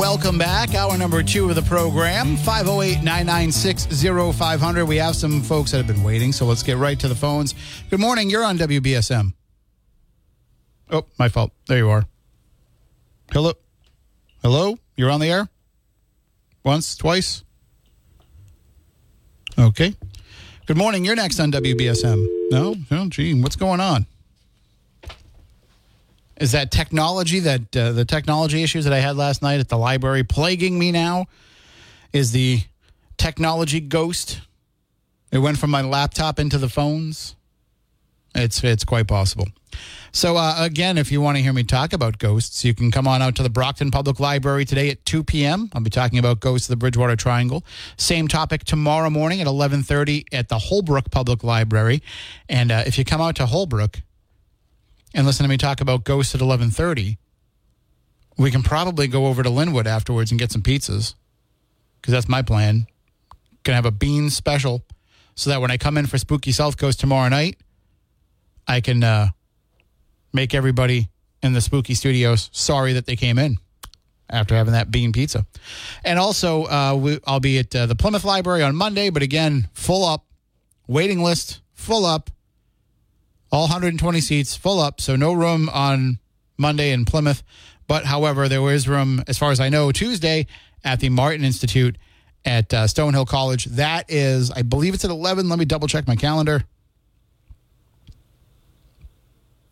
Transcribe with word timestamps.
Welcome 0.00 0.38
back. 0.38 0.74
Hour 0.74 0.96
number 0.96 1.22
two 1.22 1.50
of 1.50 1.54
the 1.56 1.62
program, 1.62 2.38
508 2.38 3.04
996 3.04 3.86
0500. 4.34 4.86
We 4.86 4.96
have 4.96 5.14
some 5.14 5.42
folks 5.42 5.72
that 5.72 5.76
have 5.76 5.86
been 5.86 6.02
waiting, 6.02 6.32
so 6.32 6.46
let's 6.46 6.62
get 6.62 6.78
right 6.78 6.98
to 6.98 7.06
the 7.06 7.14
phones. 7.14 7.54
Good 7.90 8.00
morning. 8.00 8.30
You're 8.30 8.42
on 8.42 8.56
WBSM. 8.56 9.34
Oh, 10.90 11.04
my 11.18 11.28
fault. 11.28 11.52
There 11.68 11.76
you 11.76 11.90
are. 11.90 12.06
Hello? 13.30 13.52
Hello? 14.42 14.78
You're 14.96 15.10
on 15.10 15.20
the 15.20 15.30
air? 15.30 15.48
Once, 16.64 16.96
twice? 16.96 17.44
Okay. 19.58 19.94
Good 20.64 20.78
morning. 20.78 21.04
You're 21.04 21.14
next 21.14 21.38
on 21.40 21.52
WBSM. 21.52 22.26
No? 22.50 22.74
Oh, 22.90 23.08
gee, 23.10 23.34
what's 23.34 23.56
going 23.56 23.80
on? 23.80 24.06
Is 26.40 26.52
that 26.52 26.70
technology 26.70 27.38
that 27.40 27.76
uh, 27.76 27.92
the 27.92 28.06
technology 28.06 28.62
issues 28.62 28.84
that 28.84 28.94
I 28.94 28.98
had 28.98 29.14
last 29.16 29.42
night 29.42 29.60
at 29.60 29.68
the 29.68 29.76
library 29.76 30.24
plaguing 30.24 30.78
me 30.78 30.90
now? 30.90 31.26
Is 32.14 32.32
the 32.32 32.62
technology 33.18 33.78
ghost? 33.78 34.40
It 35.30 35.38
went 35.38 35.58
from 35.58 35.70
my 35.70 35.82
laptop 35.82 36.38
into 36.38 36.56
the 36.56 36.70
phones. 36.70 37.36
It's 38.34 38.64
it's 38.64 38.84
quite 38.84 39.06
possible. 39.06 39.48
So 40.12 40.36
uh, 40.36 40.56
again, 40.58 40.96
if 40.96 41.12
you 41.12 41.20
want 41.20 41.36
to 41.36 41.42
hear 41.42 41.52
me 41.52 41.62
talk 41.62 41.92
about 41.92 42.18
ghosts, 42.18 42.64
you 42.64 42.74
can 42.74 42.90
come 42.90 43.06
on 43.06 43.20
out 43.22 43.36
to 43.36 43.42
the 43.42 43.50
Brockton 43.50 43.90
Public 43.90 44.18
Library 44.18 44.64
today 44.64 44.90
at 44.90 45.04
2 45.04 45.22
p.m. 45.22 45.70
I'll 45.72 45.82
be 45.82 45.90
talking 45.90 46.18
about 46.18 46.40
ghosts 46.40 46.68
of 46.68 46.72
the 46.72 46.76
Bridgewater 46.76 47.16
Triangle. 47.16 47.64
Same 47.96 48.26
topic 48.28 48.64
tomorrow 48.64 49.10
morning 49.10 49.42
at 49.42 49.46
11:30 49.46 50.24
at 50.32 50.48
the 50.48 50.58
Holbrook 50.58 51.10
Public 51.10 51.44
Library. 51.44 52.02
And 52.48 52.72
uh, 52.72 52.84
if 52.86 52.96
you 52.96 53.04
come 53.04 53.20
out 53.20 53.36
to 53.36 53.46
Holbrook 53.46 54.00
and 55.14 55.26
listen 55.26 55.44
to 55.44 55.48
me 55.48 55.56
talk 55.56 55.80
about 55.80 56.04
ghosts 56.04 56.34
at 56.34 56.40
11:30, 56.40 57.18
we 58.38 58.50
can 58.50 58.62
probably 58.62 59.06
go 59.06 59.26
over 59.26 59.42
to 59.42 59.50
Lynwood 59.50 59.86
afterwards 59.86 60.30
and 60.30 60.38
get 60.38 60.52
some 60.52 60.62
pizzas 60.62 61.14
because 62.00 62.12
that's 62.12 62.28
my 62.28 62.42
plan. 62.42 62.86
Gonna 63.62 63.76
have 63.76 63.86
a 63.86 63.90
bean 63.90 64.30
special 64.30 64.84
so 65.34 65.50
that 65.50 65.60
when 65.60 65.70
I 65.70 65.76
come 65.76 65.98
in 65.98 66.06
for 66.06 66.18
Spooky 66.18 66.52
South 66.52 66.76
Coast 66.76 67.00
tomorrow 67.00 67.28
night, 67.28 67.56
I 68.66 68.80
can 68.80 69.02
uh, 69.02 69.28
make 70.32 70.54
everybody 70.54 71.08
in 71.42 71.52
the 71.52 71.60
spooky 71.60 71.94
studios 71.94 72.50
sorry 72.52 72.92
that 72.94 73.06
they 73.06 73.16
came 73.16 73.38
in 73.38 73.56
after 74.28 74.54
having 74.54 74.72
that 74.72 74.90
bean 74.90 75.12
pizza. 75.12 75.46
And 76.04 76.18
also, 76.18 76.64
uh, 76.64 76.94
we, 76.94 77.18
I'll 77.26 77.40
be 77.40 77.58
at 77.58 77.74
uh, 77.74 77.86
the 77.86 77.96
Plymouth 77.96 78.24
Library 78.24 78.62
on 78.62 78.76
Monday, 78.76 79.10
but 79.10 79.22
again, 79.22 79.68
full 79.72 80.04
up, 80.04 80.24
waiting 80.86 81.22
list 81.22 81.60
full 81.80 82.04
up, 82.04 82.30
all 83.52 83.62
120 83.62 84.20
seats 84.20 84.56
full 84.56 84.80
up, 84.80 85.00
so 85.00 85.16
no 85.16 85.32
room 85.32 85.68
on 85.70 86.18
Monday 86.56 86.92
in 86.92 87.04
Plymouth. 87.04 87.42
But 87.86 88.04
however, 88.04 88.48
there 88.48 88.62
is 88.70 88.86
room, 88.86 89.22
as 89.26 89.38
far 89.38 89.50
as 89.50 89.58
I 89.58 89.68
know, 89.68 89.90
Tuesday 89.90 90.46
at 90.84 91.00
the 91.00 91.08
Martin 91.08 91.44
Institute 91.44 91.96
at 92.44 92.72
uh, 92.72 92.84
Stonehill 92.84 93.26
College. 93.26 93.64
That 93.64 94.06
is, 94.08 94.50
I 94.50 94.62
believe 94.62 94.94
it's 94.94 95.04
at 95.04 95.10
11. 95.10 95.48
Let 95.48 95.58
me 95.58 95.64
double 95.64 95.88
check 95.88 96.06
my 96.06 96.16
calendar. 96.16 96.64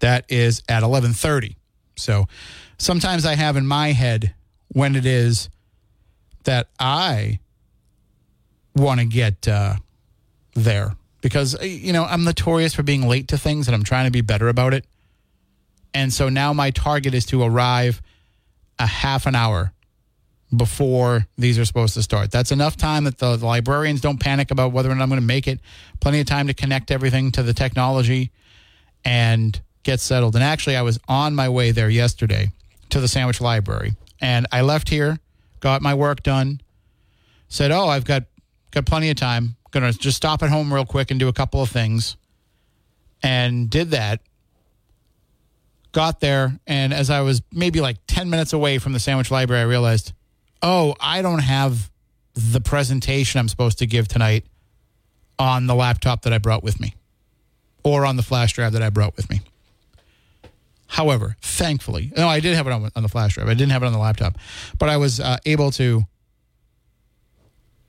That 0.01 0.25
is 0.29 0.63
at 0.69 0.83
11:30. 0.83 1.57
So 1.97 2.27
sometimes 2.79 3.27
I 3.27 3.35
have 3.35 3.57
in 3.57 3.67
my 3.67 3.93
head 3.93 4.35
when 4.69 4.95
it 4.95 5.05
is 5.05 5.49
that 6.45 6.69
I 6.79 7.41
want 8.77 9.01
to 9.01 9.07
get 9.07 9.49
uh, 9.49 9.75
there 10.55 10.95
because 11.21 11.55
uh, 11.55 11.65
you 11.65 11.93
know 11.93 12.05
I'm 12.05 12.25
notorious 12.25 12.75
for 12.75 12.83
being 12.83 13.07
late 13.07 13.29
to 13.29 13.39
things 13.39 13.69
and 13.69 13.75
I'm 13.75 13.85
trying 13.85 14.07
to 14.07 14.11
be 14.11 14.21
better 14.21 14.49
about 14.49 14.75
it. 14.75 14.85
And 15.95 16.13
so 16.13 16.29
now 16.29 16.53
my 16.53 16.71
target 16.71 17.15
is 17.15 17.27
to 17.27 17.43
arrive 17.43 18.03
a 18.79 18.87
half 18.87 19.27
an 19.27 19.35
hour 19.35 19.73
before 20.55 21.27
these 21.37 21.59
are 21.59 21.65
supposed 21.65 21.95
to 21.95 22.03
start. 22.03 22.31
That's 22.31 22.53
enough 22.53 22.77
time 22.77 23.05
that 23.05 23.19
the, 23.19 23.37
the 23.37 23.45
librarians 23.47 24.01
don't 24.01 24.19
panic 24.19 24.51
about 24.51 24.73
whether 24.73 24.91
or 24.91 24.95
not 24.95 25.03
I'm 25.03 25.09
going 25.09 25.21
to 25.21 25.27
make 25.27 25.47
it. 25.47 25.61
Plenty 26.01 26.21
of 26.21 26.27
time 26.27 26.47
to 26.47 26.55
connect 26.55 26.91
everything 26.91 27.31
to 27.33 27.43
the 27.43 27.53
technology 27.53 28.31
and 29.05 29.61
get 29.83 30.01
settled. 30.01 30.35
And 30.35 30.45
actually, 30.45 30.77
I 30.77 30.83
was 30.83 30.99
on 31.09 31.35
my 31.35 31.49
way 31.49 31.71
there 31.71 31.91
yesterday 31.91 32.53
to 32.91 33.01
the 33.01 33.09
Sandwich 33.09 33.41
Library, 33.41 33.95
and 34.21 34.47
I 34.51 34.63
left 34.63 34.89
here, 34.89 35.19
got 35.61 35.83
my 35.83 35.95
work 35.95 36.23
done, 36.23 36.61
said, 37.49 37.71
"Oh, 37.71 37.89
I've 37.89 38.05
got 38.05 38.25
got 38.71 38.87
plenty 38.87 39.11
of 39.11 39.17
time. 39.17 39.57
Going 39.71 39.91
to 39.91 39.99
just 39.99 40.17
stop 40.17 40.43
at 40.43 40.51
home 40.51 40.73
real 40.73 40.87
quick 40.87 41.11
and 41.11 41.21
do 41.21 41.29
a 41.29 41.33
couple 41.33 41.63
of 41.63 41.69
things," 41.69 42.17
and 43.23 43.69
did 43.69 43.91
that. 43.91 44.21
Got 45.93 46.21
there, 46.21 46.59
and 46.67 46.93
as 46.93 47.11
I 47.11 47.21
was 47.21 47.43
maybe 47.53 47.81
like 47.81 47.97
ten 48.07 48.31
minutes 48.31 48.53
away 48.53 48.79
from 48.79 48.93
the 48.93 49.01
Sandwich 49.01 49.31
Library, 49.31 49.63
I 49.63 49.67
realized, 49.67 50.13
"Oh, 50.63 50.95
I 51.01 51.23
don't 51.23 51.41
have 51.41 51.91
the 52.35 52.61
presentation 52.61 53.39
I'm 53.39 53.49
supposed 53.49 53.79
to 53.79 53.87
give 53.87 54.09
tonight 54.09 54.47
on 55.39 55.67
the 55.67 55.75
laptop 55.75 56.23
that 56.23 56.33
I 56.33 56.39
brought 56.39 56.63
with 56.63 56.81
me." 56.81 56.95
Or 57.85 58.05
on 58.05 58.17
the 58.17 58.23
flash 58.23 58.53
drive 58.53 58.73
that 58.73 58.83
I 58.83 58.91
brought 58.91 59.17
with 59.17 59.31
me. 59.31 59.41
However, 60.89 61.37
thankfully, 61.41 62.13
no, 62.17 62.29
I 62.29 62.41
did 62.41 62.55
have 62.55 62.67
it 62.67 62.73
on, 62.73 62.91
on 62.97 63.03
the 63.03 63.09
flash 63.09 63.35
drive. 63.35 63.49
I 63.49 63.55
didn't 63.55 63.73
have 63.73 63.83
it 63.83 63.87
on 63.87 63.93
the 63.93 63.99
laptop, 63.99 64.39
but 64.79 64.89
I 64.89 64.97
was 64.97 65.21
uh, 65.21 65.37
able 65.47 65.71
to 65.73 66.05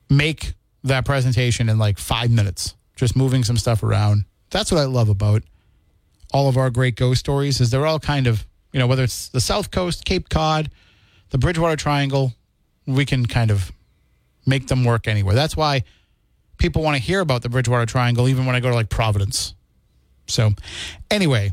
make 0.09 0.53
that 0.83 1.05
presentation 1.05 1.69
in 1.69 1.77
like 1.77 1.97
five 1.97 2.31
minutes, 2.31 2.75
just 2.95 3.15
moving 3.15 3.43
some 3.43 3.57
stuff 3.57 3.83
around. 3.83 4.25
That's 4.49 4.71
what 4.71 4.79
I 4.79 4.85
love 4.85 5.09
about 5.09 5.43
all 6.31 6.47
of 6.47 6.57
our 6.57 6.69
great 6.69 6.95
ghost 6.95 7.19
stories 7.19 7.59
is 7.59 7.69
they're 7.71 7.85
all 7.85 7.99
kind 7.99 8.27
of, 8.27 8.45
you 8.71 8.79
know, 8.79 8.87
whether 8.87 9.03
it's 9.03 9.29
the 9.29 9.41
South 9.41 9.71
Coast, 9.71 10.05
Cape 10.05 10.29
Cod, 10.29 10.69
the 11.29 11.37
Bridgewater 11.37 11.75
Triangle, 11.75 12.33
we 12.85 13.05
can 13.05 13.25
kind 13.25 13.51
of 13.51 13.71
make 14.45 14.67
them 14.67 14.83
work 14.83 15.07
anywhere. 15.07 15.35
That's 15.35 15.57
why 15.57 15.83
people 16.57 16.83
want 16.83 16.97
to 16.97 17.01
hear 17.01 17.19
about 17.19 17.41
the 17.41 17.49
Bridgewater 17.49 17.85
Triangle 17.85 18.27
even 18.27 18.45
when 18.45 18.55
I 18.55 18.59
go 18.59 18.69
to 18.69 18.75
like 18.75 18.89
Providence. 18.89 19.55
So, 20.27 20.51
anyway, 21.09 21.51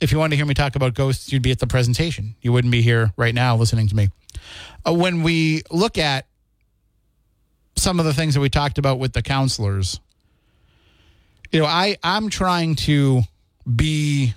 if 0.00 0.10
you 0.10 0.18
wanted 0.18 0.30
to 0.30 0.36
hear 0.36 0.46
me 0.46 0.54
talk 0.54 0.74
about 0.74 0.94
ghosts, 0.94 1.32
you'd 1.32 1.42
be 1.42 1.52
at 1.52 1.60
the 1.60 1.66
presentation. 1.68 2.34
You 2.42 2.52
wouldn't 2.52 2.72
be 2.72 2.82
here 2.82 3.12
right 3.16 3.34
now 3.34 3.56
listening 3.56 3.86
to 3.88 3.94
me. 3.94 4.10
Uh, 4.84 4.92
when 4.92 5.22
we 5.22 5.62
look 5.70 5.98
at 5.98 6.26
some 7.76 7.98
of 7.98 8.06
the 8.06 8.14
things 8.14 8.34
that 8.34 8.40
we 8.40 8.50
talked 8.50 8.78
about 8.78 8.98
with 8.98 9.12
the 9.12 9.22
counselors, 9.22 10.00
you 11.50 11.60
know, 11.60 11.66
I 11.66 11.96
I'm 12.02 12.28
trying 12.30 12.76
to 12.76 13.22
be 13.74 14.34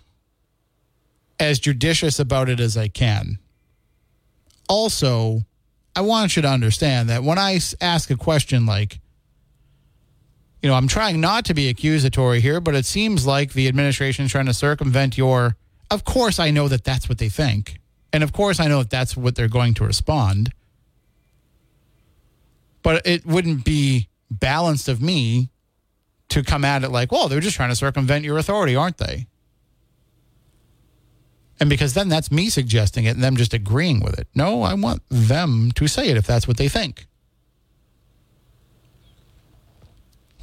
as 1.39 1.59
judicious 1.59 2.19
about 2.19 2.49
it 2.49 2.59
as 2.59 2.77
I 2.77 2.87
can. 2.87 3.39
Also, 4.67 5.41
I 5.95 6.01
want 6.01 6.35
you 6.35 6.41
to 6.41 6.47
understand 6.47 7.09
that 7.09 7.23
when 7.23 7.37
I 7.37 7.59
ask 7.81 8.09
a 8.09 8.17
question 8.17 8.65
like, 8.65 8.99
you 10.61 10.69
know, 10.69 10.75
I'm 10.75 10.87
trying 10.87 11.21
not 11.21 11.45
to 11.45 11.53
be 11.53 11.69
accusatory 11.69 12.41
here, 12.41 12.59
but 12.59 12.75
it 12.75 12.85
seems 12.85 13.25
like 13.25 13.53
the 13.53 13.67
administration 13.67 14.25
is 14.25 14.31
trying 14.31 14.47
to 14.47 14.53
circumvent 14.53 15.17
your. 15.17 15.55
Of 15.91 16.03
course, 16.03 16.39
I 16.39 16.49
know 16.49 16.67
that 16.67 16.83
that's 16.83 17.07
what 17.07 17.19
they 17.19 17.29
think. 17.29 17.79
And 18.11 18.23
of 18.23 18.33
course, 18.33 18.59
I 18.59 18.67
know 18.67 18.79
that 18.79 18.89
that's 18.89 19.15
what 19.15 19.35
they're 19.35 19.47
going 19.47 19.75
to 19.75 19.85
respond. 19.85 20.51
But 22.85 23.01
it 23.07 23.25
wouldn't 23.25 23.65
be 23.65 24.09
balanced 24.29 24.87
of 24.89 25.01
me 25.01 25.49
to 26.29 26.43
come 26.43 26.63
at 26.63 26.83
it 26.83 26.91
like, 26.91 27.11
well, 27.11 27.27
they're 27.27 27.39
just 27.39 27.55
trying 27.55 27.69
to 27.69 27.75
circumvent 27.75 28.23
your 28.23 28.37
authority, 28.37 28.75
aren't 28.75 28.99
they? 28.99 29.25
And 31.59 31.67
because 31.67 31.95
then 31.95 32.09
that's 32.09 32.31
me 32.31 32.47
suggesting 32.51 33.05
it 33.05 33.15
and 33.15 33.23
them 33.23 33.37
just 33.37 33.55
agreeing 33.55 34.01
with 34.01 34.19
it. 34.19 34.27
No, 34.35 34.61
I 34.61 34.75
want 34.75 35.01
them 35.09 35.71
to 35.73 35.87
say 35.87 36.09
it 36.09 36.17
if 36.17 36.27
that's 36.27 36.47
what 36.47 36.57
they 36.57 36.69
think. 36.69 37.07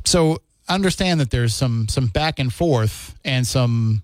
So 0.04 0.42
understand 0.68 1.20
that 1.20 1.30
there's 1.30 1.54
some 1.54 1.86
some 1.86 2.08
back 2.08 2.40
and 2.40 2.52
forth 2.52 3.16
and 3.24 3.46
some 3.46 4.02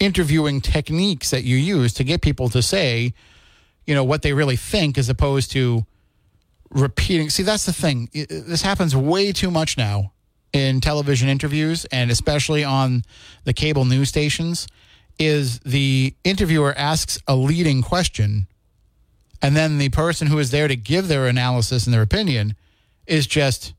interviewing 0.00 0.62
techniques 0.62 1.28
that 1.32 1.44
you 1.44 1.58
use 1.58 1.92
to 1.94 2.04
get 2.04 2.22
people 2.22 2.48
to 2.48 2.62
say, 2.62 3.12
you 3.86 3.94
know, 3.94 4.04
what 4.04 4.22
they 4.22 4.32
really 4.32 4.56
think 4.56 4.96
as 4.96 5.10
opposed 5.10 5.50
to 5.50 5.84
repeating. 6.74 7.30
See, 7.30 7.42
that's 7.42 7.64
the 7.64 7.72
thing. 7.72 8.10
This 8.12 8.62
happens 8.62 8.94
way 8.94 9.32
too 9.32 9.50
much 9.50 9.78
now 9.78 10.12
in 10.52 10.80
television 10.80 11.28
interviews 11.28 11.84
and 11.86 12.10
especially 12.10 12.62
on 12.62 13.02
the 13.44 13.52
cable 13.52 13.84
news 13.84 14.08
stations 14.08 14.68
is 15.18 15.60
the 15.60 16.14
interviewer 16.24 16.74
asks 16.76 17.18
a 17.26 17.34
leading 17.34 17.82
question 17.82 18.46
and 19.44 19.54
then 19.54 19.78
the 19.78 19.90
person 19.90 20.28
who 20.28 20.38
is 20.38 20.52
there 20.52 20.68
to 20.68 20.76
give 20.76 21.08
their 21.08 21.26
analysis 21.26 21.84
and 21.84 21.92
their 21.92 22.02
opinion 22.02 22.56
is 23.06 23.26
just 23.26 23.74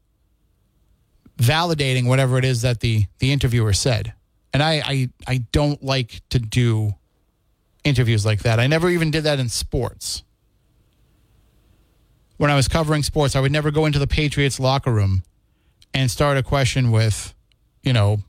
validating 1.38 2.07
whatever 2.07 2.38
it 2.38 2.45
is 2.45 2.62
that 2.62 2.81
the 2.81 3.06
the 3.19 3.31
interviewer 3.31 3.74
said. 3.74 4.13
And 4.53 4.62
I 4.62 4.81
I, 4.86 5.09
I 5.27 5.38
don't 5.51 5.81
like 5.83 6.21
to 6.30 6.38
do 6.39 6.94
interviews 7.83 8.25
like 8.25 8.44
that. 8.44 8.59
I 8.59 8.68
never 8.68 8.89
even 8.89 9.12
did 9.12 9.24
that 9.24 9.39
in 9.39 9.50
sports. 9.50 10.24
When 12.38 12.52
I 12.52 12.56
was 12.56 12.68
covering 12.68 13.04
sports, 13.04 13.36
I 13.36 13.40
would 13.40 13.52
never 13.52 13.72
go 13.72 13.86
into 13.86 14.00
the 14.00 14.08
Patriots 14.08 14.60
locker 14.60 14.92
room 14.92 15.24
and 15.94 16.12
start 16.12 16.38
a 16.38 16.44
question 16.44 16.92
with, 16.92 17.34
you 17.82 17.94
know, 17.94 18.20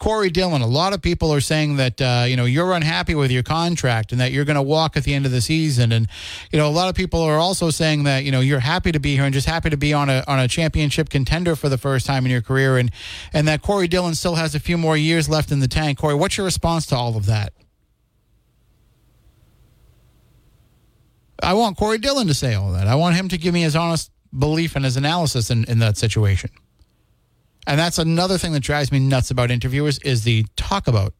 Corey 0.00 0.30
Dillon. 0.30 0.62
A 0.62 0.66
lot 0.66 0.94
of 0.94 1.02
people 1.02 1.30
are 1.30 1.42
saying 1.42 1.76
that 1.76 2.00
uh, 2.00 2.24
you 2.26 2.34
know 2.34 2.46
you're 2.46 2.72
unhappy 2.72 3.14
with 3.14 3.30
your 3.30 3.42
contract 3.42 4.12
and 4.12 4.20
that 4.20 4.32
you're 4.32 4.46
going 4.46 4.56
to 4.56 4.62
walk 4.62 4.96
at 4.96 5.04
the 5.04 5.12
end 5.12 5.26
of 5.26 5.30
the 5.30 5.42
season, 5.42 5.92
and 5.92 6.08
you 6.50 6.58
know 6.58 6.66
a 6.66 6.72
lot 6.72 6.88
of 6.88 6.94
people 6.94 7.20
are 7.20 7.36
also 7.36 7.68
saying 7.68 8.04
that 8.04 8.24
you 8.24 8.32
know 8.32 8.40
you're 8.40 8.60
happy 8.60 8.92
to 8.92 8.98
be 8.98 9.14
here 9.14 9.24
and 9.24 9.34
just 9.34 9.46
happy 9.46 9.68
to 9.68 9.76
be 9.76 9.92
on 9.92 10.08
a 10.08 10.24
on 10.26 10.38
a 10.38 10.48
championship 10.48 11.10
contender 11.10 11.54
for 11.54 11.68
the 11.68 11.76
first 11.76 12.06
time 12.06 12.24
in 12.24 12.30
your 12.30 12.40
career, 12.40 12.78
and 12.78 12.90
and 13.34 13.46
that 13.46 13.60
Corey 13.60 13.88
Dillon 13.88 14.14
still 14.14 14.36
has 14.36 14.54
a 14.54 14.60
few 14.60 14.78
more 14.78 14.96
years 14.96 15.28
left 15.28 15.52
in 15.52 15.60
the 15.60 15.68
tank. 15.68 15.98
Corey, 15.98 16.14
what's 16.14 16.38
your 16.38 16.46
response 16.46 16.86
to 16.86 16.96
all 16.96 17.18
of 17.18 17.26
that? 17.26 17.52
I 21.42 21.54
want 21.54 21.76
Corey 21.76 21.98
Dillon 21.98 22.26
to 22.26 22.34
say 22.34 22.54
all 22.54 22.72
that. 22.72 22.86
I 22.86 22.94
want 22.94 23.16
him 23.16 23.28
to 23.28 23.38
give 23.38 23.54
me 23.54 23.62
his 23.62 23.76
honest 23.76 24.10
belief 24.36 24.76
and 24.76 24.84
his 24.84 24.96
analysis 24.96 25.50
in, 25.50 25.64
in 25.64 25.78
that 25.80 25.96
situation. 25.96 26.50
And 27.66 27.78
that's 27.78 27.98
another 27.98 28.38
thing 28.38 28.52
that 28.52 28.60
drives 28.60 28.90
me 28.90 28.98
nuts 28.98 29.30
about 29.30 29.50
interviewers 29.50 29.98
is 30.00 30.24
the 30.24 30.44
talk 30.56 30.88
about. 30.88 31.14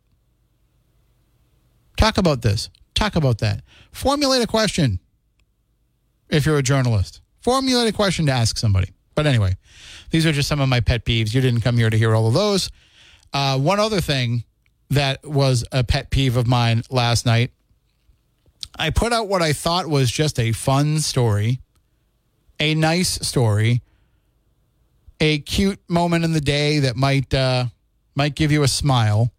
Talk 1.96 2.18
about 2.18 2.42
this. 2.42 2.70
Talk 2.94 3.16
about 3.16 3.38
that. 3.38 3.62
Formulate 3.92 4.42
a 4.42 4.46
question 4.46 5.00
if 6.28 6.46
you're 6.46 6.58
a 6.58 6.62
journalist. 6.62 7.20
Formulate 7.40 7.88
a 7.88 7.92
question 7.92 8.26
to 8.26 8.32
ask 8.32 8.56
somebody. 8.56 8.90
But 9.14 9.26
anyway, 9.26 9.56
these 10.10 10.26
are 10.26 10.32
just 10.32 10.48
some 10.48 10.60
of 10.60 10.68
my 10.68 10.80
pet 10.80 11.04
peeves. 11.04 11.34
You 11.34 11.40
didn't 11.40 11.60
come 11.60 11.76
here 11.76 11.90
to 11.90 11.96
hear 11.96 12.14
all 12.14 12.26
of 12.26 12.34
those. 12.34 12.70
Uh, 13.32 13.58
one 13.58 13.78
other 13.78 14.00
thing 14.00 14.44
that 14.90 15.24
was 15.24 15.64
a 15.72 15.84
pet 15.84 16.10
peeve 16.10 16.36
of 16.36 16.46
mine 16.46 16.82
last 16.90 17.26
night 17.26 17.52
I 18.80 18.88
put 18.88 19.12
out 19.12 19.28
what 19.28 19.42
I 19.42 19.52
thought 19.52 19.86
was 19.88 20.10
just 20.10 20.40
a 20.40 20.52
fun 20.52 21.00
story, 21.00 21.60
a 22.58 22.74
nice 22.74 23.10
story, 23.26 23.82
a 25.20 25.40
cute 25.40 25.78
moment 25.86 26.24
in 26.24 26.32
the 26.32 26.40
day 26.40 26.78
that 26.78 26.96
might 26.96 27.34
uh, 27.34 27.66
might 28.14 28.34
give 28.34 28.50
you 28.50 28.62
a 28.62 28.68
smile, 28.68 29.30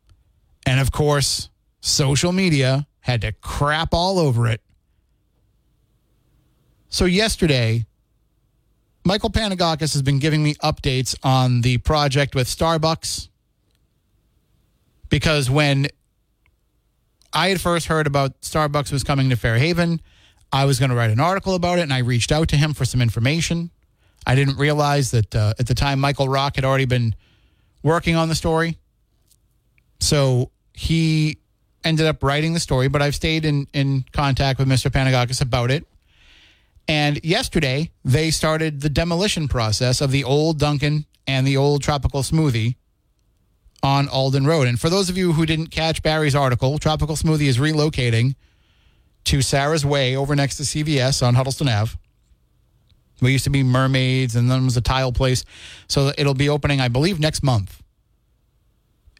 and 0.67 0.79
of 0.79 0.91
course, 0.91 1.49
social 1.79 2.31
media 2.31 2.85
had 2.99 3.21
to 3.21 3.31
crap 3.31 3.95
all 3.95 4.19
over 4.19 4.47
it. 4.47 4.61
So 6.89 7.05
yesterday, 7.05 7.88
Michael 9.03 9.31
Panagakis 9.31 9.93
has 9.93 10.03
been 10.03 10.19
giving 10.19 10.43
me 10.43 10.53
updates 10.55 11.15
on 11.23 11.61
the 11.61 11.79
project 11.79 12.35
with 12.35 12.47
Starbucks 12.47 13.27
because 15.09 15.49
when 15.49 15.88
I 17.33 17.49
had 17.49 17.61
first 17.61 17.87
heard 17.87 18.07
about 18.07 18.39
Starbucks 18.41 18.91
was 18.91 19.03
coming 19.03 19.29
to 19.29 19.35
Fairhaven. 19.35 20.01
I 20.51 20.65
was 20.65 20.79
going 20.79 20.89
to 20.89 20.95
write 20.95 21.11
an 21.11 21.19
article 21.19 21.55
about 21.55 21.79
it, 21.79 21.83
and 21.83 21.93
I 21.93 21.99
reached 21.99 22.31
out 22.31 22.49
to 22.49 22.57
him 22.57 22.73
for 22.73 22.83
some 22.83 23.01
information. 23.01 23.71
I 24.27 24.35
didn't 24.35 24.57
realize 24.57 25.11
that 25.11 25.33
uh, 25.33 25.53
at 25.57 25.67
the 25.67 25.73
time 25.73 25.99
Michael 25.99 26.27
Rock 26.27 26.55
had 26.55 26.65
already 26.65 26.85
been 26.85 27.15
working 27.83 28.15
on 28.15 28.27
the 28.27 28.35
story. 28.35 28.77
So 29.99 30.51
he 30.73 31.37
ended 31.83 32.05
up 32.05 32.21
writing 32.21 32.53
the 32.53 32.59
story, 32.59 32.87
but 32.87 33.01
I've 33.01 33.15
stayed 33.15 33.45
in, 33.45 33.67
in 33.73 34.05
contact 34.11 34.59
with 34.59 34.67
Mr. 34.67 34.91
Panagakis 34.91 35.41
about 35.41 35.71
it. 35.71 35.85
And 36.87 37.23
yesterday, 37.23 37.91
they 38.03 38.31
started 38.31 38.81
the 38.81 38.89
demolition 38.89 39.47
process 39.47 40.01
of 40.01 40.11
the 40.11 40.23
old 40.23 40.59
Dunkin' 40.59 41.05
and 41.25 41.47
the 41.47 41.57
old 41.57 41.81
Tropical 41.81 42.21
Smoothie 42.21 42.75
on 43.83 44.07
Alden 44.09 44.45
Road. 44.45 44.67
And 44.67 44.79
for 44.79 44.89
those 44.89 45.09
of 45.09 45.17
you 45.17 45.33
who 45.33 45.45
didn't 45.45 45.67
catch 45.67 46.03
Barry's 46.03 46.35
article, 46.35 46.77
Tropical 46.77 47.15
Smoothie 47.15 47.47
is 47.47 47.57
relocating 47.57 48.35
to 49.25 49.41
Sarah's 49.41 49.85
Way 49.85 50.15
over 50.15 50.35
next 50.35 50.57
to 50.57 50.63
CVS 50.63 51.25
on 51.25 51.35
Huttleston 51.35 51.71
Ave. 51.73 51.97
We 53.21 53.31
used 53.31 53.43
to 53.43 53.51
be 53.51 53.63
Mermaids, 53.63 54.35
and 54.35 54.49
then 54.49 54.65
was 54.65 54.77
a 54.77 54.81
tile 54.81 55.11
place. 55.11 55.45
So 55.87 56.11
it'll 56.17 56.33
be 56.33 56.49
opening, 56.49 56.81
I 56.81 56.87
believe, 56.87 57.19
next 57.19 57.43
month 57.43 57.81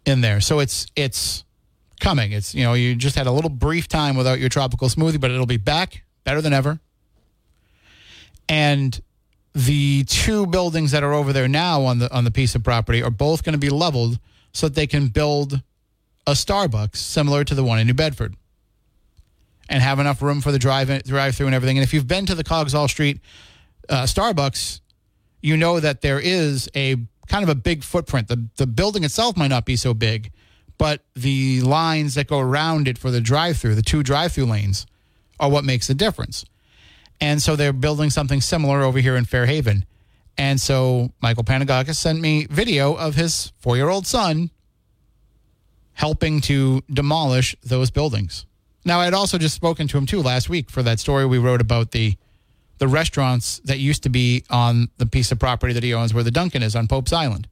in 0.06 0.22
there. 0.22 0.42
So 0.42 0.60
it's 0.60 0.88
it's 0.96 1.44
coming. 2.00 2.32
It's 2.32 2.56
you 2.56 2.64
know 2.64 2.74
you 2.74 2.96
just 2.96 3.16
had 3.16 3.28
a 3.28 3.32
little 3.32 3.50
brief 3.50 3.88
time 3.88 4.16
without 4.16 4.40
your 4.40 4.50
tropical 4.50 4.90
smoothie, 4.90 5.22
but 5.22 5.30
it'll 5.30 5.46
be 5.46 5.58
back 5.58 6.04
better 6.24 6.42
than 6.42 6.52
ever. 6.52 6.80
And 8.50 9.00
the 9.54 10.04
two 10.06 10.48
buildings 10.48 10.92
that 10.92 11.04
are 11.04 11.14
over 11.14 11.32
there 11.32 11.48
now 11.48 11.84
on 11.84 12.00
the 12.00 12.12
on 12.12 12.24
the 12.24 12.32
piece 12.32 12.56
of 12.56 12.64
property 12.64 13.04
are 13.04 13.12
both 13.12 13.44
going 13.44 13.54
to 13.54 13.60
be 13.60 13.70
leveled 13.70 14.20
so 14.54 14.68
that 14.68 14.76
they 14.76 14.88
can 14.88 15.08
build 15.08 15.62
a 16.28 16.32
Starbucks 16.32 16.98
similar 16.98 17.44
to 17.44 17.56
the 17.56 17.64
one 17.64 17.80
in 17.80 17.88
New 17.88 17.94
Bedford 17.94 18.36
and 19.70 19.82
have 19.82 20.00
enough 20.00 20.22
room 20.22 20.42
for 20.42 20.52
the 20.52 20.60
drive 20.60 21.04
drive 21.04 21.36
through 21.36 21.48
and 21.48 21.56
everything. 21.56 21.78
And 21.78 21.84
if 21.84 21.94
you've 21.94 22.08
been 22.08 22.26
to 22.26 22.36
the 22.36 22.44
Coggeshall 22.44 22.90
Street 22.90 23.22
uh, 23.90 24.04
Starbucks, 24.04 24.82
you 25.42 25.58
know 25.58 25.80
that 25.80 26.02
there 26.02 26.20
is 26.20 26.70
a 26.76 26.98
kind 27.28 27.44
of 27.44 27.50
a 27.50 27.56
big 27.56 27.84
footprint. 27.84 28.28
The 28.28 28.48
the 28.58 28.68
building 28.68 29.04
itself 29.04 29.38
might 29.38 29.48
not 29.48 29.66
be 29.66 29.76
so 29.76 29.94
big, 29.94 30.32
but 30.78 31.04
the 31.16 31.62
lines 31.62 32.16
that 32.16 32.28
go 32.28 32.40
around 32.40 32.88
it 32.88 32.98
for 32.98 33.12
the 33.12 33.22
drive 33.22 33.58
through, 33.58 33.76
the 33.76 33.82
two 33.82 34.04
drive 34.04 34.34
through 34.34 34.46
lanes, 34.46 34.86
are 35.40 35.50
what 35.50 35.64
makes 35.64 35.88
the 35.88 35.94
difference. 35.94 36.46
And 37.20 37.42
so 37.42 37.56
they're 37.56 37.74
building 37.74 38.10
something 38.10 38.42
similar 38.42 38.82
over 38.82 39.00
here 39.00 39.16
in 39.16 39.26
Fairhaven. 39.26 39.86
And 40.38 40.60
so 40.60 41.12
Michael 41.22 41.44
Panagakis 41.44 41.96
sent 41.96 42.20
me 42.20 42.48
video 42.50 42.94
of 42.94 43.16
his 43.16 43.52
four 43.60 43.76
year 43.76 43.90
old 43.90 44.08
son 44.08 44.50
helping 45.94 46.42
to 46.42 46.82
demolish 46.92 47.56
those 47.64 47.92
buildings. 47.92 48.46
Now, 48.84 49.00
I 49.00 49.06
had 49.06 49.14
also 49.14 49.38
just 49.38 49.56
spoken 49.56 49.88
to 49.90 49.98
him 49.98 50.06
too 50.06 50.22
last 50.22 50.50
week 50.50 50.70
for 50.70 50.82
that 50.84 51.00
story 51.00 51.26
we 51.26 51.38
wrote 51.38 51.62
about 51.62 51.92
the 51.92 52.16
the 52.80 52.88
restaurants 52.88 53.62
that 53.66 53.78
used 53.78 54.02
to 54.02 54.10
be 54.10 54.44
on 54.50 54.90
the 54.98 55.06
piece 55.06 55.32
of 55.32 55.38
property 55.38 55.72
that 55.72 55.84
he 55.84 55.94
owns 55.94 56.16
where 56.16 56.24
the 56.24 56.32
Dunkin' 56.32 56.64
is 56.64 56.76
on 56.76 56.88
Pope's 56.88 57.14
Island. 57.14 57.48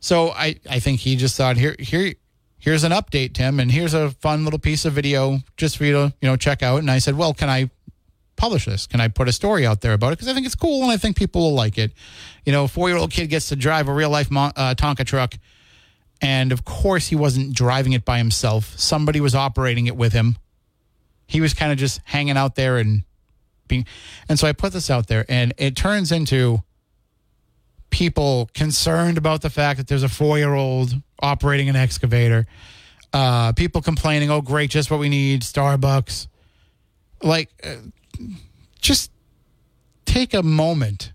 So 0.00 0.30
I, 0.30 0.56
I 0.68 0.80
think 0.80 0.98
he 0.98 1.14
just 1.14 1.36
thought 1.36 1.56
here 1.56 1.76
here 1.78 2.14
here's 2.58 2.82
an 2.82 2.90
update, 2.92 3.34
Tim, 3.34 3.60
and 3.60 3.70
here's 3.70 3.94
a 3.94 4.10
fun 4.10 4.44
little 4.44 4.58
piece 4.58 4.84
of 4.84 4.92
video 4.92 5.38
just 5.56 5.76
for 5.76 5.84
you 5.84 5.92
to, 5.92 6.14
you 6.20 6.28
know, 6.28 6.36
check 6.36 6.62
out. 6.62 6.78
And 6.78 6.90
I 6.90 6.98
said, 6.98 7.16
Well, 7.16 7.32
can 7.32 7.48
I 7.48 7.70
publish 8.40 8.64
this? 8.64 8.86
Can 8.86 9.00
I 9.00 9.08
put 9.08 9.28
a 9.28 9.32
story 9.32 9.66
out 9.66 9.82
there 9.82 9.92
about 9.92 10.14
it? 10.14 10.18
Because 10.18 10.28
I 10.28 10.34
think 10.34 10.46
it's 10.46 10.54
cool 10.54 10.82
and 10.82 10.90
I 10.90 10.96
think 10.96 11.14
people 11.14 11.42
will 11.42 11.54
like 11.54 11.76
it. 11.76 11.92
You 12.46 12.52
know, 12.52 12.64
a 12.64 12.68
four 12.68 12.88
year 12.88 12.96
old 12.96 13.10
kid 13.10 13.26
gets 13.26 13.50
to 13.50 13.56
drive 13.56 13.86
a 13.86 13.92
real 13.92 14.08
life 14.08 14.30
mo- 14.30 14.52
uh, 14.56 14.74
Tonka 14.74 15.04
truck. 15.04 15.34
And 16.22 16.50
of 16.50 16.64
course, 16.64 17.08
he 17.08 17.16
wasn't 17.16 17.54
driving 17.54 17.92
it 17.92 18.06
by 18.06 18.16
himself. 18.16 18.78
Somebody 18.78 19.20
was 19.20 19.34
operating 19.34 19.86
it 19.86 19.96
with 19.96 20.14
him. 20.14 20.36
He 21.26 21.42
was 21.42 21.52
kind 21.52 21.70
of 21.70 21.76
just 21.76 22.00
hanging 22.04 22.38
out 22.38 22.54
there 22.54 22.78
and 22.78 23.02
being. 23.68 23.86
And 24.28 24.38
so 24.38 24.48
I 24.48 24.52
put 24.52 24.72
this 24.72 24.90
out 24.90 25.06
there, 25.06 25.24
and 25.28 25.52
it 25.58 25.76
turns 25.76 26.10
into 26.10 26.62
people 27.90 28.50
concerned 28.54 29.18
about 29.18 29.42
the 29.42 29.50
fact 29.50 29.78
that 29.78 29.86
there's 29.86 30.02
a 30.02 30.08
four 30.08 30.38
year 30.38 30.54
old 30.54 30.94
operating 31.20 31.68
an 31.68 31.76
excavator. 31.76 32.46
Uh, 33.12 33.52
people 33.52 33.82
complaining, 33.82 34.30
oh, 34.30 34.40
great, 34.40 34.70
just 34.70 34.90
what 34.90 35.00
we 35.00 35.08
need, 35.08 35.42
Starbucks. 35.42 36.26
Like, 37.22 37.50
uh, 37.64 37.76
just 38.80 39.10
take 40.04 40.34
a 40.34 40.42
moment 40.42 41.12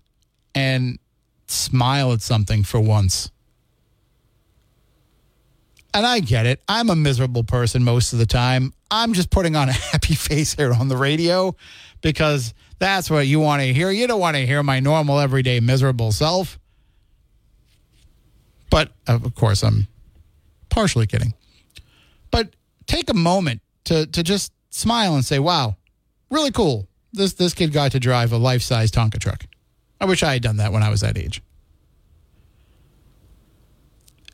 and 0.54 0.98
smile 1.46 2.12
at 2.12 2.22
something 2.22 2.62
for 2.62 2.80
once. 2.80 3.30
And 5.94 6.06
I 6.06 6.20
get 6.20 6.44
it. 6.46 6.62
I'm 6.68 6.90
a 6.90 6.96
miserable 6.96 7.44
person 7.44 7.82
most 7.82 8.12
of 8.12 8.18
the 8.18 8.26
time. 8.26 8.72
I'm 8.90 9.12
just 9.14 9.30
putting 9.30 9.56
on 9.56 9.68
a 9.68 9.72
happy 9.92 10.14
face 10.14 10.54
here 10.54 10.72
on 10.72 10.88
the 10.88 10.96
radio 10.96 11.56
because 12.02 12.54
that's 12.78 13.10
what 13.10 13.26
you 13.26 13.40
want 13.40 13.62
to 13.62 13.72
hear. 13.72 13.90
You 13.90 14.06
don't 14.06 14.20
want 14.20 14.36
to 14.36 14.46
hear 14.46 14.62
my 14.62 14.80
normal, 14.80 15.18
everyday, 15.18 15.60
miserable 15.60 16.12
self. 16.12 16.58
But 18.70 18.92
of 19.06 19.34
course, 19.34 19.62
I'm 19.62 19.88
partially 20.68 21.06
kidding. 21.06 21.32
But 22.30 22.54
take 22.86 23.08
a 23.08 23.14
moment 23.14 23.62
to, 23.84 24.06
to 24.06 24.22
just 24.22 24.52
smile 24.70 25.14
and 25.14 25.24
say, 25.24 25.38
wow, 25.38 25.76
really 26.30 26.50
cool. 26.50 26.88
This, 27.16 27.32
this 27.32 27.54
kid 27.54 27.72
got 27.72 27.92
to 27.92 28.00
drive 28.00 28.32
a 28.32 28.36
life 28.36 28.62
size 28.62 28.90
Tonka 28.90 29.18
truck. 29.18 29.46
I 30.00 30.04
wish 30.04 30.22
I 30.22 30.34
had 30.34 30.42
done 30.42 30.58
that 30.58 30.72
when 30.72 30.82
I 30.82 30.90
was 30.90 31.00
that 31.00 31.16
age. 31.16 31.42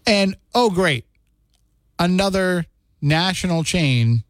And 0.05 0.37
oh, 0.55 0.71
great. 0.71 1.05
Another 1.99 2.67
national 3.01 3.63
chain 3.63 4.25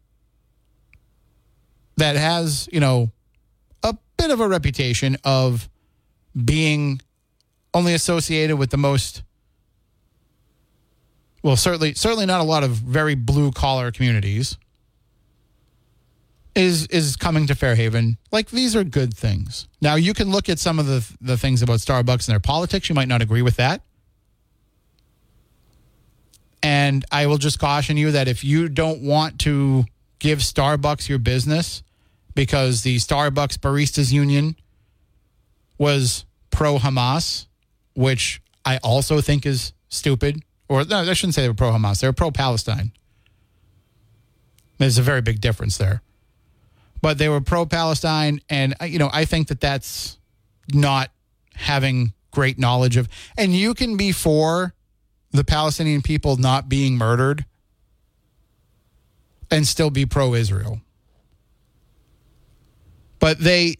that 1.97 2.15
has, 2.15 2.69
you 2.71 2.79
know, 2.79 3.11
a 3.81 3.95
bit 4.17 4.29
of 4.29 4.39
a 4.39 4.47
reputation 4.47 5.17
of 5.23 5.67
being 6.45 7.01
only 7.73 7.95
associated 7.95 8.57
with 8.57 8.69
the 8.69 8.77
most 8.77 9.23
well 11.41 11.55
certainly 11.55 11.93
certainly 11.93 12.25
not 12.25 12.39
a 12.39 12.43
lot 12.43 12.63
of 12.63 12.71
very 12.71 13.15
blue 13.15 13.51
collar 13.51 13.91
communities 13.91 14.57
is 16.55 16.87
is 16.87 17.15
coming 17.15 17.47
to 17.47 17.55
Fairhaven. 17.55 18.17
Like 18.31 18.49
these 18.49 18.75
are 18.75 18.83
good 18.83 19.13
things. 19.13 19.67
Now 19.81 19.95
you 19.95 20.13
can 20.13 20.31
look 20.31 20.49
at 20.49 20.59
some 20.59 20.79
of 20.79 20.85
the 20.85 21.05
the 21.21 21.37
things 21.37 21.61
about 21.61 21.79
Starbucks 21.79 22.27
and 22.27 22.33
their 22.33 22.39
politics. 22.39 22.89
You 22.89 22.95
might 22.95 23.07
not 23.07 23.21
agree 23.21 23.41
with 23.41 23.55
that. 23.57 23.81
And 26.61 27.03
I 27.11 27.25
will 27.27 27.37
just 27.37 27.59
caution 27.59 27.97
you 27.97 28.11
that 28.11 28.27
if 28.27 28.43
you 28.43 28.69
don't 28.69 29.01
want 29.01 29.39
to 29.39 29.83
give 30.19 30.39
Starbucks 30.39 31.09
your 31.09 31.19
business 31.19 31.83
because 32.35 32.83
the 32.83 32.95
Starbucks 32.97 33.57
Baristas 33.57 34.13
Union 34.13 34.55
was 35.77 36.25
pro 36.51 36.77
Hamas, 36.77 37.47
which 37.95 38.41
I 38.63 38.77
also 38.77 39.19
think 39.19 39.45
is 39.45 39.73
stupid. 39.89 40.41
Or 40.69 40.85
no, 40.85 40.99
I 40.99 41.13
shouldn't 41.13 41.35
say 41.35 41.41
they 41.41 41.49
were 41.49 41.53
pro 41.53 41.71
Hamas. 41.71 41.99
They 41.99 42.07
were 42.07 42.13
pro 42.13 42.31
Palestine. 42.31 42.93
There's 44.77 44.97
a 44.97 45.01
very 45.01 45.21
big 45.21 45.41
difference 45.41 45.77
there. 45.77 46.01
But 47.03 47.17
they 47.17 47.27
were 47.27 47.41
pro 47.41 47.65
Palestine. 47.65 48.39
And, 48.49 48.75
uh, 48.81 48.85
you 48.85 48.97
know, 48.97 49.09
I 49.11 49.25
think 49.25 49.49
that 49.49 49.59
that's 49.59 50.17
not 50.73 51.11
having 51.53 52.13
great 52.31 52.57
knowledge 52.57 52.95
of. 52.95 53.09
And 53.37 53.53
you 53.53 53.73
can 53.73 53.97
be 53.97 54.13
for 54.13 54.73
the 55.31 55.43
Palestinian 55.43 56.01
people 56.01 56.37
not 56.37 56.69
being 56.69 56.97
murdered 56.97 57.43
and 59.51 59.67
still 59.67 59.89
be 59.89 60.05
pro 60.05 60.33
Israel. 60.33 60.79
But 63.19 63.37
they, 63.37 63.75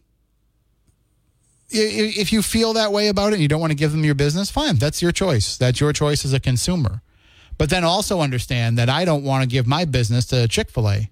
if 1.70 2.30
you 2.30 2.42
feel 2.42 2.74
that 2.74 2.92
way 2.92 3.08
about 3.08 3.32
it 3.32 3.36
and 3.36 3.42
you 3.42 3.48
don't 3.48 3.60
want 3.60 3.70
to 3.70 3.76
give 3.76 3.92
them 3.92 4.04
your 4.04 4.14
business, 4.14 4.50
fine. 4.50 4.76
That's 4.76 5.00
your 5.00 5.12
choice. 5.12 5.56
That's 5.56 5.80
your 5.80 5.94
choice 5.94 6.26
as 6.26 6.34
a 6.34 6.40
consumer. 6.40 7.00
But 7.56 7.70
then 7.70 7.84
also 7.84 8.20
understand 8.20 8.76
that 8.76 8.90
I 8.90 9.06
don't 9.06 9.24
want 9.24 9.44
to 9.44 9.48
give 9.48 9.66
my 9.66 9.86
business 9.86 10.26
to 10.26 10.46
Chick 10.46 10.70
fil 10.70 10.90
A 10.90 11.08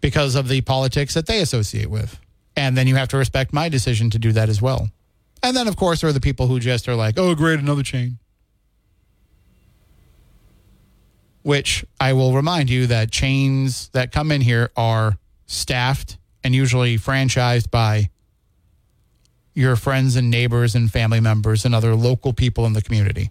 because 0.00 0.34
of 0.34 0.48
the 0.48 0.60
politics 0.60 1.14
that 1.14 1.26
they 1.26 1.40
associate 1.40 1.90
with. 1.90 2.18
And 2.56 2.76
then 2.76 2.86
you 2.86 2.96
have 2.96 3.08
to 3.08 3.16
respect 3.16 3.52
my 3.52 3.68
decision 3.68 4.10
to 4.10 4.18
do 4.18 4.32
that 4.32 4.48
as 4.48 4.60
well. 4.60 4.88
And 5.42 5.56
then, 5.56 5.68
of 5.68 5.76
course, 5.76 6.00
there 6.00 6.10
are 6.10 6.12
the 6.12 6.20
people 6.20 6.48
who 6.48 6.58
just 6.58 6.88
are 6.88 6.96
like, 6.96 7.18
oh, 7.18 7.34
great, 7.34 7.60
another 7.60 7.82
chain. 7.82 8.18
Which 11.42 11.84
I 12.00 12.12
will 12.12 12.34
remind 12.34 12.68
you 12.68 12.86
that 12.88 13.10
chains 13.10 13.88
that 13.90 14.10
come 14.10 14.32
in 14.32 14.40
here 14.40 14.70
are 14.76 15.16
staffed 15.46 16.18
and 16.42 16.54
usually 16.54 16.98
franchised 16.98 17.70
by 17.70 18.10
your 19.54 19.76
friends 19.76 20.16
and 20.16 20.30
neighbors 20.30 20.74
and 20.74 20.90
family 20.90 21.20
members 21.20 21.64
and 21.64 21.74
other 21.74 21.94
local 21.94 22.32
people 22.32 22.66
in 22.66 22.72
the 22.72 22.82
community. 22.82 23.30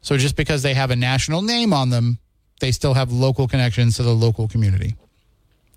So 0.00 0.16
just 0.16 0.36
because 0.36 0.62
they 0.62 0.74
have 0.74 0.90
a 0.90 0.96
national 0.96 1.42
name 1.42 1.72
on 1.72 1.90
them, 1.90 2.18
they 2.62 2.70
still 2.70 2.94
have 2.94 3.12
local 3.12 3.48
connections 3.48 3.96
to 3.96 4.04
the 4.04 4.14
local 4.14 4.46
community. 4.46 4.94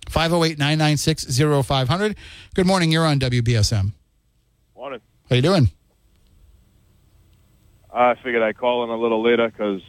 508 0.08 0.60
996 0.60 1.65
0500. 1.65 2.15
Good 2.54 2.68
morning. 2.68 2.92
You're 2.92 3.08
on 3.08 3.20
WBSM. 3.20 3.92
Morning. 4.77 5.01
How 5.27 5.36
you 5.36 5.42
doing? 5.42 5.72
I 7.92 8.13
figured 8.24 8.44
I'd 8.44 8.56
call 8.58 8.84
in 8.84 8.92
a 8.92 8.98
little 8.98 9.24
later 9.24 9.50
because 9.50 9.82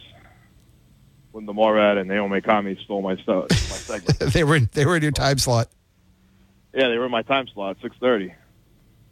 Linda 1.33 1.53
Morad 1.53 1.99
and 1.99 2.09
Naomi 2.09 2.41
Kami 2.41 2.79
stole 2.83 3.03
my 3.03 3.15
stuff. 3.17 3.45
My 3.51 3.57
segment. 3.57 4.33
they 4.33 4.43
were 4.43 4.55
in, 4.55 4.69
they 4.73 4.85
were 4.87 4.95
in 4.95 5.03
your 5.03 5.11
time 5.11 5.37
slot. 5.37 5.69
yeah, 6.73 6.87
they 6.87 6.97
were 6.97 7.05
in 7.05 7.11
my 7.11 7.21
time 7.21 7.47
slot, 7.53 7.77
six 7.83 7.95
thirty. 7.99 8.33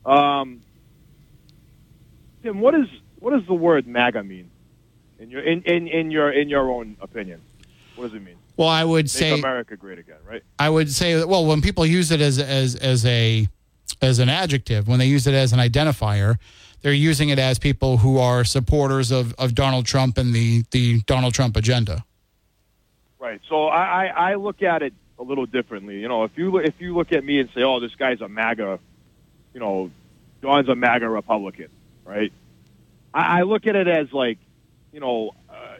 Um, 0.07 0.61
Tim, 2.41 2.61
what 2.61 2.73
is 2.73 2.87
what 3.19 3.31
does 3.37 3.45
the 3.45 3.53
word 3.53 3.85
MAGA 3.85 4.23
mean 4.23 4.49
in 5.19 5.29
your 5.29 5.41
in, 5.41 5.61
in, 5.63 5.87
in 5.87 6.09
your 6.09 6.31
in 6.31 6.49
your 6.49 6.71
own 6.71 6.97
opinion? 6.99 7.41
What 7.95 8.05
does 8.05 8.13
it 8.13 8.23
mean? 8.23 8.35
Well, 8.57 8.67
I 8.67 8.83
would 8.83 9.05
Make 9.05 9.09
say 9.09 9.39
America 9.39 9.75
great 9.75 9.99
again, 9.99 10.17
right? 10.27 10.43
I 10.59 10.69
would 10.69 10.91
say 10.91 11.15
that 11.15 11.27
well, 11.27 11.45
when 11.45 11.61
people 11.61 11.85
use 11.85 12.11
it 12.11 12.21
as 12.21 12.39
as 12.39 12.75
as 12.75 13.05
a 13.05 13.47
as 14.01 14.19
an 14.19 14.29
adjective, 14.29 14.87
when 14.87 14.99
they 14.99 15.07
use 15.07 15.27
it 15.27 15.33
as 15.33 15.53
an 15.53 15.59
identifier, 15.59 16.37
they're 16.81 16.93
using 16.93 17.29
it 17.29 17.39
as 17.39 17.59
people 17.59 17.97
who 17.97 18.19
are 18.19 18.43
supporters 18.43 19.11
of, 19.11 19.33
of 19.39 19.55
Donald 19.55 19.85
Trump 19.85 20.17
and 20.17 20.33
the 20.33 20.63
the 20.71 21.01
Donald 21.01 21.33
Trump 21.33 21.57
agenda. 21.57 22.03
Right. 23.19 23.41
So 23.49 23.67
I, 23.67 24.05
I, 24.05 24.31
I 24.31 24.35
look 24.35 24.61
at 24.61 24.83
it 24.83 24.93
a 25.17 25.23
little 25.23 25.45
differently. 25.45 25.99
You 25.99 26.07
know, 26.07 26.25
if 26.25 26.37
you 26.37 26.51
look, 26.51 26.65
if 26.65 26.79
you 26.79 26.95
look 26.95 27.11
at 27.11 27.23
me 27.23 27.39
and 27.39 27.49
say, 27.55 27.63
"Oh, 27.63 27.79
this 27.79 27.95
guy's 27.95 28.21
a 28.21 28.27
MAGA," 28.27 28.79
you 29.53 29.59
know, 29.59 29.89
John's 30.41 30.69
a 30.69 30.75
MAGA 30.75 31.09
Republican, 31.09 31.69
right? 32.03 32.31
I, 33.13 33.39
I 33.39 33.41
look 33.43 33.65
at 33.65 33.75
it 33.75 33.87
as 33.87 34.11
like, 34.13 34.37
you 34.91 34.99
know, 34.99 35.31
uh, 35.49 35.77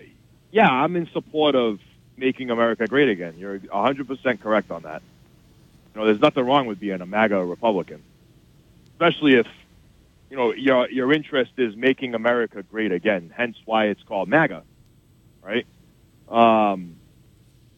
yeah, 0.52 0.70
I'm 0.70 0.96
in 0.96 1.08
support 1.14 1.56
of 1.56 1.80
making 2.18 2.50
America 2.50 2.88
great 2.88 3.10
again. 3.10 3.36
You're 3.38 3.60
100% 3.60 4.42
correct 4.42 4.72
on 4.72 4.84
that. 4.84 5.02
You 5.94 6.02
know, 6.02 6.06
there's 6.08 6.22
nothing 6.22 6.46
wrong 6.46 6.68
with 6.68 6.80
being 6.80 7.02
a 7.02 7.06
MAGA 7.06 7.46
Republican, 7.46 8.04
especially 8.94 9.36
if 9.36 9.48
you 10.30 10.36
know 10.36 10.54
your 10.54 10.90
your 10.90 11.14
interest 11.14 11.52
is 11.58 11.76
making 11.76 12.16
America 12.16 12.64
great 12.64 12.92
again. 12.92 13.34
Hence, 13.36 13.58
why 13.66 13.86
it's 13.86 14.04
called 14.04 14.28
MAGA, 14.28 14.64
right? 15.42 15.66
Um, 16.28 16.98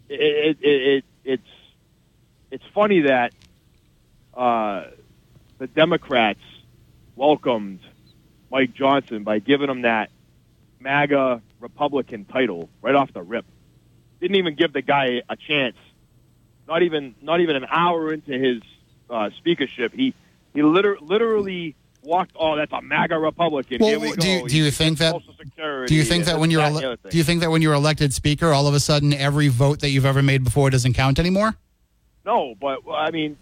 it, 0.09 0.57
it, 0.61 0.67
it, 0.67 1.05
it's 1.23 1.47
it's 2.49 2.63
funny 2.73 3.01
that 3.01 3.33
uh, 4.33 4.85
the 5.59 5.67
Democrats 5.67 6.39
welcomed 7.15 7.79
Mike 8.51 8.73
Johnson 8.73 9.23
by 9.23 9.39
giving 9.39 9.69
him 9.69 9.81
that 9.81 10.09
MAGA 10.79 11.41
Republican 11.59 12.25
title 12.25 12.69
right 12.81 12.95
off 12.95 13.11
the 13.13 13.21
rip. 13.21 13.45
Didn't 14.19 14.37
even 14.37 14.55
give 14.55 14.73
the 14.73 14.81
guy 14.81 15.21
a 15.29 15.35
chance. 15.35 15.75
Not 16.67 16.83
even 16.83 17.15
not 17.21 17.39
even 17.39 17.55
an 17.55 17.65
hour 17.69 18.11
into 18.13 18.33
his 18.33 18.61
uh, 19.09 19.29
speakership, 19.37 19.93
he 19.93 20.13
he 20.53 20.63
liter- 20.63 20.97
literally 21.01 21.75
walked. 22.03 22.31
Oh, 22.37 22.55
that's 22.55 22.71
a 22.73 22.81
MAGA 22.81 23.17
Republican. 23.17 23.81
Here 23.81 23.99
we 23.99 24.07
Well, 24.07 24.15
go. 24.15 24.21
do 24.21 24.29
you, 24.29 24.49
do 24.49 24.57
you 24.57 24.71
think 24.71 24.97
that 24.97 25.15
do 25.87 25.95
you 25.95 26.03
think 26.03 26.25
that 26.25 26.39
when 26.39 26.51
you're 26.51 26.61
ele- 26.61 26.73
the 26.79 26.85
other 26.87 26.97
thing. 26.97 27.11
do 27.11 27.17
you 27.17 27.23
think 27.23 27.41
that 27.41 27.51
when 27.51 27.61
you're 27.61 27.73
elected 27.73 28.13
speaker, 28.13 28.51
all 28.53 28.67
of 28.67 28.73
a 28.73 28.79
sudden 28.79 29.13
every 29.13 29.47
vote 29.47 29.79
that 29.81 29.89
you've 29.89 30.05
ever 30.05 30.21
made 30.23 30.43
before 30.43 30.69
doesn't 30.69 30.93
count 30.93 31.19
anymore? 31.19 31.55
No, 32.25 32.55
but 32.59 32.79
I 32.91 33.11
mean, 33.11 33.37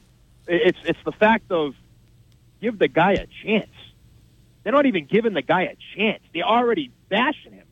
it's 0.48 0.78
it's 0.84 1.00
the 1.06 1.12
fact 1.14 1.52
of 1.52 1.74
give 2.62 2.78
the 2.78 2.88
guy 2.88 3.14
a 3.14 3.26
chance. 3.44 3.70
They're 4.64 4.74
not 4.74 4.86
even 4.86 5.06
giving 5.06 5.34
the 5.34 5.42
guy 5.42 5.64
a 5.64 5.76
chance. 5.96 6.22
They're 6.34 6.44
already 6.44 6.92
bashing 7.10 7.54
him. 7.54 7.65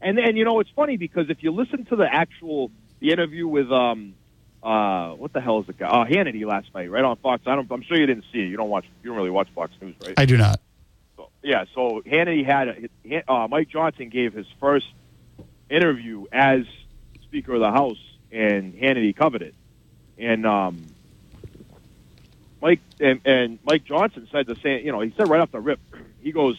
And 0.00 0.18
and 0.18 0.36
you 0.38 0.44
know 0.44 0.60
it's 0.60 0.70
funny 0.70 0.96
because 0.96 1.30
if 1.30 1.42
you 1.42 1.50
listen 1.52 1.84
to 1.86 1.96
the 1.96 2.06
actual 2.12 2.70
the 3.00 3.10
interview 3.10 3.48
with 3.48 3.70
um 3.72 4.14
uh 4.62 5.10
what 5.10 5.32
the 5.32 5.40
hell 5.40 5.60
is 5.60 5.66
the 5.66 5.72
guy? 5.72 5.88
Uh, 5.88 6.04
Hannity 6.04 6.44
last 6.46 6.72
night, 6.74 6.90
right 6.90 7.04
on 7.04 7.16
Fox. 7.16 7.42
I 7.46 7.54
don't. 7.54 7.70
I'm 7.70 7.82
sure 7.82 7.98
you 7.98 8.06
didn't 8.06 8.24
see 8.32 8.40
it. 8.40 8.48
You 8.48 8.56
don't 8.56 8.70
watch. 8.70 8.84
You 9.02 9.10
don't 9.10 9.16
really 9.16 9.30
watch 9.30 9.48
Fox 9.54 9.72
News, 9.80 9.96
right? 10.04 10.14
I 10.16 10.24
do 10.24 10.36
not. 10.36 10.60
So, 11.16 11.30
yeah, 11.42 11.64
so 11.74 12.02
Hannity 12.06 12.44
had 12.44 12.90
a, 13.04 13.30
uh, 13.32 13.48
Mike 13.48 13.68
Johnson 13.68 14.08
gave 14.08 14.32
his 14.32 14.46
first 14.60 14.86
interview 15.68 16.26
as 16.32 16.62
Speaker 17.24 17.54
of 17.54 17.60
the 17.60 17.70
House, 17.70 17.98
and 18.30 18.74
Hannity 18.74 19.14
covered 19.14 19.42
it. 19.42 19.54
And 20.16 20.46
um, 20.46 20.86
Mike 22.60 22.80
and, 23.00 23.20
and 23.24 23.58
Mike 23.64 23.84
Johnson 23.84 24.28
said 24.30 24.46
the 24.46 24.56
same. 24.56 24.84
You 24.84 24.92
know, 24.92 25.00
he 25.00 25.12
said 25.16 25.28
right 25.28 25.40
off 25.40 25.50
the 25.52 25.60
rip, 25.60 25.80
he 26.20 26.32
goes, 26.32 26.56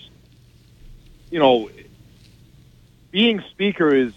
you 1.32 1.40
know, 1.40 1.70
being 3.12 3.44
Speaker 3.52 3.94
is, 3.94 4.14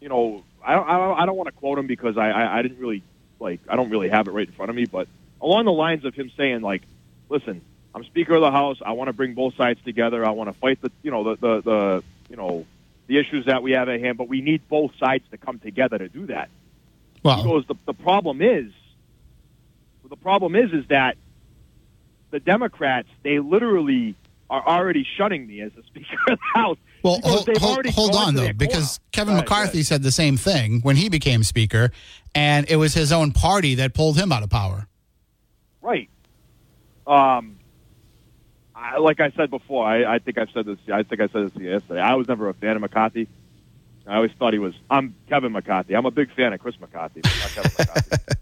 you 0.00 0.08
know, 0.08 0.44
I 0.64 0.74
don't, 0.74 0.88
I 0.88 0.98
don't, 0.98 1.18
I 1.20 1.26
don't 1.26 1.36
want 1.36 1.48
to 1.48 1.52
quote 1.52 1.78
him 1.78 1.86
because 1.86 2.16
I, 2.16 2.30
I, 2.30 2.58
I 2.58 2.62
didn't 2.62 2.78
really 2.78 3.02
like, 3.40 3.60
I 3.68 3.76
don't 3.76 3.90
really 3.90 4.08
have 4.08 4.28
it 4.28 4.32
right 4.32 4.46
in 4.46 4.54
front 4.54 4.70
of 4.70 4.76
me, 4.76 4.86
but 4.86 5.08
along 5.40 5.64
the 5.66 5.72
lines 5.72 6.04
of 6.04 6.14
him 6.14 6.30
saying 6.36 6.62
like, 6.62 6.82
listen, 7.28 7.60
I'm 7.94 8.04
Speaker 8.04 8.34
of 8.34 8.40
the 8.40 8.50
House. 8.50 8.78
I 8.84 8.92
want 8.92 9.08
to 9.08 9.12
bring 9.12 9.34
both 9.34 9.54
sides 9.56 9.80
together. 9.84 10.24
I 10.24 10.30
want 10.30 10.52
to 10.52 10.58
fight 10.58 10.80
the, 10.82 10.90
you 11.02 11.10
know, 11.10 11.24
the, 11.24 11.36
the, 11.36 11.60
the, 11.62 12.04
you 12.28 12.36
know, 12.36 12.66
the 13.06 13.18
issues 13.18 13.46
that 13.46 13.62
we 13.62 13.72
have 13.72 13.88
at 13.88 14.00
hand, 14.00 14.18
but 14.18 14.28
we 14.28 14.40
need 14.40 14.66
both 14.68 14.92
sides 14.98 15.24
to 15.30 15.36
come 15.36 15.58
together 15.58 15.98
to 15.98 16.08
do 16.08 16.26
that. 16.26 16.48
He 17.14 17.20
Well, 17.24 17.62
the, 17.66 17.76
the 17.86 17.94
problem 17.94 18.42
is, 18.42 18.72
the 20.08 20.16
problem 20.16 20.56
is, 20.56 20.72
is 20.72 20.86
that 20.88 21.16
the 22.30 22.40
Democrats, 22.40 23.08
they 23.22 23.38
literally 23.38 24.16
are 24.54 24.78
already 24.78 25.06
shunning 25.16 25.46
me 25.46 25.60
as 25.60 25.72
the 25.72 25.82
Speaker 25.82 26.16
of 26.28 26.38
the 26.38 26.60
House. 26.60 26.78
well, 27.02 27.20
hold, 27.24 27.48
hold, 27.58 27.86
hold 27.86 28.16
on 28.16 28.34
though, 28.34 28.52
because. 28.52 29.00
Kevin 29.12 29.36
McCarthy 29.36 29.78
ahead. 29.78 29.86
said 29.86 30.02
the 30.02 30.10
same 30.10 30.36
thing 30.36 30.80
when 30.80 30.96
he 30.96 31.08
became 31.08 31.44
speaker, 31.44 31.92
and 32.34 32.68
it 32.68 32.76
was 32.76 32.94
his 32.94 33.12
own 33.12 33.30
party 33.30 33.76
that 33.76 33.94
pulled 33.94 34.18
him 34.18 34.32
out 34.32 34.42
of 34.42 34.50
power. 34.50 34.88
Right. 35.80 36.08
Um, 37.06 37.58
I, 38.74 38.98
like 38.98 39.20
I 39.20 39.30
said 39.36 39.50
before, 39.50 39.86
I, 39.86 40.14
I 40.14 40.18
think 40.18 40.36
I 40.38 40.46
said 40.52 40.66
this. 40.66 40.78
I 40.92 41.04
think 41.04 41.20
I 41.20 41.28
said 41.28 41.52
this 41.52 41.62
yesterday. 41.62 42.00
I 42.00 42.14
was 42.14 42.26
never 42.26 42.48
a 42.48 42.54
fan 42.54 42.74
of 42.74 42.82
McCarthy. 42.82 43.28
I 44.06 44.16
always 44.16 44.32
thought 44.38 44.52
he 44.52 44.58
was. 44.58 44.74
I'm 44.90 45.14
Kevin 45.28 45.52
McCarthy. 45.52 45.94
I'm 45.94 46.06
a 46.06 46.10
big 46.10 46.34
fan 46.34 46.52
of 46.52 46.60
Chris 46.60 46.78
McCarthy, 46.80 47.20
but 47.20 47.32
not 47.40 47.50
Kevin 47.50 47.72
McCarthy. 47.78 48.16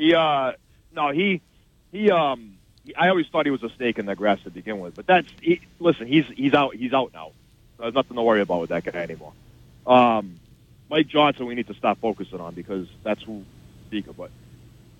He, 0.00 0.14
uh, 0.14 0.52
no, 0.94 1.10
he, 1.10 1.42
he 1.90 2.08
um 2.12 2.57
I 2.96 3.08
always 3.08 3.26
thought 3.26 3.46
he 3.46 3.50
was 3.50 3.62
a 3.62 3.70
snake 3.70 3.98
in 3.98 4.06
the 4.06 4.14
grass 4.14 4.40
to 4.44 4.50
begin 4.50 4.80
with, 4.80 4.94
but 4.94 5.06
that's 5.06 5.28
he, 5.40 5.60
listen. 5.78 6.06
He's 6.06 6.26
he's 6.26 6.54
out. 6.54 6.74
He's 6.74 6.92
out 6.92 7.12
now. 7.12 7.32
There's 7.78 7.94
nothing 7.94 8.16
to 8.16 8.22
worry 8.22 8.40
about 8.40 8.60
with 8.60 8.70
that 8.70 8.84
guy 8.84 9.00
anymore. 9.00 9.32
Um, 9.86 10.38
Mike 10.90 11.08
Johnson, 11.08 11.46
we 11.46 11.54
need 11.54 11.68
to 11.68 11.74
stop 11.74 11.98
focusing 11.98 12.40
on 12.40 12.54
because 12.54 12.86
that's 13.02 13.22
who 13.22 13.44
speaker. 13.86 14.12
But 14.12 14.30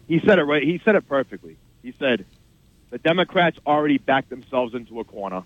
he 0.06 0.20
said 0.20 0.38
it 0.38 0.44
right. 0.44 0.62
He 0.62 0.80
said 0.84 0.94
it 0.94 1.08
perfectly. 1.08 1.56
He 1.82 1.92
said 1.98 2.24
the 2.90 2.98
Democrats 2.98 3.58
already 3.66 3.98
backed 3.98 4.30
themselves 4.30 4.74
into 4.74 5.00
a 5.00 5.04
corner. 5.04 5.42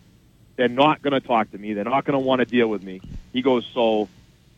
They're 0.56 0.68
not 0.68 1.02
going 1.02 1.14
to 1.14 1.26
talk 1.26 1.50
to 1.52 1.58
me. 1.58 1.72
They're 1.72 1.84
not 1.84 2.04
going 2.04 2.18
to 2.18 2.24
want 2.24 2.40
to 2.40 2.44
deal 2.44 2.68
with 2.68 2.82
me. 2.82 3.00
He 3.32 3.42
goes 3.42 3.66
so. 3.72 4.08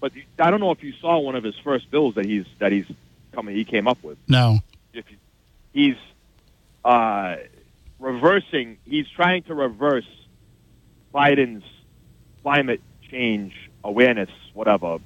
But 0.01 0.13
I 0.39 0.51
don't 0.51 0.61
know 0.61 0.71
if 0.71 0.83
you 0.83 0.93
saw 1.01 1.19
one 1.19 1.35
of 1.35 1.45
his 1.45 1.57
first 1.59 1.91
bills 1.91 2.17
that 2.17 2.27
he's 2.27 2.47
that 2.59 2.73
he's 2.73 2.87
coming. 3.33 3.57
He 3.57 3.65
came 3.65 3.89
up 3.89 4.03
with. 4.03 4.19
No. 4.29 4.59
If 4.93 5.11
you, 5.11 5.17
he's 5.73 5.97
uh, 6.85 7.37
reversing, 8.05 8.79
he's 8.85 9.09
trying 9.09 9.43
to 9.45 9.55
reverse 9.55 10.07
Biden's 11.15 11.65
climate 12.43 12.81
change 13.11 13.55
awareness, 13.83 14.31
whatever, 14.53 14.99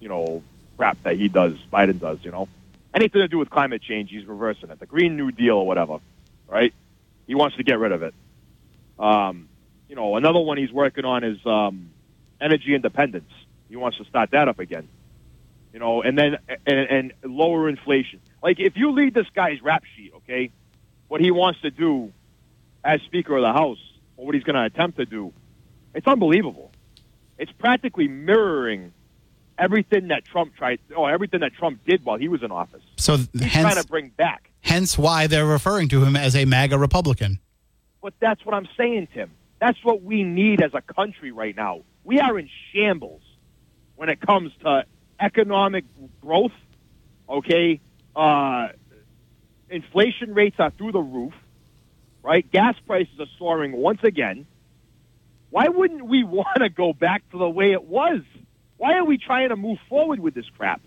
you 0.00 0.08
know, 0.08 0.42
crap 0.76 1.02
that 1.02 1.16
he 1.16 1.28
does, 1.28 1.54
Biden 1.72 2.00
does, 2.00 2.18
you 2.22 2.30
know. 2.30 2.48
Anything 2.94 3.20
to 3.20 3.28
do 3.28 3.38
with 3.38 3.50
climate 3.50 3.82
change, 3.82 4.10
he's 4.10 4.26
reversing 4.26 4.70
it. 4.70 4.80
The 4.80 4.86
Green 4.86 5.16
New 5.16 5.30
Deal 5.30 5.56
or 5.56 5.66
whatever, 5.66 5.98
right? 6.48 6.74
He 7.26 7.34
wants 7.34 7.56
to 7.56 7.62
get 7.62 7.78
rid 7.78 7.92
of 7.92 8.02
it. 8.02 8.14
Um, 8.98 9.48
you 9.88 9.94
know, 9.94 10.16
another 10.16 10.40
one 10.40 10.56
he's 10.56 10.72
working 10.72 11.04
on 11.04 11.22
is 11.22 11.38
um, 11.46 11.90
energy 12.40 12.74
independence. 12.74 13.30
He 13.68 13.76
wants 13.76 13.98
to 13.98 14.04
start 14.04 14.30
that 14.32 14.48
up 14.48 14.58
again. 14.58 14.88
You 15.72 15.78
know, 15.78 16.02
and 16.02 16.18
then 16.18 16.38
and, 16.66 16.78
and 16.78 17.12
lower 17.22 17.68
inflation. 17.68 18.20
Like 18.42 18.58
if 18.58 18.76
you 18.76 18.92
read 18.92 19.14
this 19.14 19.28
guy's 19.34 19.62
rap 19.62 19.84
sheet, 19.96 20.12
okay, 20.16 20.50
what 21.06 21.20
he 21.20 21.30
wants 21.30 21.60
to 21.60 21.70
do 21.70 22.12
as 22.84 23.00
Speaker 23.02 23.36
of 23.36 23.42
the 23.42 23.52
House, 23.52 23.78
or 24.16 24.26
what 24.26 24.34
he's 24.34 24.44
going 24.44 24.56
to 24.56 24.64
attempt 24.64 24.98
to 24.98 25.06
do, 25.06 25.32
it's 25.94 26.06
unbelievable. 26.06 26.70
It's 27.38 27.52
practically 27.52 28.08
mirroring 28.08 28.92
everything 29.58 30.08
that 30.08 30.24
Trump 30.24 30.54
tried, 30.56 30.78
or 30.96 31.10
everything 31.10 31.40
that 31.40 31.52
Trump 31.54 31.80
did 31.86 32.04
while 32.04 32.16
he 32.18 32.28
was 32.28 32.42
in 32.42 32.50
office. 32.50 32.82
So 32.96 33.16
He's 33.16 33.28
hence, 33.42 33.72
trying 33.72 33.82
to 33.82 33.88
bring 33.88 34.08
back. 34.10 34.50
hence 34.60 34.96
why 34.96 35.26
they're 35.26 35.46
referring 35.46 35.88
to 35.88 36.02
him 36.04 36.16
as 36.16 36.34
a 36.36 36.44
MAGA 36.44 36.78
Republican. 36.78 37.40
But 38.02 38.14
that's 38.20 38.44
what 38.46 38.54
I'm 38.54 38.68
saying, 38.78 39.08
Tim. 39.12 39.30
That's 39.60 39.78
what 39.84 40.02
we 40.02 40.22
need 40.24 40.62
as 40.62 40.72
a 40.72 40.80
country 40.80 41.32
right 41.32 41.54
now. 41.54 41.82
We 42.04 42.18
are 42.20 42.38
in 42.38 42.48
shambles 42.72 43.20
when 43.96 44.08
it 44.08 44.20
comes 44.20 44.52
to 44.62 44.84
economic 45.20 45.84
growth. 46.22 46.52
Okay, 47.28 47.80
uh, 48.16 48.68
inflation 49.68 50.34
rates 50.34 50.56
are 50.58 50.70
through 50.70 50.92
the 50.92 51.00
roof. 51.00 51.34
Right, 52.22 52.50
gas 52.50 52.74
prices 52.86 53.18
are 53.18 53.26
soaring 53.38 53.72
once 53.72 54.00
again. 54.02 54.46
Why 55.48 55.68
wouldn't 55.68 56.04
we 56.06 56.22
want 56.38 56.58
to 56.58 56.68
go 56.68 56.92
back 56.92 57.28
to 57.30 57.38
the 57.38 57.48
way 57.48 57.72
it 57.72 57.84
was? 57.84 58.20
Why 58.76 58.94
are 58.94 59.04
we 59.04 59.18
trying 59.18 59.50
to 59.50 59.56
move 59.56 59.78
forward 59.88 60.20
with 60.20 60.34
this 60.34 60.48
crap? 60.56 60.80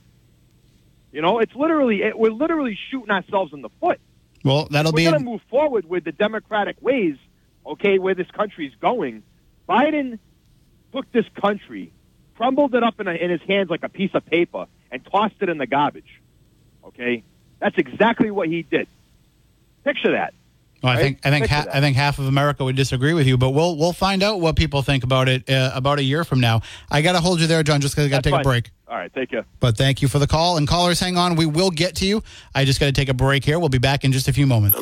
You 1.12 1.22
know, 1.22 1.40
it's 1.40 1.56
literally 1.56 2.02
it, 2.02 2.18
we're 2.18 2.32
literally 2.32 2.78
shooting 2.90 3.12
ourselves 3.12 3.54
in 3.54 3.62
the 3.62 3.70
foot. 3.80 4.00
Well, 4.44 4.68
that'll 4.70 4.92
We're 4.92 4.98
be 4.98 5.04
going 5.04 5.20
to 5.20 5.24
move 5.24 5.42
forward 5.50 5.88
with 5.88 6.04
the 6.04 6.12
democratic 6.12 6.82
ways, 6.82 7.18
okay, 7.66 8.00
where 8.00 8.16
this 8.16 8.30
country's 8.32 8.74
going. 8.82 9.24
Biden 9.70 10.20
took 10.92 11.10
this 11.12 11.26
country, 11.40 11.94
crumbled 12.36 12.76
it 12.76 12.84
up 12.84 13.00
in, 13.00 13.08
a, 13.08 13.14
in 13.14 13.30
his 13.30 13.42
hands 13.42 13.70
like 13.70 13.84
a 13.84 13.90
piece 13.90 14.12
of 14.14 14.26
paper, 14.26 14.66
and 14.92 15.06
tossed 15.06 15.36
it 15.40 15.50
in 15.50 15.58
the 15.58 15.68
garbage. 15.68 16.22
Okay? 16.84 17.24
That's 17.60 17.78
exactly 17.78 18.32
what 18.32 18.50
he 18.50 18.64
did. 18.64 18.88
Picture 19.86 20.12
that. 20.12 20.34
Well, 20.84 20.92
I 20.92 20.96
right? 20.96 21.02
think 21.02 21.20
I 21.24 21.30
think 21.30 21.48
ha- 21.48 21.66
I 21.74 21.80
think 21.80 21.96
half 21.96 22.20
of 22.20 22.28
America 22.28 22.64
would 22.66 22.76
disagree 22.76 23.14
with 23.14 23.26
you, 23.26 23.38
but 23.38 23.52
we'll 23.52 23.78
we'll 23.78 23.94
find 23.94 24.22
out 24.22 24.42
what 24.42 24.58
people 24.58 24.82
think 24.82 25.06
about 25.06 25.30
it 25.30 25.50
uh, 25.50 25.72
about 25.74 25.98
a 25.98 26.04
year 26.04 26.26
from 26.26 26.42
now. 26.42 26.62
I 26.92 27.02
got 27.02 27.14
to 27.14 27.22
hold 27.22 27.40
you 27.40 27.48
there, 27.48 27.64
John, 27.64 27.80
just 27.80 27.96
because 27.96 28.08
I 28.08 28.10
got 28.10 28.24
to 28.24 28.30
take 28.30 28.40
a 28.40 28.44
break. 28.44 28.70
All 28.90 28.98
right, 28.98 29.12
take 29.14 29.32
care. 29.32 29.46
But 29.62 29.78
thank 29.78 30.02
you 30.02 30.10
for 30.10 30.20
the 30.20 30.28
call. 30.28 30.58
And 30.58 30.68
callers, 30.68 31.00
hang 31.00 31.18
on. 31.18 31.36
We 31.36 31.46
will 31.46 31.72
get 31.72 31.96
to 31.96 32.06
you. 32.06 32.22
I 32.54 32.66
just 32.66 32.80
got 32.80 32.88
to 32.88 32.92
take 32.92 33.10
a 33.10 33.14
break 33.14 33.46
here. 33.46 33.58
We'll 33.60 33.70
be 33.70 33.78
back 33.80 34.04
in 34.04 34.12
just 34.12 34.28
a 34.28 34.34
few 34.34 34.46
moments. 34.46 34.78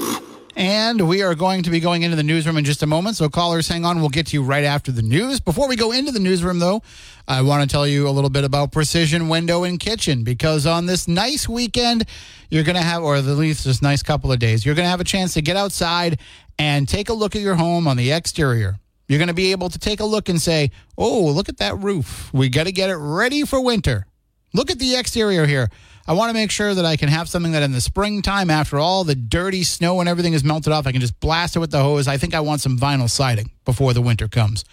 And 0.56 1.08
we 1.08 1.22
are 1.22 1.34
going 1.34 1.64
to 1.64 1.70
be 1.70 1.80
going 1.80 2.04
into 2.04 2.18
the 2.18 2.24
newsroom 2.24 2.58
in 2.58 2.66
just 2.66 2.84
a 2.84 2.88
moment. 2.88 3.16
So, 3.16 3.30
callers, 3.30 3.68
hang 3.68 3.86
on. 3.86 4.02
We'll 4.02 4.10
get 4.10 4.28
to 4.28 4.34
you 4.34 4.44
right 4.44 4.66
after 4.66 4.92
the 4.92 5.02
news. 5.02 5.40
Before 5.40 5.68
we 5.68 5.76
go 5.76 5.92
into 5.92 6.12
the 6.12 6.20
newsroom, 6.20 6.60
though, 6.60 6.82
I 7.28 7.42
want 7.42 7.68
to 7.68 7.74
tell 7.74 7.88
you 7.88 8.08
a 8.08 8.12
little 8.12 8.30
bit 8.30 8.44
about 8.44 8.72
Precision 8.74 9.30
Window 9.30 9.64
and 9.64 9.80
Kitchen 9.80 10.24
because 10.24 10.66
on 10.66 10.88
this 10.88 11.08
nice 11.08 11.48
weekend, 11.48 12.06
you're 12.50 12.64
going 12.64 12.76
to 12.76 12.82
have, 12.82 13.02
or 13.02 13.16
at 13.16 13.24
least 13.24 13.64
this 13.64 13.82
nice 13.82 14.04
couple 14.04 14.32
of 14.32 14.40
days, 14.40 14.66
you're 14.66 14.76
going 14.76 14.86
to 14.86 14.90
have 14.90 15.00
a 15.00 15.06
chance 15.06 15.34
to 15.36 15.42
get 15.42 15.56
outside 15.56 16.20
and 16.60 16.88
take 16.88 17.08
a 17.08 17.14
look 17.14 17.36
at 17.36 17.42
your 17.42 17.56
home 17.56 17.88
on 17.88 17.96
the 17.96 18.12
exterior. 18.12 18.78
You're 19.08 19.20
going 19.20 19.30
to 19.30 19.34
be 19.34 19.52
able 19.52 19.70
to 19.70 19.80
take 19.80 20.00
a 20.00 20.06
look 20.06 20.30
and 20.30 20.42
say, 20.42 20.72
oh, 20.98 21.26
look 21.28 21.50
at 21.50 21.58
that 21.58 21.78
roof. 21.78 22.30
We 22.34 22.50
got 22.50 22.66
to 22.66 22.72
get 22.72 22.90
it 22.90 22.98
ready 22.98 23.46
for 23.46 23.62
winter. 23.62 24.06
Look 24.54 24.70
at 24.70 24.80
the 24.80 24.96
exterior 24.96 25.46
here. 25.46 25.70
I 26.08 26.14
want 26.14 26.30
to 26.30 26.34
make 26.34 26.52
sure 26.52 26.74
that 26.74 26.86
I 26.86 26.98
can 26.98 27.10
have 27.10 27.30
something 27.30 27.52
that 27.52 27.64
in 27.64 27.72
the 27.72 27.82
springtime, 27.82 28.50
after 28.50 28.80
all 28.80 29.04
the 29.04 29.16
dirty 29.16 29.64
snow 29.64 30.00
and 30.00 30.10
everything 30.10 30.34
is 30.34 30.44
melted 30.44 30.74
off, 30.74 30.88
I 30.88 30.92
can 30.92 31.02
just 31.02 31.20
blast 31.20 31.56
it 31.56 31.60
with 31.60 31.72
the 31.72 31.82
hose. 31.82 32.08
I 32.08 32.18
think 32.18 32.34
I 32.34 32.40
want 32.40 32.62
some 32.62 32.78
vinyl 32.78 33.10
siding 33.10 33.52
before 33.66 33.94
the 33.94 34.02
winter 34.02 34.28
comes. 34.28 34.66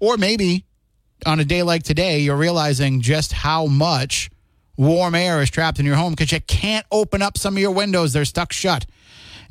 Or 0.00 0.16
maybe 0.16 0.64
on 1.26 1.40
a 1.40 1.44
day 1.44 1.62
like 1.62 1.82
today, 1.82 2.20
you're 2.20 2.36
realizing 2.36 3.00
just 3.00 3.32
how 3.32 3.66
much 3.66 4.30
warm 4.76 5.14
air 5.14 5.40
is 5.40 5.50
trapped 5.50 5.78
in 5.78 5.86
your 5.86 5.96
home 5.96 6.12
because 6.12 6.32
you 6.32 6.40
can't 6.40 6.86
open 6.90 7.22
up 7.22 7.38
some 7.38 7.54
of 7.54 7.60
your 7.60 7.70
windows, 7.70 8.12
they're 8.12 8.24
stuck 8.24 8.52
shut. 8.52 8.86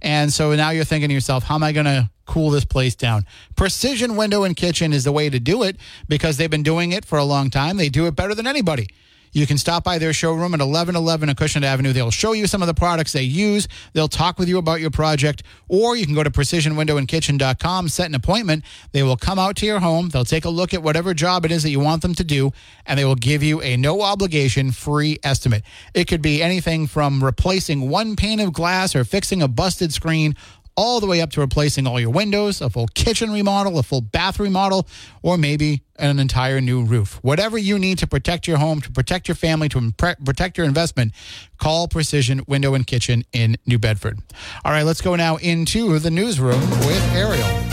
And 0.02 0.32
so 0.34 0.54
now 0.56 0.72
you're 0.72 0.84
thinking 0.84 1.10
to 1.10 1.14
yourself, 1.14 1.44
how 1.44 1.56
am 1.56 1.64
I 1.64 1.72
going 1.72 1.86
to 1.86 2.10
cool 2.26 2.50
this 2.50 2.66
place 2.66 2.94
down? 2.94 3.26
Precision 3.56 4.18
Window 4.18 4.44
and 4.44 4.56
Kitchen 4.56 4.92
is 4.92 5.06
the 5.06 5.14
way 5.14 5.30
to 5.30 5.40
do 5.40 5.64
it 5.64 5.78
because 6.10 6.38
they've 6.38 6.50
been 6.50 6.64
doing 6.64 6.92
it 6.92 7.06
for 7.06 7.18
a 7.18 7.24
long 7.24 7.50
time. 7.50 7.78
They 7.78 7.90
do 7.90 8.06
it 8.08 8.16
better 8.16 8.36
than 8.36 8.46
anybody. 8.46 8.88
You 9.34 9.48
can 9.48 9.58
stop 9.58 9.84
by 9.84 9.98
their 9.98 10.14
showroom 10.14 10.54
at 10.54 10.60
1111 10.60 11.30
Acushnet 11.30 11.64
Avenue. 11.64 11.92
They'll 11.92 12.12
show 12.12 12.34
you 12.34 12.46
some 12.46 12.62
of 12.62 12.68
the 12.68 12.74
products 12.74 13.14
they 13.14 13.24
use. 13.24 13.68
They'll 13.94 14.08
talk 14.08 14.38
with 14.38 14.48
you 14.48 14.60
about 14.60 14.80
your 14.80 14.92
project, 14.92 15.42
or 15.68 15.96
you 15.96 16.06
can 16.06 16.14
go 16.14 16.24
to 16.24 16.30
precisionwindowandkitchen.com, 16.30 17.90
set 17.90 18.08
an 18.08 18.16
appointment. 18.16 18.64
They 18.92 19.02
will 19.02 19.18
come 19.18 19.40
out 19.40 19.56
to 19.58 19.66
your 19.66 19.80
home. 19.80 20.10
They'll 20.10 20.24
take 20.24 20.46
a 20.46 20.50
look 20.50 20.74
at 20.74 20.84
whatever 20.84 21.16
job 21.16 21.46
it 21.46 21.52
is 21.52 21.64
that 21.64 21.72
you 21.72 21.80
want 21.80 22.04
them 22.04 22.14
to 22.16 22.24
do, 22.24 22.52
and 22.86 23.00
they 23.00 23.06
will 23.06 23.16
give 23.16 23.42
you 23.42 23.60
a 23.62 23.76
no 23.76 24.02
obligation 24.02 24.72
free 24.72 25.18
estimate. 25.24 25.64
It 25.94 26.06
could 26.06 26.22
be 26.22 26.44
anything 26.44 26.86
from 26.86 27.24
replacing 27.24 27.90
one 27.90 28.16
pane 28.16 28.40
of 28.40 28.54
glass 28.54 28.96
or 28.96 29.04
fixing 29.04 29.42
a 29.42 29.48
busted 29.48 29.94
screen 29.94 30.36
all 30.76 31.00
the 31.00 31.08
way 31.08 31.22
up 31.22 31.32
to 31.32 31.42
replacing 31.42 31.88
all 31.88 32.00
your 32.00 32.10
windows, 32.10 32.62
a 32.62 32.70
full 32.70 32.88
kitchen 32.88 33.32
remodel, 33.32 33.78
a 33.78 33.84
full 33.84 34.02
bath 34.02 34.40
remodel, 34.40 34.88
or 35.22 35.38
maybe 35.38 35.84
an 35.98 36.20
entire 36.20 36.60
new 36.60 36.84
roof. 36.84 37.20
Whatever 37.22 37.58
you 37.58 37.78
need 37.78 38.00
to 38.00 38.08
protect 38.08 38.48
your 38.48 38.58
home, 38.58 38.82
to 38.82 38.92
protect 38.92 39.28
your 39.28 39.36
family, 39.36 39.70
to 39.70 39.80
impre- 39.80 40.24
protect 40.24 40.58
your 40.58 40.66
investment, 40.66 41.14
call 41.58 41.88
Precision 41.88 42.42
Window 42.48 42.74
and 42.74 42.86
Kitchen 42.86 43.24
in 43.32 43.58
New 43.66 43.80
Bedford. 43.80 44.20
All 44.66 44.72
right, 44.72 44.84
let's 44.84 45.02
go 45.02 45.16
now 45.16 45.38
into 45.38 46.00
the 46.00 46.12
newsroom 46.12 46.62
with 46.70 47.14
Ariel. 47.14 47.73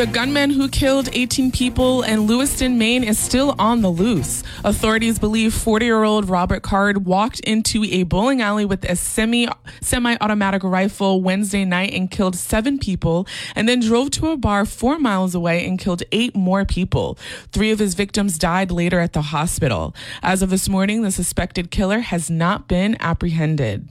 The 0.00 0.06
gunman 0.06 0.48
who 0.48 0.70
killed 0.70 1.10
18 1.12 1.52
people 1.52 2.02
in 2.02 2.26
Lewiston, 2.26 2.78
Maine 2.78 3.04
is 3.04 3.18
still 3.18 3.54
on 3.58 3.82
the 3.82 3.90
loose. 3.90 4.42
Authorities 4.64 5.18
believe 5.18 5.52
40 5.52 5.84
year 5.84 6.04
old 6.04 6.30
Robert 6.30 6.62
Card 6.62 7.04
walked 7.04 7.40
into 7.40 7.84
a 7.84 8.04
bowling 8.04 8.40
alley 8.40 8.64
with 8.64 8.82
a 8.86 8.96
semi 8.96 9.46
automatic 9.92 10.64
rifle 10.64 11.20
Wednesday 11.20 11.66
night 11.66 11.92
and 11.92 12.10
killed 12.10 12.34
seven 12.34 12.78
people, 12.78 13.26
and 13.54 13.68
then 13.68 13.80
drove 13.80 14.10
to 14.12 14.28
a 14.28 14.38
bar 14.38 14.64
four 14.64 14.98
miles 14.98 15.34
away 15.34 15.66
and 15.66 15.78
killed 15.78 16.02
eight 16.12 16.34
more 16.34 16.64
people. 16.64 17.18
Three 17.52 17.70
of 17.70 17.78
his 17.78 17.92
victims 17.92 18.38
died 18.38 18.70
later 18.70 19.00
at 19.00 19.12
the 19.12 19.20
hospital. 19.20 19.94
As 20.22 20.40
of 20.40 20.48
this 20.48 20.66
morning, 20.66 21.02
the 21.02 21.10
suspected 21.10 21.70
killer 21.70 21.98
has 21.98 22.30
not 22.30 22.68
been 22.68 22.96
apprehended. 23.00 23.86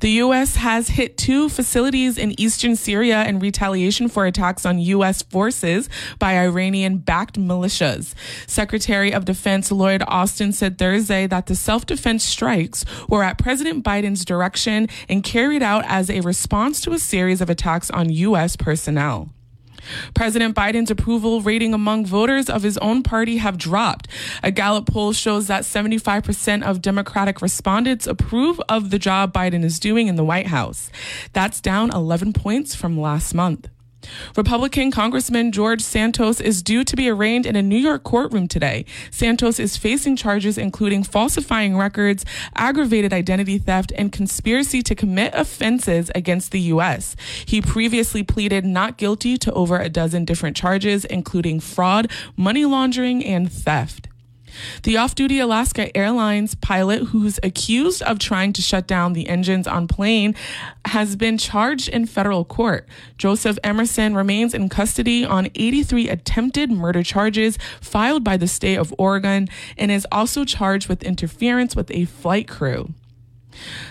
The 0.00 0.10
U.S. 0.22 0.56
has 0.56 0.88
hit 0.88 1.16
two 1.16 1.48
facilities 1.48 2.18
in 2.18 2.38
eastern 2.40 2.76
Syria 2.76 3.24
in 3.26 3.38
retaliation 3.38 4.08
for 4.08 4.26
attacks 4.26 4.64
on 4.64 4.78
U.S. 4.78 5.22
forces 5.22 5.88
by 6.18 6.38
Iranian 6.38 6.98
backed 6.98 7.38
militias. 7.38 8.14
Secretary 8.46 9.12
of 9.12 9.24
Defense 9.24 9.70
Lloyd 9.70 10.02
Austin 10.06 10.52
said 10.52 10.78
Thursday 10.78 11.26
that 11.26 11.46
the 11.46 11.54
self 11.54 11.86
defense 11.86 12.24
strikes 12.24 12.84
were 13.08 13.22
at 13.22 13.38
President 13.38 13.84
Biden's 13.84 14.24
direction 14.24 14.88
and 15.08 15.22
carried 15.24 15.62
out 15.62 15.84
as 15.86 16.10
a 16.10 16.20
response 16.20 16.80
to 16.82 16.92
a 16.92 16.98
series 16.98 17.40
of 17.40 17.50
attacks 17.50 17.90
on 17.90 18.10
U.S. 18.10 18.56
personnel. 18.56 19.30
President 20.14 20.54
Biden's 20.54 20.90
approval 20.90 21.40
rating 21.40 21.74
among 21.74 22.06
voters 22.06 22.48
of 22.50 22.62
his 22.62 22.78
own 22.78 23.02
party 23.02 23.38
have 23.38 23.58
dropped. 23.58 24.08
A 24.42 24.50
Gallup 24.50 24.86
poll 24.86 25.12
shows 25.12 25.46
that 25.46 25.62
75% 25.62 26.62
of 26.62 26.82
Democratic 26.82 27.42
respondents 27.42 28.06
approve 28.06 28.60
of 28.68 28.90
the 28.90 28.98
job 28.98 29.32
Biden 29.32 29.64
is 29.64 29.78
doing 29.78 30.08
in 30.08 30.16
the 30.16 30.24
White 30.24 30.48
House. 30.48 30.90
That's 31.32 31.60
down 31.60 31.90
11 31.90 32.32
points 32.32 32.74
from 32.74 33.00
last 33.00 33.34
month. 33.34 33.68
Republican 34.36 34.90
Congressman 34.90 35.52
George 35.52 35.80
Santos 35.80 36.40
is 36.40 36.62
due 36.62 36.84
to 36.84 36.96
be 36.96 37.08
arraigned 37.08 37.46
in 37.46 37.56
a 37.56 37.62
New 37.62 37.76
York 37.76 38.04
courtroom 38.04 38.48
today. 38.48 38.84
Santos 39.10 39.58
is 39.58 39.76
facing 39.76 40.16
charges 40.16 40.58
including 40.58 41.02
falsifying 41.02 41.76
records, 41.76 42.24
aggravated 42.54 43.12
identity 43.12 43.58
theft, 43.58 43.92
and 43.96 44.12
conspiracy 44.12 44.82
to 44.82 44.94
commit 44.94 45.32
offenses 45.34 46.10
against 46.14 46.50
the 46.52 46.60
U.S. 46.60 47.16
He 47.46 47.60
previously 47.60 48.22
pleaded 48.22 48.64
not 48.64 48.96
guilty 48.96 49.36
to 49.38 49.52
over 49.52 49.78
a 49.78 49.88
dozen 49.88 50.24
different 50.24 50.56
charges, 50.56 51.04
including 51.04 51.60
fraud, 51.60 52.10
money 52.36 52.64
laundering, 52.64 53.24
and 53.24 53.50
theft. 53.50 54.07
The 54.82 54.96
off 54.96 55.14
duty 55.14 55.38
Alaska 55.38 55.96
Airlines 55.96 56.54
pilot 56.54 57.04
who's 57.04 57.38
accused 57.42 58.02
of 58.02 58.18
trying 58.18 58.52
to 58.54 58.62
shut 58.62 58.86
down 58.86 59.12
the 59.12 59.28
engines 59.28 59.66
on 59.66 59.88
plane 59.88 60.34
has 60.86 61.16
been 61.16 61.38
charged 61.38 61.88
in 61.88 62.06
federal 62.06 62.44
court. 62.44 62.88
Joseph 63.16 63.58
Emerson 63.64 64.14
remains 64.14 64.54
in 64.54 64.68
custody 64.68 65.24
on 65.24 65.48
83 65.54 66.08
attempted 66.08 66.70
murder 66.70 67.02
charges 67.02 67.58
filed 67.80 68.24
by 68.24 68.36
the 68.36 68.48
state 68.48 68.76
of 68.76 68.94
Oregon 68.98 69.48
and 69.76 69.90
is 69.90 70.06
also 70.10 70.44
charged 70.44 70.88
with 70.88 71.02
interference 71.02 71.76
with 71.76 71.90
a 71.90 72.04
flight 72.04 72.48
crew. 72.48 72.92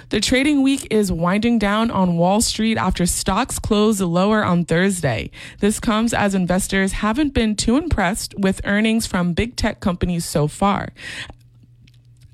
The 0.10 0.20
trading 0.20 0.62
week 0.62 0.88
is 0.90 1.12
winding 1.12 1.60
down 1.60 1.92
on 1.92 2.18
Wall 2.18 2.42
Street 2.42 2.78
after 2.78 3.06
stocks 3.06 3.60
closed 3.60 4.00
lower 4.02 4.44
on 4.44 4.66
Thursday. 4.66 5.32
This 5.60 5.80
comes 5.80 6.14
as 6.14 6.34
investors 6.34 6.94
haven't 6.94 7.34
been 7.34 7.56
too 7.56 7.78
impressed 7.78 8.34
with 8.38 8.62
earnings 8.64 9.06
from 9.06 9.34
big 9.34 9.56
tech 9.56 9.80
companies 9.80 10.26
so 10.26 10.48
far. 10.48 10.90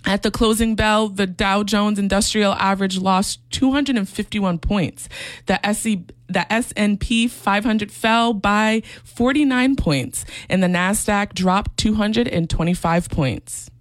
At 0.05 0.21
the 0.21 0.31
closing 0.31 0.75
bell, 0.75 1.07
the 1.07 1.25
Dow 1.25 1.63
Jones 1.63 1.97
Industrial 1.97 2.53
Average 2.53 2.97
lost 2.97 3.39
251 3.51 4.59
points. 4.59 5.07
The 5.45 5.59
SC, 5.73 6.11
the 6.27 6.51
S&P 6.51 7.27
500 7.29 7.91
fell 7.91 8.33
by 8.33 8.83
49 9.05 9.75
points 9.77 10.25
and 10.49 10.61
the 10.61 10.67
Nasdaq 10.67 11.33
dropped 11.33 11.77
225 11.77 13.09
points. 13.09 13.71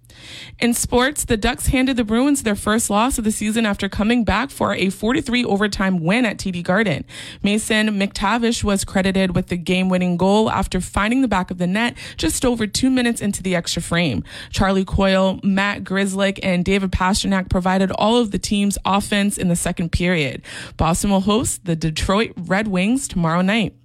In 0.59 0.73
sports, 0.73 1.25
the 1.25 1.37
Ducks 1.37 1.67
handed 1.67 1.97
the 1.97 2.03
Bruins 2.03 2.43
their 2.43 2.55
first 2.55 2.89
loss 2.89 3.17
of 3.17 3.23
the 3.23 3.31
season 3.31 3.65
after 3.65 3.89
coming 3.89 4.23
back 4.23 4.49
for 4.49 4.73
a 4.73 4.89
43 4.89 5.43
overtime 5.45 6.03
win 6.03 6.25
at 6.25 6.37
TD 6.37 6.63
Garden. 6.63 7.05
Mason 7.41 7.89
McTavish 7.89 8.63
was 8.63 8.83
credited 8.83 9.35
with 9.35 9.47
the 9.47 9.57
game 9.57 9.89
winning 9.89 10.17
goal 10.17 10.49
after 10.49 10.79
finding 10.79 11.21
the 11.21 11.27
back 11.27 11.51
of 11.51 11.57
the 11.57 11.67
net 11.67 11.95
just 12.17 12.45
over 12.45 12.67
two 12.67 12.89
minutes 12.89 13.21
into 13.21 13.43
the 13.43 13.55
extra 13.55 13.81
frame. 13.81 14.23
Charlie 14.49 14.85
Coyle, 14.85 15.39
Matt 15.43 15.83
Grzelcyk, 15.83 16.39
and 16.43 16.63
David 16.63 16.91
Pastrnak 16.91 17.49
provided 17.49 17.91
all 17.91 18.17
of 18.17 18.31
the 18.31 18.39
team's 18.39 18.77
offense 18.85 19.37
in 19.37 19.47
the 19.47 19.55
second 19.55 19.91
period. 19.91 20.41
Boston 20.77 21.09
will 21.11 21.21
host 21.21 21.65
the 21.65 21.75
Detroit 21.75 22.33
Red 22.37 22.67
Wings 22.67 23.07
tomorrow 23.07 23.41
night. 23.41 23.75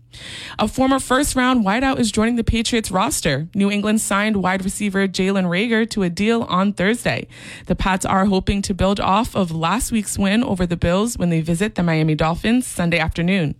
A 0.58 0.68
former 0.68 0.98
first 0.98 1.36
round 1.36 1.64
wideout 1.64 1.98
is 1.98 2.10
joining 2.12 2.36
the 2.36 2.44
Patriots 2.44 2.90
roster. 2.90 3.48
New 3.54 3.70
England 3.70 4.00
signed 4.00 4.42
wide 4.42 4.64
receiver 4.64 5.06
Jalen 5.06 5.46
Reagor 5.46 5.88
to 5.90 6.02
a 6.02 6.10
deal 6.10 6.42
on 6.44 6.72
Thursday. 6.72 7.28
The 7.66 7.76
Pats 7.76 8.04
are 8.04 8.26
hoping 8.26 8.62
to 8.62 8.74
build 8.74 9.00
off 9.00 9.34
of 9.34 9.50
last 9.50 9.92
week's 9.92 10.18
win 10.18 10.42
over 10.42 10.66
the 10.66 10.76
Bills 10.76 11.16
when 11.18 11.30
they 11.30 11.40
visit 11.40 11.74
the 11.74 11.82
Miami 11.82 12.14
Dolphins 12.14 12.66
Sunday 12.66 12.98
afternoon. 12.98 13.54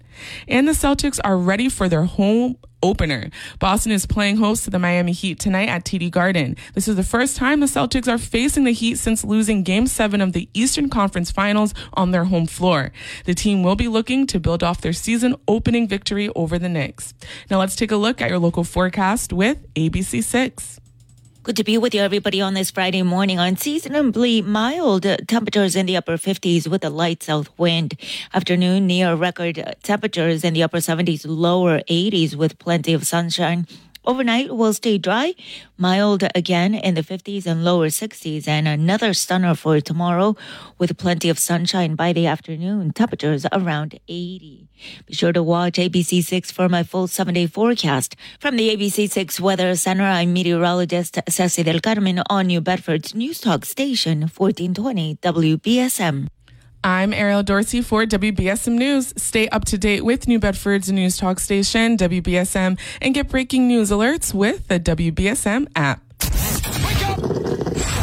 And 0.46 0.66
the 0.66 0.72
Celtics 0.72 1.20
are 1.24 1.36
ready 1.36 1.68
for 1.68 1.88
their 1.88 2.04
home 2.04 2.56
opener. 2.82 3.30
Boston 3.58 3.92
is 3.92 4.06
playing 4.06 4.36
host 4.36 4.64
to 4.64 4.70
the 4.70 4.78
Miami 4.78 5.12
Heat 5.12 5.38
tonight 5.38 5.68
at 5.68 5.84
TD 5.84 6.10
Garden. 6.10 6.56
This 6.74 6.88
is 6.88 6.96
the 6.96 7.02
first 7.02 7.36
time 7.36 7.60
the 7.60 7.66
Celtics 7.66 8.08
are 8.08 8.18
facing 8.18 8.64
the 8.64 8.72
Heat 8.72 8.96
since 8.96 9.24
losing 9.24 9.62
game 9.62 9.86
seven 9.86 10.20
of 10.20 10.32
the 10.32 10.48
Eastern 10.54 10.88
Conference 10.88 11.30
Finals 11.30 11.74
on 11.94 12.10
their 12.10 12.24
home 12.24 12.46
floor. 12.46 12.92
The 13.24 13.34
team 13.34 13.62
will 13.62 13.76
be 13.76 13.88
looking 13.88 14.26
to 14.28 14.40
build 14.40 14.62
off 14.62 14.80
their 14.80 14.92
season 14.92 15.36
opening 15.46 15.88
victory 15.88 16.28
over 16.34 16.58
the 16.58 16.68
Knicks. 16.68 17.14
Now 17.50 17.58
let's 17.58 17.76
take 17.76 17.90
a 17.90 17.96
look 17.96 18.20
at 18.20 18.30
your 18.30 18.38
local 18.38 18.64
forecast 18.64 19.32
with 19.32 19.72
ABC6. 19.74 20.78
Good 21.48 21.56
to 21.56 21.64
be 21.64 21.78
with 21.78 21.94
you, 21.94 22.02
everybody, 22.02 22.42
on 22.42 22.52
this 22.52 22.70
Friday 22.70 23.00
morning. 23.00 23.38
Unseasonably 23.38 24.42
mild 24.42 25.06
temperatures 25.26 25.76
in 25.76 25.87
the 25.87 25.96
upper 25.96 26.18
50s 26.18 26.68
with 26.68 26.84
a 26.84 26.90
light 26.90 27.22
south 27.22 27.48
wind. 27.58 27.98
Afternoon 28.34 28.87
near 28.87 29.14
record 29.14 29.74
temperatures 29.82 30.44
in 30.44 30.52
the 30.52 30.62
upper 30.62 30.76
70s, 30.76 31.24
lower 31.26 31.80
80s 31.88 32.34
with 32.34 32.58
plenty 32.58 32.92
of 32.92 33.06
sunshine. 33.06 33.66
Overnight 34.08 34.56
will 34.56 34.72
stay 34.72 34.96
dry, 34.96 35.34
mild 35.76 36.24
again 36.34 36.74
in 36.74 36.94
the 36.94 37.02
50s 37.02 37.44
and 37.44 37.62
lower 37.62 37.88
60s, 37.88 38.48
and 38.48 38.66
another 38.66 39.12
stunner 39.12 39.54
for 39.54 39.82
tomorrow 39.82 40.34
with 40.78 40.96
plenty 40.96 41.28
of 41.28 41.38
sunshine 41.38 41.94
by 41.94 42.14
the 42.14 42.26
afternoon. 42.26 42.94
Temperatures 42.94 43.44
around 43.52 44.00
80. 44.08 44.66
Be 45.04 45.12
sure 45.12 45.34
to 45.34 45.42
watch 45.42 45.74
ABC6 45.74 46.50
for 46.50 46.70
my 46.70 46.84
full 46.84 47.06
seven 47.06 47.34
day 47.34 47.46
forecast. 47.46 48.16
From 48.40 48.56
the 48.56 48.74
ABC6 48.74 49.40
Weather 49.40 49.74
Center, 49.74 50.04
I'm 50.04 50.32
meteorologist 50.32 51.18
Ceci 51.28 51.62
del 51.62 51.80
Carmen 51.80 52.22
on 52.30 52.46
New 52.46 52.62
Bedford's 52.62 53.14
News 53.14 53.42
Talk 53.42 53.66
Station, 53.66 54.22
1420 54.22 55.16
WBSM. 55.16 56.28
I'm 56.84 57.12
Ariel 57.12 57.42
Dorsey 57.42 57.82
for 57.82 58.04
WBSM 58.04 58.74
News. 58.74 59.12
Stay 59.16 59.48
up 59.48 59.64
to 59.66 59.78
date 59.78 60.04
with 60.04 60.28
New 60.28 60.38
Bedford's 60.38 60.90
news 60.90 61.16
talk 61.16 61.40
station, 61.40 61.96
WBSM, 61.96 62.78
and 63.02 63.14
get 63.14 63.28
breaking 63.28 63.66
news 63.66 63.90
alerts 63.90 64.32
with 64.32 64.68
the 64.68 64.78
WBSM 64.78 65.66
app. 65.74 66.02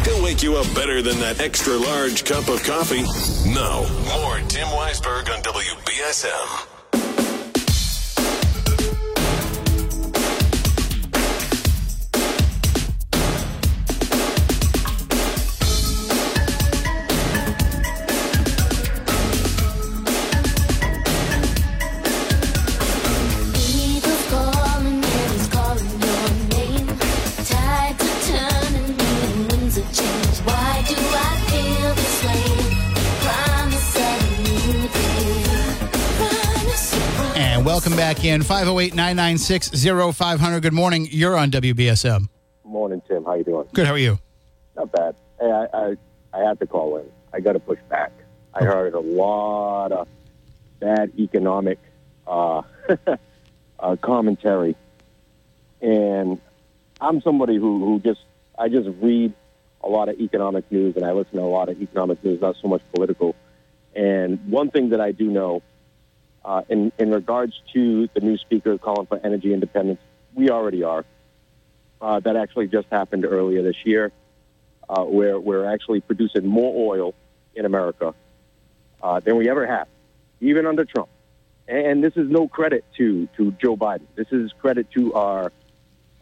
He'll 0.04 0.22
wake 0.22 0.42
you 0.42 0.56
up 0.56 0.72
better 0.74 1.02
than 1.02 1.18
that 1.20 1.40
extra 1.40 1.74
large 1.74 2.24
cup 2.24 2.48
of 2.48 2.62
coffee. 2.62 3.02
No, 3.50 3.86
more 4.20 4.38
Tim 4.48 4.68
Weisberg 4.68 5.34
on 5.34 5.42
WBSM. 5.42 6.75
Back 38.06 38.24
in 38.24 38.40
508 38.40 38.94
996 38.94 39.84
0500. 40.14 40.62
Good 40.62 40.72
morning. 40.72 41.08
You're 41.10 41.36
on 41.36 41.50
WBSM. 41.50 42.28
Morning, 42.62 43.02
Tim. 43.08 43.24
How 43.24 43.34
you 43.34 43.42
doing? 43.42 43.66
Good. 43.72 43.84
How 43.84 43.94
are 43.94 43.98
you? 43.98 44.20
Not 44.76 44.92
bad. 44.92 45.16
Hey, 45.40 45.50
I, 45.50 45.66
I, 45.72 45.96
I 46.32 46.38
had 46.44 46.60
to 46.60 46.68
call 46.68 46.98
in. 46.98 47.10
I 47.32 47.40
got 47.40 47.54
to 47.54 47.58
push 47.58 47.80
back. 47.88 48.12
I 48.54 48.62
heard 48.62 48.94
a 48.94 49.00
lot 49.00 49.90
of 49.90 50.06
bad 50.78 51.18
economic 51.18 51.80
uh, 52.28 52.62
uh, 53.80 53.96
commentary, 53.96 54.76
and 55.80 56.40
I'm 57.00 57.20
somebody 57.22 57.56
who, 57.56 57.84
who 57.84 57.98
just 57.98 58.20
I 58.56 58.68
just 58.68 58.88
read 59.02 59.32
a 59.82 59.88
lot 59.88 60.08
of 60.08 60.20
economic 60.20 60.70
news 60.70 60.94
and 60.94 61.04
I 61.04 61.10
listen 61.10 61.38
to 61.38 61.42
a 61.42 61.42
lot 61.42 61.68
of 61.68 61.82
economic 61.82 62.22
news, 62.22 62.40
not 62.40 62.54
so 62.62 62.68
much 62.68 62.82
political. 62.94 63.34
And 63.96 64.48
one 64.48 64.70
thing 64.70 64.90
that 64.90 65.00
I 65.00 65.10
do 65.10 65.24
know, 65.24 65.60
uh, 66.46 66.62
in 66.68 66.92
in 66.96 67.10
regards 67.10 67.60
to 67.72 68.08
the 68.14 68.20
new 68.20 68.38
speaker 68.38 68.78
calling 68.78 69.06
for 69.06 69.20
energy 69.22 69.52
independence, 69.52 70.00
we 70.34 70.48
already 70.48 70.84
are. 70.84 71.04
Uh, 72.00 72.20
that 72.20 72.36
actually 72.36 72.68
just 72.68 72.86
happened 72.90 73.24
earlier 73.24 73.62
this 73.62 73.84
year, 73.84 74.12
uh, 74.88 75.02
where 75.02 75.40
we're 75.40 75.64
actually 75.64 76.00
producing 76.00 76.46
more 76.46 76.94
oil 76.94 77.14
in 77.54 77.64
America 77.64 78.14
uh, 79.02 79.18
than 79.20 79.36
we 79.36 79.48
ever 79.48 79.66
have, 79.66 79.88
even 80.40 80.66
under 80.66 80.84
Trump. 80.84 81.08
And 81.66 82.04
this 82.04 82.16
is 82.16 82.30
no 82.30 82.46
credit 82.46 82.84
to, 82.98 83.26
to 83.38 83.50
Joe 83.52 83.76
Biden. 83.76 84.06
This 84.14 84.28
is 84.30 84.52
credit 84.60 84.90
to 84.92 85.14
our 85.14 85.52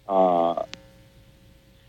uh, 0.08 0.62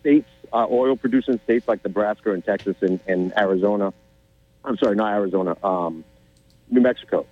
states, 0.01 0.27
uh, 0.51 0.65
oil 0.69 0.97
producing 0.97 1.39
states 1.45 1.67
like 1.67 1.83
Nebraska 1.85 2.33
and 2.33 2.43
Texas 2.43 2.75
and, 2.81 2.99
and 3.07 3.37
Arizona. 3.37 3.93
I'm 4.63 4.77
sorry, 4.77 4.95
not 4.95 5.13
Arizona, 5.13 5.55
um, 5.63 6.03
New 6.69 6.81
Mexico. 6.81 7.27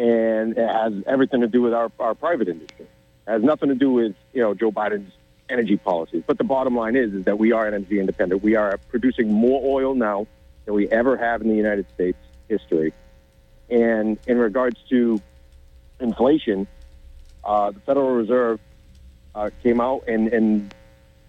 And 0.00 0.56
it 0.56 0.66
has 0.66 0.94
everything 1.06 1.42
to 1.42 1.46
do 1.46 1.60
with 1.60 1.74
our, 1.74 1.92
our 2.00 2.14
private 2.14 2.48
industry. 2.48 2.86
It 3.26 3.30
has 3.30 3.42
nothing 3.42 3.68
to 3.68 3.74
do 3.74 3.90
with, 3.90 4.14
you 4.32 4.40
know, 4.40 4.54
Joe 4.54 4.72
Biden's 4.72 5.12
energy 5.50 5.76
policies. 5.76 6.22
But 6.26 6.38
the 6.38 6.44
bottom 6.44 6.74
line 6.74 6.96
is, 6.96 7.12
is 7.12 7.24
that 7.26 7.38
we 7.38 7.52
are 7.52 7.66
energy 7.66 8.00
independent. 8.00 8.42
We 8.42 8.56
are 8.56 8.78
producing 8.88 9.30
more 9.30 9.60
oil 9.62 9.94
now 9.94 10.26
than 10.64 10.72
we 10.72 10.88
ever 10.88 11.18
have 11.18 11.42
in 11.42 11.50
the 11.50 11.54
United 11.54 11.86
States 11.92 12.16
history. 12.48 12.94
And 13.68 14.18
in 14.26 14.38
regards 14.38 14.80
to 14.88 15.20
inflation, 16.00 16.66
uh, 17.44 17.72
the 17.72 17.80
Federal 17.80 18.12
Reserve 18.12 18.58
uh, 19.34 19.50
came 19.62 19.82
out 19.82 20.04
and, 20.08 20.28
and 20.28 20.74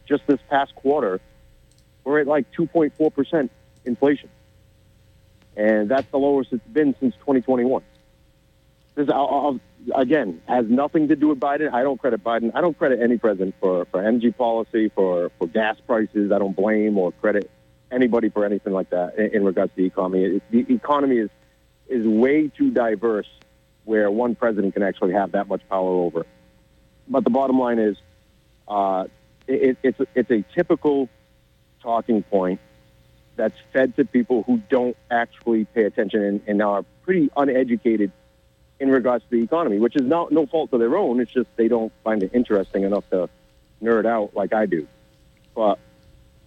just 0.07 0.25
this 0.27 0.39
past 0.49 0.73
quarter, 0.75 1.19
we're 2.05 2.21
at 2.21 2.27
like 2.27 2.49
2.4% 2.53 3.49
inflation. 3.83 4.29
And 5.57 5.89
that's 5.89 6.09
the 6.09 6.17
lowest 6.17 6.53
it's 6.53 6.65
been 6.67 6.95
since 7.01 7.15
2021. 7.15 7.83
This 8.95 9.09
I'll, 9.09 9.59
I'll, 9.95 10.01
again 10.01 10.41
has 10.47 10.65
nothing 10.67 11.07
to 11.07 11.15
do 11.15 11.29
with 11.29 11.39
Biden. 11.39 11.73
I 11.73 11.83
don't 11.83 11.99
credit 11.99 12.23
Biden. 12.23 12.51
I 12.53 12.61
don't 12.61 12.77
credit 12.77 13.01
any 13.01 13.17
president 13.17 13.55
for, 13.59 13.85
for 13.85 14.05
energy 14.05 14.31
policy, 14.31 14.89
for, 14.89 15.31
for 15.37 15.47
gas 15.47 15.77
prices. 15.85 16.31
I 16.31 16.39
don't 16.39 16.55
blame 16.55 16.97
or 16.97 17.11
credit 17.13 17.49
anybody 17.91 18.29
for 18.29 18.45
anything 18.45 18.73
like 18.73 18.89
that 18.91 19.17
in, 19.17 19.35
in 19.35 19.45
regards 19.45 19.71
to 19.73 19.77
the 19.77 19.85
economy. 19.85 20.23
It, 20.23 20.43
the 20.51 20.73
economy 20.73 21.17
is 21.17 21.29
is 21.87 22.07
way 22.07 22.47
too 22.47 22.71
diverse 22.71 23.27
where 23.83 24.09
one 24.09 24.35
president 24.35 24.73
can 24.73 24.83
actually 24.83 25.13
have 25.13 25.33
that 25.33 25.47
much 25.47 25.61
power 25.67 25.89
over. 25.89 26.25
But 27.07 27.23
the 27.23 27.29
bottom 27.29 27.59
line 27.59 27.79
is, 27.79 27.97
uh, 28.67 29.05
it, 29.47 29.77
it's 29.83 29.99
it's 30.15 30.31
a 30.31 30.43
typical 30.53 31.09
talking 31.81 32.23
point 32.23 32.59
that's 33.35 33.57
fed 33.73 33.95
to 33.95 34.05
people 34.05 34.43
who 34.43 34.61
don't 34.69 34.95
actually 35.09 35.65
pay 35.65 35.83
attention 35.83 36.21
and, 36.21 36.41
and 36.47 36.61
are 36.61 36.83
pretty 37.03 37.29
uneducated 37.35 38.11
in 38.81 38.89
regards 38.89 39.23
to 39.25 39.29
the 39.29 39.43
economy, 39.43 39.77
which 39.77 39.95
is 39.95 40.01
not 40.01 40.31
no 40.31 40.47
fault 40.47 40.73
of 40.73 40.79
their 40.79 40.97
own. 40.97 41.19
It's 41.21 41.31
just 41.31 41.47
they 41.55 41.67
don't 41.67 41.93
find 42.03 42.23
it 42.23 42.31
interesting 42.33 42.83
enough 42.83 43.07
to 43.11 43.29
nerd 43.81 44.07
out 44.07 44.35
like 44.35 44.53
I 44.53 44.65
do. 44.65 44.87
But 45.55 45.77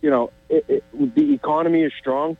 you 0.03 0.11
know, 0.11 0.33
it, 0.49 0.65
it, 0.69 1.15
the 1.15 1.33
economy 1.33 1.83
is 1.85 1.93
strong, 1.99 2.37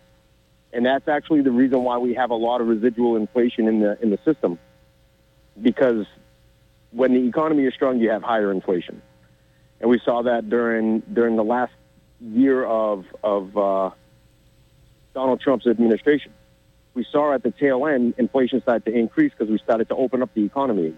and 0.73 0.85
that's 0.85 1.07
actually 1.07 1.43
the 1.43 1.53
reason 1.53 1.85
why 1.85 1.99
we 1.99 2.15
have 2.15 2.31
a 2.31 2.35
lot 2.35 2.61
of 2.61 2.67
residual 2.67 3.15
inflation 3.15 3.69
in 3.69 3.79
the 3.81 3.97
in 4.03 4.11
the 4.11 4.19
system. 4.25 4.59
Because 5.63 6.07
when 6.91 7.15
the 7.15 7.29
economy 7.29 7.65
is 7.65 7.73
strong, 7.73 8.01
you 8.01 8.11
have 8.11 8.25
higher 8.25 8.51
inflation, 8.51 9.01
and 9.81 9.89
we 9.89 10.01
saw 10.05 10.23
that 10.23 10.51
during 10.51 11.01
during 11.13 11.37
the 11.37 11.45
last 11.45 11.73
year 12.21 12.65
of 12.65 13.07
of 13.23 13.57
uh, 13.57 13.91
Donald 15.15 15.41
Trump's 15.41 15.69
administration. 15.69 16.33
We 16.95 17.07
saw 17.11 17.35
at 17.35 17.43
the 17.43 17.51
tail 17.51 17.87
end 17.87 18.15
inflation 18.19 18.61
started 18.63 18.85
to 18.87 18.97
increase 18.97 19.33
because 19.37 19.51
we 19.51 19.59
started 19.59 19.89
to 19.89 19.97
open 19.97 20.23
up 20.23 20.33
the 20.35 20.45
economy. 20.45 20.95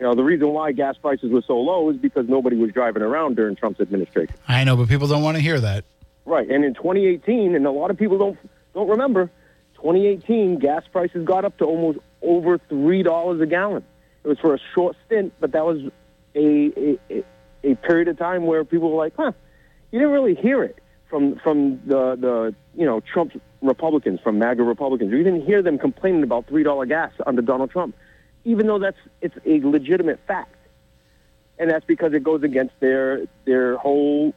You 0.00 0.06
know, 0.06 0.14
the 0.14 0.22
reason 0.22 0.48
why 0.48 0.72
gas 0.72 0.96
prices 1.00 1.30
were 1.30 1.42
so 1.46 1.56
low 1.56 1.88
is 1.90 1.96
because 1.96 2.28
nobody 2.28 2.56
was 2.56 2.72
driving 2.72 3.02
around 3.02 3.36
during 3.36 3.56
Trump's 3.56 3.80
administration. 3.80 4.34
I 4.46 4.64
know, 4.64 4.76
but 4.76 4.88
people 4.88 5.06
don't 5.06 5.22
want 5.22 5.36
to 5.36 5.42
hear 5.42 5.58
that. 5.60 5.84
Right, 6.26 6.48
and 6.48 6.64
in 6.64 6.74
2018, 6.74 7.54
and 7.54 7.66
a 7.66 7.70
lot 7.70 7.90
of 7.90 7.98
people 7.98 8.18
don't 8.18 8.38
don't 8.74 8.88
remember, 8.88 9.30
2018 9.76 10.58
gas 10.58 10.82
prices 10.90 11.24
got 11.24 11.44
up 11.44 11.56
to 11.58 11.64
almost 11.64 11.98
over 12.22 12.58
three 12.58 13.02
dollars 13.02 13.40
a 13.40 13.46
gallon. 13.46 13.84
It 14.24 14.28
was 14.28 14.38
for 14.38 14.54
a 14.54 14.58
short 14.74 14.96
stint, 15.06 15.34
but 15.38 15.52
that 15.52 15.64
was 15.64 15.80
a, 16.34 16.98
a 17.10 17.24
a 17.62 17.74
period 17.76 18.08
of 18.08 18.18
time 18.18 18.46
where 18.46 18.64
people 18.64 18.90
were 18.90 19.02
like, 19.02 19.14
"Huh." 19.16 19.32
You 19.90 20.00
didn't 20.00 20.12
really 20.12 20.34
hear 20.34 20.64
it 20.64 20.78
from 21.08 21.36
from 21.36 21.80
the 21.86 22.16
the 22.16 22.54
you 22.74 22.84
know 22.84 23.00
Trump 23.00 23.40
Republicans, 23.64 24.20
from 24.20 24.38
MAGA 24.38 24.62
Republicans. 24.62 25.10
You 25.10 25.22
didn't 25.22 25.44
hear 25.46 25.62
them 25.62 25.78
complaining 25.78 26.22
about 26.22 26.46
three 26.46 26.62
dollar 26.62 26.86
gas 26.86 27.12
under 27.26 27.42
Donald 27.42 27.70
Trump, 27.70 27.94
even 28.44 28.66
though 28.66 28.78
that's 28.78 28.98
it's 29.20 29.36
a 29.44 29.60
legitimate 29.66 30.20
fact, 30.26 30.56
and 31.58 31.70
that's 31.70 31.84
because 31.84 32.12
it 32.12 32.22
goes 32.22 32.42
against 32.42 32.74
their 32.80 33.26
their 33.44 33.76
whole 33.76 34.34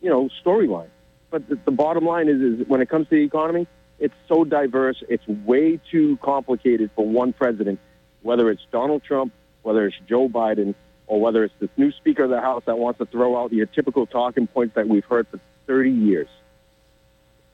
you 0.00 0.10
know 0.10 0.28
storyline. 0.44 0.88
But 1.30 1.48
the, 1.48 1.58
the 1.64 1.70
bottom 1.70 2.04
line 2.04 2.28
is, 2.28 2.40
is 2.40 2.68
when 2.68 2.80
it 2.80 2.88
comes 2.88 3.08
to 3.08 3.16
the 3.16 3.24
economy, 3.24 3.66
it's 3.98 4.14
so 4.28 4.44
diverse. 4.44 5.02
It's 5.08 5.26
way 5.26 5.80
too 5.90 6.16
complicated 6.22 6.90
for 6.94 7.06
one 7.06 7.32
president, 7.32 7.80
whether 8.22 8.50
it's 8.50 8.62
Donald 8.70 9.02
Trump, 9.02 9.32
whether 9.62 9.86
it's 9.86 9.96
Joe 10.08 10.28
Biden, 10.28 10.74
or 11.06 11.20
whether 11.20 11.44
it's 11.44 11.54
this 11.58 11.70
new 11.76 11.92
Speaker 11.92 12.24
of 12.24 12.30
the 12.30 12.40
House 12.40 12.62
that 12.66 12.78
wants 12.78 12.98
to 12.98 13.06
throw 13.06 13.36
out 13.42 13.52
your 13.52 13.66
typical 13.66 14.06
talking 14.06 14.46
points 14.46 14.74
that 14.74 14.88
we've 14.88 15.04
heard 15.04 15.26
for 15.28 15.40
30 15.66 15.90
years. 15.90 16.28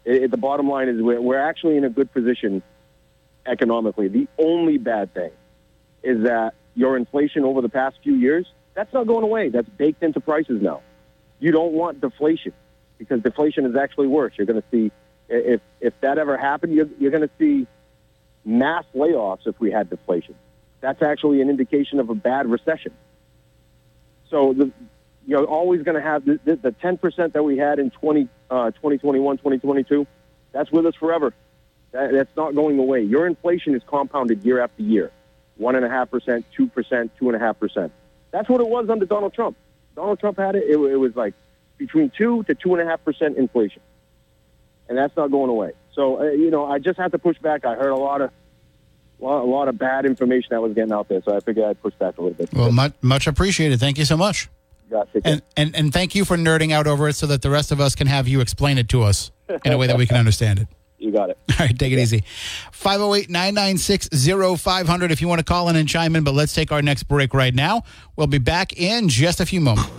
It, 0.05 0.25
it- 0.25 0.31
the 0.31 0.37
bottom 0.37 0.69
line 0.69 0.89
is 0.89 1.01
we're, 1.01 1.21
we're 1.21 1.39
actually 1.41 1.77
in 1.77 1.85
a 1.85 1.91
good 1.91 2.13
position 2.13 2.63
economically. 3.47 4.09
The 4.09 4.29
only 4.39 4.79
bad 4.79 5.13
thing 5.15 5.31
is 6.03 6.25
that 6.25 6.55
your 6.75 6.97
inflation 6.97 7.45
over 7.45 7.61
the 7.61 7.69
past 7.69 7.97
few 8.03 8.15
years, 8.15 8.47
that's 8.75 8.93
not 8.93 9.07
going 9.07 9.25
away. 9.25 9.49
That's 9.49 9.69
baked 9.69 10.03
into 10.03 10.21
prices 10.21 10.63
now. 10.63 10.83
You 11.39 11.53
don't 11.53 11.73
want 11.73 12.01
deflation 12.01 12.53
because 12.99 13.23
deflation 13.23 13.67
is 13.67 13.77
actually 13.77 14.09
worse. 14.09 14.35
You're 14.37 14.47
going 14.47 14.61
to 14.61 14.69
see, 14.71 14.93
if, 15.29 15.61
if 15.81 15.95
that 16.01 16.19
ever 16.19 16.37
happened, 16.37 16.75
you're, 16.75 16.89
you're 16.99 17.11
going 17.11 17.27
to 17.27 17.31
see 17.39 17.67
mass 18.45 18.85
layoffs 18.95 19.47
if 19.47 19.59
we 19.59 19.71
had 19.71 19.91
deflation. 19.91 20.35
That's 20.81 21.03
actually 21.03 21.41
an 21.43 21.51
indication 21.51 21.99
of 21.99 22.09
a 22.11 22.15
bad 22.15 22.47
recession. 22.51 22.93
So 24.31 24.53
the, 24.53 24.71
you're 25.27 25.45
always 25.45 25.83
going 25.83 25.97
to 25.97 26.03
have 26.03 26.25
the, 26.25 26.41
the, 26.45 26.57
the 26.57 26.73
10% 26.73 27.33
that 27.33 27.43
we 27.43 27.57
had 27.57 27.79
in 27.79 27.91
20, 27.91 28.29
uh, 28.51 28.71
2021, 28.73 29.37
2022. 29.39 30.07
That's 30.53 30.71
with 30.73 30.87
us 30.87 30.95
forever. 30.95 31.33
That, 31.93 32.13
that's 32.13 32.37
not 32.37 32.55
going 32.55 32.79
away. 32.79 33.03
Your 33.03 33.27
inflation 33.27 33.75
is 33.75 33.83
compounded 33.87 34.45
year 34.45 34.61
after 34.61 34.83
year. 34.83 35.11
One 35.57 35.77
and 35.77 35.85
a 35.85 35.91
half 35.91 36.11
percent, 36.11 36.47
two 36.57 36.69
percent, 36.69 37.13
two 37.19 37.29
and 37.29 37.37
a 37.37 37.39
half 37.39 37.59
percent. 37.61 37.93
That's 38.31 38.49
what 38.49 38.61
it 38.61 38.69
was 38.69 38.89
under 38.89 39.05
Donald 39.05 39.35
Trump. 39.35 39.57
Donald 39.95 40.19
Trump 40.19 40.39
had 40.39 40.55
it. 40.57 40.65
It, 40.65 40.79
it 40.79 40.97
was 40.97 41.15
like 41.15 41.35
between 41.77 42.11
two 42.17 42.43
to 42.45 42.55
two 42.55 42.75
and 42.75 42.81
a 42.81 42.91
half 42.91 43.05
percent 43.05 43.37
inflation, 43.37 43.83
and 44.89 44.97
that's 44.97 45.15
not 45.17 45.31
going 45.31 45.51
away. 45.51 45.73
So 45.95 46.21
uh, 46.21 46.31
you 46.31 46.51
know, 46.51 46.65
I 46.65 46.79
just 46.79 46.99
have 46.99 47.13
to 47.13 47.19
push 47.19 47.39
back. 47.39 47.67
I 47.67 47.75
heard 47.75 47.91
a 47.91 47.97
lot 47.97 48.23
of 48.23 48.31
a 49.21 49.25
lot 49.25 49.69
of 49.69 49.77
bad 49.77 50.07
information 50.07 50.49
that 50.53 50.63
was 50.63 50.73
getting 50.73 50.93
out 50.93 51.09
there, 51.09 51.21
so 51.23 51.37
I 51.37 51.41
figured 51.41 51.67
I'd 51.67 51.83
push 51.83 51.95
back 51.95 52.17
a 52.17 52.23
little 52.23 52.37
bit. 52.37 52.53
Well, 52.55 52.73
much 52.73 52.95
much 53.03 53.27
appreciated. 53.27 53.81
Thank 53.81 53.99
you 53.99 54.07
so 54.07 54.17
much. 54.17 54.49
Yeah. 54.91 55.21
And, 55.25 55.43
and 55.57 55.77
and 55.77 55.93
thank 55.93 56.15
you 56.15 56.25
for 56.25 56.37
nerding 56.37 56.73
out 56.73 56.87
over 56.87 57.09
it 57.09 57.15
so 57.15 57.27
that 57.27 57.43
the 57.43 57.51
rest 57.51 57.73
of 57.73 57.81
us 57.81 57.95
can 57.95 58.07
have 58.07 58.29
you 58.29 58.41
explain 58.41 58.79
it 58.79 58.89
to 58.91 59.03
us 59.03 59.31
in 59.65 59.73
a 59.73 59.79
way 59.79 59.87
that 59.87 59.97
we 59.97 60.07
can 60.07 60.17
understand 60.17 60.59
it. 60.61 60.69
you 60.99 61.11
got 61.11 61.31
it. 61.31 61.39
All 61.51 61.67
right, 61.67 61.79
take 61.79 61.93
it 61.93 61.99
easy. 61.99 62.25
508 62.73 63.31
996 63.31 64.09
0500 64.61 65.11
if 65.11 65.21
you 65.21 65.29
want 65.29 65.39
to 65.39 65.45
call 65.45 65.69
in 65.69 65.77
and 65.77 65.89
chime 65.89 66.15
in, 66.15 66.25
but 66.25 66.35
let's 66.35 66.55
take 66.55 66.73
our 66.73 66.83
next 66.83 67.05
break 67.05 67.35
right 67.35 67.55
now. 67.55 67.83
We'll 68.17 68.27
be 68.27 68.39
back 68.39 68.79
in 68.79 69.09
just 69.09 69.41
a 69.41 69.47
few 69.47 69.61
moments. 69.61 69.91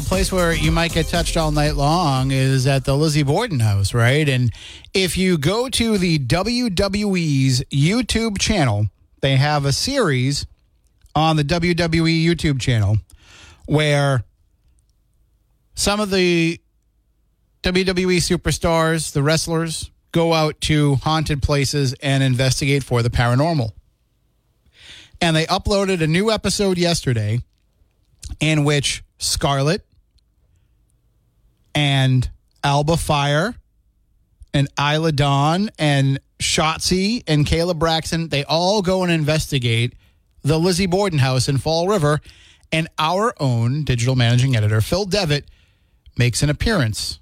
A 0.00 0.02
place 0.02 0.32
where 0.32 0.54
you 0.54 0.72
might 0.72 0.92
get 0.94 1.08
touched 1.08 1.36
all 1.36 1.52
night 1.52 1.76
long 1.76 2.30
is 2.30 2.66
at 2.66 2.86
the 2.86 2.96
Lizzie 2.96 3.22
Borden 3.22 3.60
house, 3.60 3.92
right? 3.92 4.26
And 4.26 4.50
if 4.94 5.18
you 5.18 5.36
go 5.36 5.68
to 5.68 5.98
the 5.98 6.18
WWE's 6.18 7.62
YouTube 7.64 8.38
channel, 8.38 8.86
they 9.20 9.36
have 9.36 9.66
a 9.66 9.74
series 9.74 10.46
on 11.14 11.36
the 11.36 11.44
WWE 11.44 12.24
YouTube 12.24 12.62
channel 12.62 12.96
where 13.66 14.24
some 15.74 16.00
of 16.00 16.10
the 16.10 16.58
WWE 17.62 18.16
superstars, 18.16 19.12
the 19.12 19.22
wrestlers, 19.22 19.90
go 20.12 20.32
out 20.32 20.58
to 20.62 20.94
haunted 20.94 21.42
places 21.42 21.92
and 22.02 22.22
investigate 22.22 22.82
for 22.82 23.02
the 23.02 23.10
paranormal. 23.10 23.72
And 25.20 25.36
they 25.36 25.44
uploaded 25.44 26.00
a 26.00 26.06
new 26.06 26.30
episode 26.30 26.78
yesterday 26.78 27.42
in 28.40 28.64
which 28.64 29.04
Scarlett 29.18 29.84
and 31.74 32.28
Alba 32.62 32.96
Fire 32.96 33.54
and 34.52 34.68
Isla 34.78 35.12
Dawn 35.12 35.70
and 35.78 36.20
Shotzi 36.40 37.22
and 37.26 37.46
Caleb 37.46 37.78
Braxton, 37.78 38.28
they 38.28 38.44
all 38.44 38.82
go 38.82 39.02
and 39.02 39.12
investigate 39.12 39.94
the 40.42 40.58
Lizzie 40.58 40.86
Borden 40.86 41.18
House 41.18 41.48
in 41.48 41.58
Fall 41.58 41.86
River, 41.86 42.20
and 42.72 42.88
our 42.98 43.34
own 43.40 43.84
digital 43.84 44.16
managing 44.16 44.56
editor, 44.56 44.80
Phil 44.80 45.04
Devitt, 45.04 45.44
makes 46.16 46.42
an 46.42 46.50
appearance, 46.50 47.20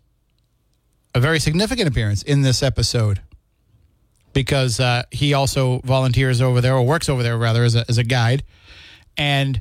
a 1.14 1.20
very 1.20 1.40
significant 1.40 1.88
appearance 1.88 2.22
in 2.22 2.42
this 2.42 2.62
episode 2.62 3.20
because 4.32 4.78
uh, 4.78 5.02
he 5.10 5.34
also 5.34 5.80
volunteers 5.80 6.40
over 6.40 6.60
there 6.60 6.74
or 6.74 6.82
works 6.82 7.08
over 7.08 7.22
there 7.22 7.36
rather 7.36 7.64
as 7.64 7.74
a, 7.74 7.84
as 7.88 7.98
a 7.98 8.04
guide. 8.04 8.44
And 9.16 9.60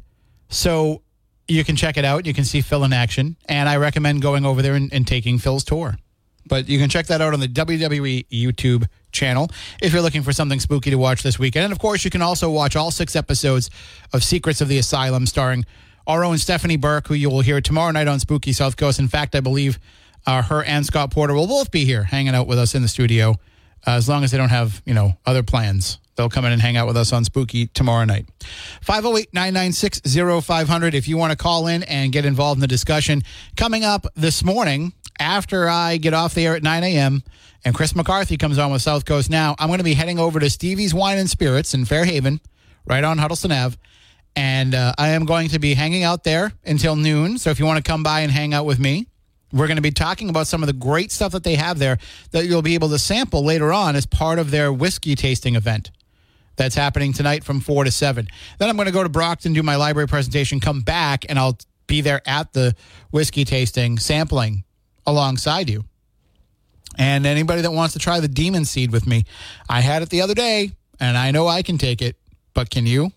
so 0.49 1.01
you 1.47 1.63
can 1.63 1.75
check 1.75 1.97
it 1.97 2.05
out. 2.05 2.25
You 2.25 2.33
can 2.33 2.43
see 2.43 2.61
Phil 2.61 2.83
in 2.83 2.93
action. 2.93 3.37
And 3.47 3.69
I 3.69 3.77
recommend 3.77 4.21
going 4.21 4.45
over 4.45 4.61
there 4.61 4.75
and, 4.75 4.91
and 4.93 5.07
taking 5.07 5.37
Phil's 5.37 5.63
tour. 5.63 5.97
But 6.47 6.69
you 6.69 6.79
can 6.79 6.89
check 6.89 7.07
that 7.07 7.21
out 7.21 7.33
on 7.33 7.39
the 7.39 7.47
WWE 7.47 8.27
YouTube 8.29 8.87
channel 9.11 9.49
if 9.81 9.91
you're 9.91 10.01
looking 10.01 10.23
for 10.23 10.31
something 10.31 10.59
spooky 10.59 10.89
to 10.89 10.97
watch 10.97 11.23
this 11.23 11.37
weekend. 11.37 11.65
And 11.65 11.73
of 11.73 11.79
course, 11.79 12.05
you 12.05 12.11
can 12.11 12.21
also 12.21 12.49
watch 12.49 12.75
all 12.75 12.91
six 12.91 13.15
episodes 13.15 13.69
of 14.13 14.23
Secrets 14.23 14.61
of 14.61 14.67
the 14.67 14.77
Asylum 14.77 15.25
starring 15.25 15.65
our 16.05 16.23
own 16.23 16.37
Stephanie 16.37 16.77
Burke, 16.77 17.07
who 17.07 17.13
you 17.13 17.29
will 17.29 17.41
hear 17.41 17.59
tomorrow 17.59 17.91
night 17.91 18.07
on 18.07 18.19
Spooky 18.19 18.53
South 18.53 18.77
Coast. 18.77 18.97
In 18.97 19.09
fact, 19.09 19.35
I 19.35 19.41
believe 19.41 19.77
uh, 20.25 20.41
her 20.43 20.63
and 20.63 20.85
Scott 20.85 21.11
Porter 21.11 21.33
will 21.33 21.47
both 21.47 21.69
be 21.69 21.83
here 21.83 22.03
hanging 22.03 22.33
out 22.33 22.47
with 22.47 22.57
us 22.57 22.75
in 22.75 22.81
the 22.81 22.87
studio 22.87 23.31
uh, 23.85 23.91
as 23.91 24.07
long 24.07 24.23
as 24.23 24.31
they 24.31 24.37
don't 24.37 24.49
have, 24.49 24.81
you 24.85 24.93
know, 24.93 25.13
other 25.25 25.43
plans. 25.43 25.99
They'll 26.17 26.29
come 26.29 26.45
in 26.45 26.51
and 26.51 26.61
hang 26.61 26.75
out 26.77 26.87
with 26.87 26.97
us 26.97 27.13
on 27.13 27.23
Spooky 27.23 27.67
tomorrow 27.67 28.03
night. 28.03 28.25
508 28.81 29.33
996 29.33 30.01
0500 30.45 30.95
if 30.95 31.07
you 31.07 31.15
want 31.15 31.31
to 31.31 31.37
call 31.37 31.67
in 31.67 31.83
and 31.83 32.11
get 32.11 32.25
involved 32.25 32.57
in 32.57 32.61
the 32.61 32.67
discussion. 32.67 33.21
Coming 33.55 33.83
up 33.83 34.07
this 34.15 34.43
morning, 34.43 34.93
after 35.19 35.69
I 35.69 35.97
get 35.97 36.15
off 36.15 36.33
the 36.33 36.45
air 36.47 36.55
at 36.55 36.63
9 36.63 36.83
a.m., 36.83 37.23
and 37.63 37.75
Chris 37.75 37.95
McCarthy 37.95 38.37
comes 38.37 38.57
on 38.57 38.71
with 38.71 38.81
South 38.81 39.05
Coast 39.05 39.29
Now, 39.29 39.55
I'm 39.59 39.67
going 39.67 39.79
to 39.79 39.83
be 39.83 39.93
heading 39.93 40.19
over 40.19 40.39
to 40.39 40.49
Stevie's 40.49 40.93
Wine 40.93 41.17
and 41.17 41.29
Spirits 41.29 41.73
in 41.73 41.85
Fairhaven, 41.85 42.39
right 42.85 43.03
on 43.03 43.17
Huttleston 43.17 43.51
Ave. 43.51 43.77
And 44.35 44.73
uh, 44.73 44.93
I 44.97 45.09
am 45.09 45.25
going 45.25 45.49
to 45.49 45.59
be 45.59 45.73
hanging 45.73 46.03
out 46.03 46.23
there 46.23 46.51
until 46.65 46.95
noon. 46.95 47.37
So 47.37 47.49
if 47.49 47.59
you 47.59 47.65
want 47.65 47.83
to 47.83 47.87
come 47.87 48.03
by 48.03 48.21
and 48.21 48.31
hang 48.31 48.53
out 48.53 48.65
with 48.65 48.79
me, 48.79 49.07
we're 49.51 49.67
going 49.67 49.77
to 49.77 49.81
be 49.81 49.91
talking 49.91 50.29
about 50.29 50.47
some 50.47 50.63
of 50.63 50.67
the 50.67 50.73
great 50.73 51.11
stuff 51.11 51.31
that 51.31 51.43
they 51.43 51.55
have 51.55 51.77
there 51.79 51.97
that 52.31 52.45
you'll 52.45 52.61
be 52.61 52.75
able 52.75 52.89
to 52.89 52.99
sample 52.99 53.43
later 53.43 53.71
on 53.71 53.95
as 53.95 54.05
part 54.05 54.39
of 54.39 54.51
their 54.51 54.71
whiskey 54.71 55.15
tasting 55.15 55.55
event 55.55 55.91
that's 56.57 56.75
happening 56.75 57.13
tonight 57.13 57.43
from 57.43 57.61
4 57.61 57.85
to 57.85 57.91
7. 57.91 58.27
Then 58.57 58.69
I'm 58.69 58.75
going 58.75 58.87
to 58.87 58.91
go 58.91 59.03
to 59.03 59.09
Brockton, 59.09 59.53
do 59.53 59.63
my 59.63 59.75
library 59.75 60.07
presentation, 60.07 60.59
come 60.59 60.81
back, 60.81 61.25
and 61.29 61.39
I'll 61.39 61.57
be 61.85 62.01
there 62.01 62.21
at 62.25 62.51
the 62.51 62.75
whiskey 63.11 63.45
tasting, 63.45 63.97
sampling 63.97 64.63
alongside 65.05 65.69
you. 65.69 65.85
And 66.97 67.25
anybody 67.25 67.61
that 67.61 67.71
wants 67.71 67.93
to 67.93 67.99
try 67.99 68.19
the 68.19 68.27
demon 68.27 68.65
seed 68.65 68.91
with 68.91 69.07
me, 69.07 69.23
I 69.69 69.81
had 69.81 70.01
it 70.01 70.09
the 70.09 70.21
other 70.21 70.33
day, 70.33 70.71
and 70.99 71.15
I 71.15 71.31
know 71.31 71.47
I 71.47 71.61
can 71.61 71.77
take 71.77 72.01
it, 72.01 72.17
but 72.53 72.69
can 72.69 72.85
you? 72.85 73.11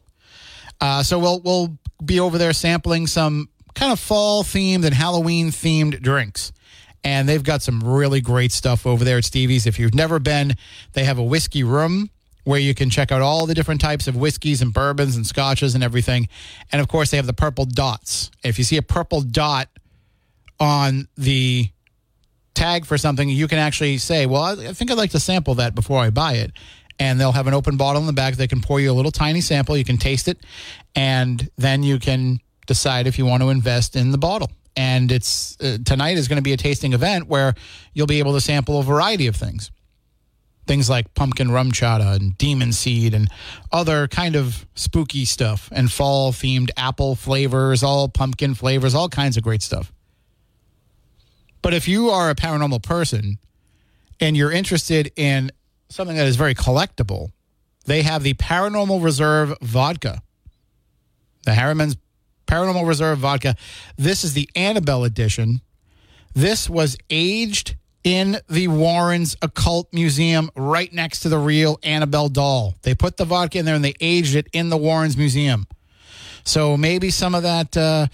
Uh, 0.80 1.02
so 1.02 1.18
we'll 1.18 1.40
we'll 1.40 1.78
be 2.04 2.20
over 2.20 2.38
there 2.38 2.52
sampling 2.52 3.06
some 3.06 3.48
kind 3.74 3.92
of 3.92 3.98
fall 3.98 4.42
themed 4.42 4.84
and 4.84 4.94
Halloween 4.94 5.48
themed 5.48 6.00
drinks. 6.02 6.52
And 7.02 7.26
they've 7.26 7.42
got 7.42 7.62
some 7.62 7.82
really 7.82 8.20
great 8.20 8.52
stuff 8.52 8.86
over 8.86 9.04
there 9.04 9.16
at 9.16 9.24
Stevie's. 9.24 9.66
If 9.66 9.78
you've 9.78 9.94
never 9.94 10.18
been, 10.18 10.54
they 10.92 11.04
have 11.04 11.18
a 11.18 11.22
whiskey 11.22 11.64
room 11.64 12.10
where 12.50 12.58
you 12.58 12.74
can 12.74 12.90
check 12.90 13.12
out 13.12 13.22
all 13.22 13.46
the 13.46 13.54
different 13.54 13.80
types 13.80 14.08
of 14.08 14.16
whiskeys 14.16 14.60
and 14.60 14.74
bourbons 14.74 15.14
and 15.14 15.24
scotches 15.24 15.76
and 15.76 15.84
everything. 15.84 16.28
And 16.72 16.82
of 16.82 16.88
course, 16.88 17.12
they 17.12 17.16
have 17.16 17.28
the 17.28 17.32
purple 17.32 17.64
dots. 17.64 18.32
If 18.42 18.58
you 18.58 18.64
see 18.64 18.76
a 18.76 18.82
purple 18.82 19.20
dot 19.20 19.68
on 20.58 21.06
the 21.16 21.68
tag 22.54 22.86
for 22.86 22.98
something, 22.98 23.28
you 23.28 23.46
can 23.46 23.58
actually 23.58 23.98
say, 23.98 24.26
Well, 24.26 24.42
I 24.42 24.72
think 24.72 24.90
I'd 24.90 24.98
like 24.98 25.12
to 25.12 25.20
sample 25.20 25.54
that 25.54 25.76
before 25.76 26.00
I 26.00 26.10
buy 26.10 26.34
it. 26.34 26.50
And 26.98 27.20
they'll 27.20 27.30
have 27.30 27.46
an 27.46 27.54
open 27.54 27.76
bottle 27.76 28.00
in 28.00 28.08
the 28.08 28.12
back. 28.12 28.34
They 28.34 28.48
can 28.48 28.60
pour 28.60 28.80
you 28.80 28.90
a 28.90 28.96
little 28.98 29.12
tiny 29.12 29.40
sample. 29.40 29.76
You 29.76 29.84
can 29.84 29.96
taste 29.96 30.26
it. 30.26 30.44
And 30.96 31.48
then 31.56 31.84
you 31.84 32.00
can 32.00 32.40
decide 32.66 33.06
if 33.06 33.16
you 33.16 33.26
want 33.26 33.44
to 33.44 33.50
invest 33.50 33.94
in 33.94 34.10
the 34.10 34.18
bottle. 34.18 34.50
And 34.76 35.12
it's 35.12 35.56
uh, 35.60 35.78
tonight 35.84 36.18
is 36.18 36.26
going 36.26 36.38
to 36.38 36.42
be 36.42 36.52
a 36.52 36.56
tasting 36.56 36.94
event 36.94 37.28
where 37.28 37.54
you'll 37.94 38.08
be 38.08 38.18
able 38.18 38.32
to 38.32 38.40
sample 38.40 38.80
a 38.80 38.82
variety 38.82 39.28
of 39.28 39.36
things. 39.36 39.70
Things 40.66 40.88
like 40.88 41.12
pumpkin 41.14 41.48
RumChata 41.48 42.16
and 42.16 42.38
demon 42.38 42.72
seed 42.72 43.12
and 43.12 43.28
other 43.72 44.06
kind 44.06 44.36
of 44.36 44.66
spooky 44.74 45.24
stuff 45.24 45.68
and 45.72 45.90
fall 45.90 46.32
themed 46.32 46.70
apple 46.76 47.16
flavors, 47.16 47.82
all 47.82 48.08
pumpkin 48.08 48.54
flavors, 48.54 48.94
all 48.94 49.08
kinds 49.08 49.36
of 49.36 49.42
great 49.42 49.62
stuff. 49.62 49.92
But 51.62 51.74
if 51.74 51.88
you 51.88 52.10
are 52.10 52.30
a 52.30 52.34
paranormal 52.34 52.82
person 52.82 53.38
and 54.20 54.36
you're 54.36 54.52
interested 54.52 55.12
in 55.16 55.50
something 55.88 56.16
that 56.16 56.26
is 56.26 56.36
very 56.36 56.54
collectible, 56.54 57.30
they 57.86 58.02
have 58.02 58.22
the 58.22 58.34
Paranormal 58.34 59.02
Reserve 59.02 59.56
vodka. 59.62 60.22
The 61.44 61.54
Harriman's 61.54 61.96
Paranormal 62.46 62.86
Reserve 62.86 63.18
vodka. 63.18 63.56
This 63.96 64.24
is 64.24 64.34
the 64.34 64.48
Annabelle 64.54 65.04
edition. 65.04 65.60
This 66.34 66.68
was 66.70 66.96
aged 67.08 67.76
in 68.02 68.38
the 68.48 68.68
Warrens 68.68 69.36
Occult 69.42 69.92
Museum 69.92 70.50
right 70.56 70.92
next 70.92 71.20
to 71.20 71.28
the 71.28 71.38
real 71.38 71.78
Annabelle 71.82 72.28
doll. 72.28 72.74
They 72.82 72.94
put 72.94 73.16
the 73.16 73.24
vodka 73.24 73.58
in 73.58 73.64
there 73.64 73.74
and 73.74 73.84
they 73.84 73.94
aged 74.00 74.34
it 74.34 74.46
in 74.52 74.70
the 74.70 74.76
Warrens 74.76 75.16
Museum. 75.16 75.66
So 76.44 76.76
maybe 76.76 77.10
some 77.10 77.34
of 77.34 77.42
that 77.42 77.76
uh, 77.76 78.06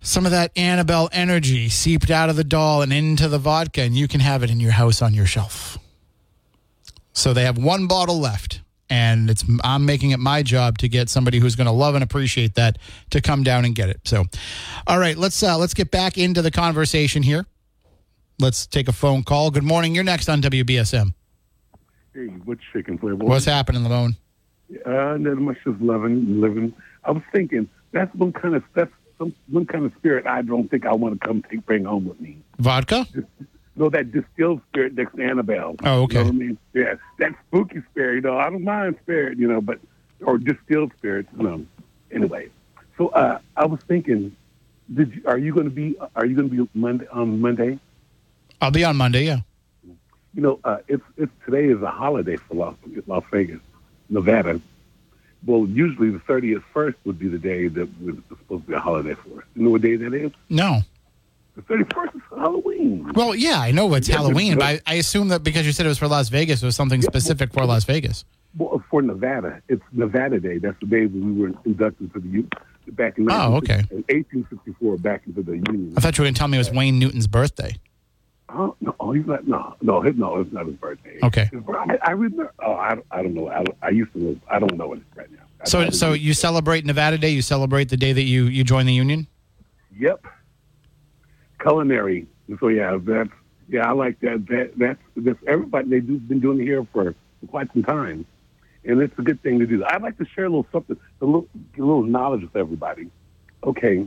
some 0.00 0.24
of 0.24 0.32
that 0.32 0.56
Annabelle 0.56 1.08
energy 1.12 1.68
seeped 1.68 2.10
out 2.10 2.30
of 2.30 2.36
the 2.36 2.44
doll 2.44 2.82
and 2.82 2.92
into 2.92 3.28
the 3.28 3.38
vodka, 3.38 3.82
and 3.82 3.96
you 3.96 4.08
can 4.08 4.20
have 4.20 4.42
it 4.42 4.50
in 4.50 4.60
your 4.60 4.72
house 4.72 5.02
on 5.02 5.14
your 5.14 5.26
shelf. 5.26 5.78
So 7.12 7.34
they 7.34 7.44
have 7.44 7.58
one 7.58 7.88
bottle 7.88 8.18
left, 8.18 8.60
and 8.88 9.28
it's 9.28 9.44
I'm 9.64 9.84
making 9.84 10.12
it 10.12 10.18
my 10.18 10.42
job 10.42 10.78
to 10.78 10.88
get 10.88 11.08
somebody 11.08 11.38
who's 11.38 11.56
going 11.56 11.66
to 11.66 11.72
love 11.72 11.94
and 11.94 12.04
appreciate 12.04 12.54
that 12.54 12.78
to 13.10 13.20
come 13.20 13.42
down 13.42 13.64
and 13.64 13.74
get 13.74 13.88
it. 13.88 14.00
So, 14.04 14.24
all 14.86 14.98
right, 14.98 15.16
let's 15.16 15.42
uh, 15.42 15.58
let's 15.58 15.74
get 15.74 15.90
back 15.90 16.16
into 16.16 16.42
the 16.42 16.50
conversation 16.50 17.22
here. 17.22 17.44
Let's 18.40 18.68
take 18.68 18.86
a 18.86 18.92
phone 18.92 19.24
call. 19.24 19.50
Good 19.50 19.64
morning. 19.64 19.96
You're 19.96 20.04
next 20.04 20.28
on 20.28 20.40
WBSM. 20.40 21.12
Hey, 22.14 22.26
what 22.44 22.58
chicken 22.72 22.96
flavor? 22.96 23.16
What's 23.16 23.46
happening, 23.46 23.82
Lamone? 23.82 24.16
Uh, 24.86 25.16
not 25.18 25.38
much 25.38 25.56
just 25.64 25.80
loving, 25.80 26.40
living. 26.40 26.72
I 27.02 27.10
was 27.10 27.22
thinking 27.32 27.68
that's 27.90 28.14
one 28.14 28.32
kind 28.32 28.54
of 28.54 28.62
that's 28.74 28.92
some 29.18 29.34
one 29.50 29.66
kind 29.66 29.84
of 29.84 29.92
spirit 29.98 30.26
I 30.26 30.42
don't 30.42 30.70
think 30.70 30.86
I 30.86 30.94
want 30.94 31.20
to 31.20 31.26
come 31.26 31.42
take 31.50 31.66
bring 31.66 31.84
home 31.84 32.06
with 32.06 32.20
me. 32.20 32.38
Vodka? 32.58 33.06
No, 33.74 33.88
that 33.90 34.12
distilled 34.12 34.60
spirit 34.68 34.94
next 34.94 35.16
to 35.16 35.22
Annabelle. 35.24 35.74
Oh, 35.82 36.02
okay. 36.02 36.18
You 36.18 36.24
know 36.24 36.30
what 36.30 36.34
I 36.34 36.38
mean? 36.38 36.58
Yeah, 36.74 36.94
that 37.18 37.32
spooky 37.46 37.82
spirit. 37.90 38.16
You 38.16 38.20
know, 38.20 38.38
I 38.38 38.50
don't 38.50 38.62
mind 38.62 38.96
spirit. 39.02 39.38
You 39.38 39.48
know, 39.48 39.60
but 39.60 39.80
or 40.20 40.38
distilled 40.38 40.92
spirits. 40.96 41.28
You 41.36 41.42
know. 41.42 41.66
Anyway, 42.12 42.50
so 42.96 43.08
uh, 43.08 43.40
I 43.56 43.66
was 43.66 43.80
thinking, 43.88 44.36
did 44.94 45.14
you, 45.14 45.22
are 45.26 45.38
you 45.38 45.52
going 45.52 45.68
to 45.68 45.74
be 45.74 45.96
are 46.14 46.24
you 46.24 46.36
going 46.36 46.50
to 46.50 46.64
be 46.64 46.70
Monday 46.74 47.08
on 47.08 47.40
Monday? 47.40 47.80
I'll 48.60 48.70
be 48.70 48.84
on 48.84 48.96
Monday. 48.96 49.24
Yeah. 49.24 49.40
you 50.34 50.42
know, 50.42 50.60
uh, 50.64 50.78
it's 50.88 51.02
it's 51.16 51.32
today 51.44 51.66
is 51.66 51.80
a 51.82 51.90
holiday 51.90 52.36
for 52.36 52.54
Las, 52.54 52.74
Las 53.06 53.24
Vegas, 53.30 53.60
Nevada. 54.08 54.60
Well, 55.46 55.66
usually 55.68 56.10
the 56.10 56.18
thirtieth 56.20 56.62
first 56.72 56.96
would 57.04 57.18
be 57.18 57.28
the 57.28 57.38
day 57.38 57.68
that 57.68 57.88
was 58.02 58.16
supposed 58.28 58.64
to 58.64 58.68
be 58.70 58.74
a 58.74 58.80
holiday 58.80 59.14
for 59.14 59.38
us. 59.38 59.44
You 59.54 59.62
know 59.64 59.70
what 59.70 59.82
day 59.82 59.96
that 59.96 60.12
is? 60.12 60.32
No. 60.48 60.80
The 61.54 61.62
thirty 61.62 61.84
first 61.94 62.14
is 62.14 62.20
Halloween. 62.30 63.12
Well, 63.14 63.34
yeah, 63.34 63.58
I 63.60 63.70
know 63.70 63.92
it's 63.94 64.08
Yeah, 64.08 64.16
Halloween, 64.16 64.54
but- 64.54 64.60
but 64.60 64.82
I, 64.86 64.92
I 64.92 64.94
assume 64.96 65.28
that 65.28 65.42
because 65.42 65.66
you 65.66 65.72
said 65.72 65.86
it 65.86 65.88
was 65.90 65.98
for 65.98 66.08
Las 66.08 66.28
Vegas, 66.28 66.62
it 66.62 66.66
was 66.66 66.76
something 66.76 67.02
specific 67.02 67.52
for 67.52 67.64
Las 67.64 67.84
Vegas. 67.84 68.24
Well, 68.56 68.82
for 68.90 69.02
Nevada, 69.02 69.60
it's 69.68 69.82
Nevada 69.92 70.40
Day. 70.40 70.58
That's 70.58 70.78
the 70.80 70.86
day 70.86 71.06
when 71.06 71.36
we 71.36 71.42
were 71.42 71.52
inducted 71.64 72.12
to 72.14 72.20
the 72.20 72.28
U 72.28 72.48
back 72.92 73.18
in 73.18 73.30
Oh, 73.30 73.56
okay. 73.56 73.82
in 73.90 74.04
eighteen 74.08 74.46
sixty 74.50 74.72
four 74.80 74.96
back 74.96 75.22
into 75.26 75.42
the 75.42 75.52
Union. 75.52 75.94
I 75.96 76.00
thought 76.00 76.16
you 76.18 76.22
were 76.22 76.26
going 76.26 76.34
to 76.34 76.38
tell 76.38 76.48
me 76.48 76.56
it 76.56 76.60
was 76.60 76.70
Wayne 76.72 76.98
Newton's 76.98 77.26
birthday. 77.26 77.76
Oh, 78.50 78.74
no, 78.80 78.94
oh, 78.98 79.12
he's 79.12 79.26
not. 79.26 79.46
No, 79.46 79.76
no, 79.82 80.00
his, 80.00 80.16
no, 80.16 80.40
it's 80.40 80.50
not 80.52 80.66
his 80.66 80.76
birthday. 80.76 81.18
Okay. 81.22 81.50
His, 81.52 81.60
I, 81.68 81.98
I 82.02 82.10
remember. 82.12 82.52
Oh, 82.64 82.72
I, 82.74 82.94
don't- 82.94 83.06
I 83.10 83.22
don't 83.22 83.34
know. 83.34 83.48
I, 83.50 83.64
I 83.82 83.90
used 83.90 84.12
to 84.14 84.18
know. 84.18 84.36
I 84.50 84.58
don't 84.58 84.74
know 84.76 84.94
it 84.94 85.02
right 85.14 85.30
now. 85.30 85.40
I- 85.60 85.64
So, 85.68 85.90
so 85.90 86.12
you 86.14 86.32
celebrate 86.32 86.86
Nevada 86.86 87.18
Day? 87.18 87.28
You 87.30 87.42
celebrate 87.42 87.90
the 87.90 87.96
day 87.98 88.12
that 88.12 88.22
you 88.22 88.44
you 88.44 88.64
join 88.64 88.86
the 88.86 88.94
union? 88.94 89.26
Yep. 89.98 90.24
Culinary. 91.60 92.26
So 92.60 92.68
yeah, 92.68 92.96
that's 93.00 93.30
yeah, 93.68 93.86
I 93.88 93.92
like 93.92 94.20
that. 94.20 94.46
That 94.48 94.72
that's 94.78 95.00
that's 95.16 95.38
everybody 95.46 95.90
they 95.90 96.00
do 96.00 96.18
been 96.18 96.40
doing 96.40 96.60
it 96.60 96.64
here 96.64 96.86
for, 96.92 97.14
for 97.40 97.46
quite 97.48 97.70
some 97.72 97.82
time, 97.82 98.24
and 98.84 99.00
it's 99.02 99.18
a 99.18 99.22
good 99.22 99.42
thing 99.42 99.58
to 99.58 99.66
do. 99.66 99.84
I'd 99.84 100.00
like 100.00 100.16
to 100.18 100.24
share 100.24 100.44
a 100.46 100.48
little 100.48 100.66
something, 100.72 100.96
a 101.20 101.24
little 101.24 101.46
a 101.76 101.80
little 101.80 102.04
knowledge 102.04 102.42
with 102.42 102.56
everybody. 102.56 103.10
Okay, 103.64 104.06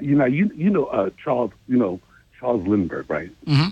you 0.00 0.14
know 0.16 0.26
you 0.26 0.50
you 0.54 0.68
know 0.70 0.86
uh, 0.86 1.10
Charles 1.22 1.52
you 1.68 1.78
know 1.78 2.00
Charles 2.42 2.66
Lindbergh 2.66 3.08
right? 3.08 3.30
Mm-hmm. 3.46 3.68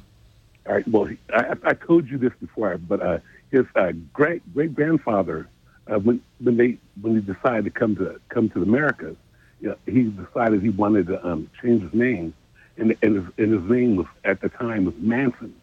All 0.66 0.74
right. 0.74 0.88
Well, 0.88 1.10
I, 1.34 1.56
I 1.64 1.74
told 1.74 2.08
you 2.08 2.16
this 2.18 2.32
before, 2.40 2.78
but 2.78 3.02
uh, 3.02 3.18
his 3.50 3.66
uh, 3.74 3.92
great 4.12 4.42
great 4.54 4.74
grandfather, 4.74 5.48
uh, 5.88 5.98
when 5.98 6.22
when 6.38 6.56
they 6.56 6.78
when 7.00 7.16
he 7.16 7.20
decided 7.20 7.64
to 7.64 7.70
come 7.70 7.96
to 7.96 8.20
come 8.28 8.48
to 8.50 8.60
the 8.60 8.64
Americas, 8.64 9.16
you 9.60 9.70
know, 9.70 9.76
he 9.86 10.04
decided 10.04 10.62
he 10.62 10.68
wanted 10.68 11.08
to 11.08 11.26
um, 11.26 11.50
change 11.60 11.82
his 11.82 11.92
name, 11.92 12.32
and 12.76 12.96
and 13.02 13.16
his, 13.16 13.24
and 13.38 13.52
his 13.60 13.70
name 13.70 13.96
was 13.96 14.06
at 14.24 14.40
the 14.40 14.48
time 14.48 14.84
was 14.84 14.94
Manson. 14.98 15.54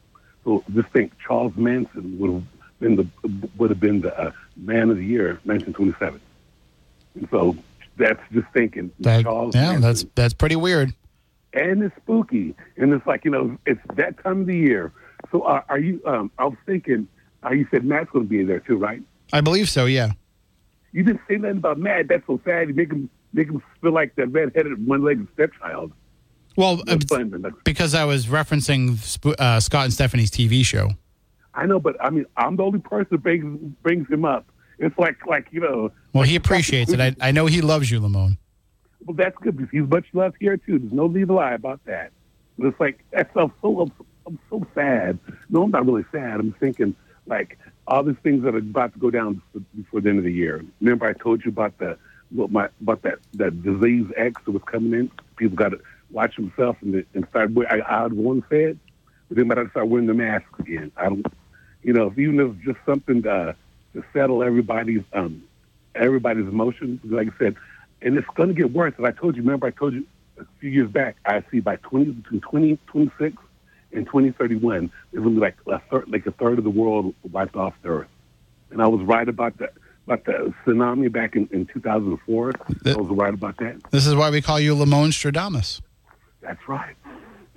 So 0.44 0.64
just 0.74 0.90
think, 0.90 1.14
Charles 1.20 1.56
Manson 1.56 2.20
would 2.20 2.34
have 2.34 2.44
been 2.80 2.96
the 2.98 3.48
would 3.58 3.70
have 3.70 3.80
been 3.80 4.02
the 4.02 4.20
uh, 4.20 4.32
man 4.58 4.90
of 4.90 4.98
the 4.98 5.06
year, 5.06 5.40
1927. 5.44 6.20
And 7.16 7.28
so 7.32 7.56
that's 7.96 8.22
just 8.34 8.48
thinking. 8.54 8.92
That- 9.00 9.24
Charles 9.24 9.56
yeah, 9.56 9.72
Manson. 9.72 9.82
that's 9.82 10.06
that's 10.16 10.34
pretty 10.34 10.56
weird. 10.58 10.94
And 11.58 11.84
it's 11.84 11.96
spooky, 11.98 12.56
and 12.78 12.94
it's 12.94 13.06
like 13.06 13.26
you 13.26 13.32
know, 13.32 13.58
it's 13.66 13.80
that 13.96 14.22
time 14.24 14.42
of 14.42 14.48
the 14.48 14.56
year. 14.58 14.92
So 15.32 15.42
uh, 15.42 15.62
are 15.70 15.80
you? 15.80 16.02
Um, 16.06 16.32
I 16.38 16.46
was 16.46 16.58
thinking. 16.66 17.08
Uh, 17.46 17.52
you 17.52 17.68
said 17.72 17.86
Matt's 17.86 18.10
going 18.12 18.26
to 18.26 18.30
be 18.30 18.40
in 18.40 18.48
there 18.48 18.60
too, 18.60 18.78
right? 18.78 19.02
I 19.32 19.42
believe 19.42 19.70
so. 19.70 19.86
Yeah. 19.86 20.12
You 20.92 21.04
didn't 21.04 21.22
say 21.30 21.36
nothing 21.36 21.58
about 21.58 21.78
Matt. 21.78 22.08
That's 22.08 22.26
so 22.26 22.42
sad. 22.44 22.68
You 22.70 22.74
make 22.74 22.92
him 22.92 23.10
make 23.34 23.48
him 23.48 23.62
feel 23.82 23.92
like 23.92 24.16
that 24.16 24.28
red-headed, 24.28 24.88
one-legged 24.88 25.28
stepchild. 25.34 25.92
Well, 26.56 26.80
uh, 26.80 26.84
That's 26.88 27.06
fine, 27.06 27.30
but 27.30 27.44
that's- 27.44 27.62
because 27.64 27.94
I 27.94 28.06
was 28.06 28.26
referencing 28.26 28.98
uh, 29.40 29.60
Scott 29.60 29.84
and 29.86 29.94
Stephanie's 29.94 30.32
TV 30.32 30.66
show. 30.66 30.90
I 31.54 31.66
know, 31.68 31.80
but 31.80 31.96
I 32.04 32.10
mean, 32.10 32.26
I'm 32.38 32.56
the 32.56 32.64
only 32.64 32.80
person 32.80 33.08
that 33.12 33.24
brings 33.24 33.46
brings 33.84 34.10
him 34.10 34.26
up. 34.26 34.48
It's 34.80 34.98
like 34.98 35.18
like 35.28 35.48
you 35.52 35.60
know. 35.60 35.92
Well, 36.14 36.24
he 36.24 36.36
appreciates 36.36 36.92
it. 36.92 37.00
I, 37.00 37.16
I 37.22 37.32
know 37.32 37.46
he 37.46 37.62
loves 37.62 37.92
you, 37.92 38.00
Lamone. 38.00 38.38
Well, 39.06 39.16
that's 39.16 39.38
good 39.38 39.58
because 39.58 39.72
he's 39.72 39.88
much 39.88 40.06
loved 40.14 40.38
here 40.40 40.58
too. 40.58 40.80
There's 40.80 40.94
no 40.94 41.08
need 41.08 41.28
to 41.28 41.34
lie 41.34 41.54
about 41.54 41.84
that. 41.86 42.12
But 42.58 42.68
it's 42.68 42.80
like 42.80 43.04
that's 43.12 43.30
I'm 43.36 43.52
so 43.62 43.90
I'm, 44.26 44.40
so 44.50 44.66
sad. 44.76 45.20
No, 45.50 45.64
I'm 45.64 45.72
not 45.72 45.86
really 45.86 46.06
sad. 46.12 46.40
I'm 46.40 46.54
thinking 46.54 46.96
like 47.26 47.58
all 47.88 48.04
these 48.04 48.18
things 48.24 48.44
that 48.44 48.56
are 48.56 48.60
about 48.60 48.94
to 48.94 49.00
go 49.00 49.10
down 49.10 49.42
before, 49.76 50.02
the 50.02 50.10
end 50.10 50.18
of 50.18 50.26
the 50.26 50.34
year. 50.34 50.64
Remember, 50.82 51.06
I 51.06 51.14
told 51.14 51.46
you 51.46 51.52
about 51.52 51.78
the 51.78 51.98
what 52.32 52.52
my 52.52 52.70
about 52.82 53.04
that 53.04 53.20
that 53.36 53.62
disease 53.64 54.08
X 54.18 54.42
that 54.46 54.52
was 54.52 54.64
coming 54.66 54.94
in. 54.94 55.12
People 55.38 55.56
got 55.56 55.70
to 55.70 55.80
watch 56.12 56.36
themselves 56.36 56.80
and 56.82 57.06
and 57.14 57.28
start. 57.30 57.52
I, 57.70 57.82
I 57.88 58.04
had 58.04 58.14
one 58.14 58.44
said, 58.50 58.80
but 59.28 59.38
then 59.38 59.48
got 59.48 59.56
to 59.56 59.70
start 59.70 59.88
wearing 59.88 60.08
the 60.08 60.14
mask 60.14 60.46
again. 60.60 60.92
I 60.98 61.06
don't, 61.06 61.26
you 61.84 61.94
know, 61.94 62.08
if 62.08 62.18
even 62.18 62.40
if 62.40 62.56
it's 62.56 62.66
just 62.66 62.80
something 62.86 63.24
to, 63.24 63.56
to 63.94 64.04
settle 64.14 64.44
everybody's 64.44 65.04
um 65.14 65.44
everybody's 65.96 66.48
emotions. 66.48 67.00
Like 67.04 67.30
I 67.34 67.38
said, 67.38 67.56
and 68.02 68.18
it's 68.18 68.28
going 68.36 68.50
to 68.50 68.56
get 68.56 68.72
worse. 68.72 68.94
As 68.98 69.06
I 69.06 69.12
told 69.12 69.36
you, 69.36 69.42
remember 69.42 69.68
I 69.68 69.72
told 69.72 69.94
you 69.94 70.06
a 70.40 70.46
few 70.60 70.70
years 70.70 70.90
back, 70.90 71.18
I 71.26 71.44
see 71.52 71.60
by 71.60 71.78
20, 71.78 72.12
between 72.12 72.42
2026 72.42 73.36
and 73.94 74.06
2031, 74.06 74.92
there's 75.12 75.24
going 75.24 75.36
to 75.36 75.40
be 75.40 75.46
like 75.46 75.58
a 75.68 75.80
third, 75.90 76.10
like 76.10 76.26
a 76.26 76.32
third 76.32 76.58
of 76.58 76.64
the 76.64 76.70
world 76.70 77.14
wiped 77.32 77.56
off 77.56 77.74
the 77.82 77.90
earth. 77.90 78.08
And 78.70 78.82
I 78.82 78.88
was 78.88 79.02
right 79.02 79.28
about 79.28 79.58
that. 79.60 79.74
About 80.06 80.24
the 80.24 80.54
tsunami 80.66 81.12
back 81.12 81.36
in, 81.36 81.50
in 81.52 81.66
2004. 81.66 82.54
I 82.86 82.96
was 82.96 83.10
right 83.10 83.34
about 83.34 83.58
that. 83.58 83.76
This 83.92 84.08
is 84.08 84.16
why 84.16 84.30
we 84.30 84.42
call 84.42 84.58
you 84.58 84.74
Lamone 84.74 85.10
Stradamus. 85.10 85.82
That's 86.40 86.66
right. 86.70 86.96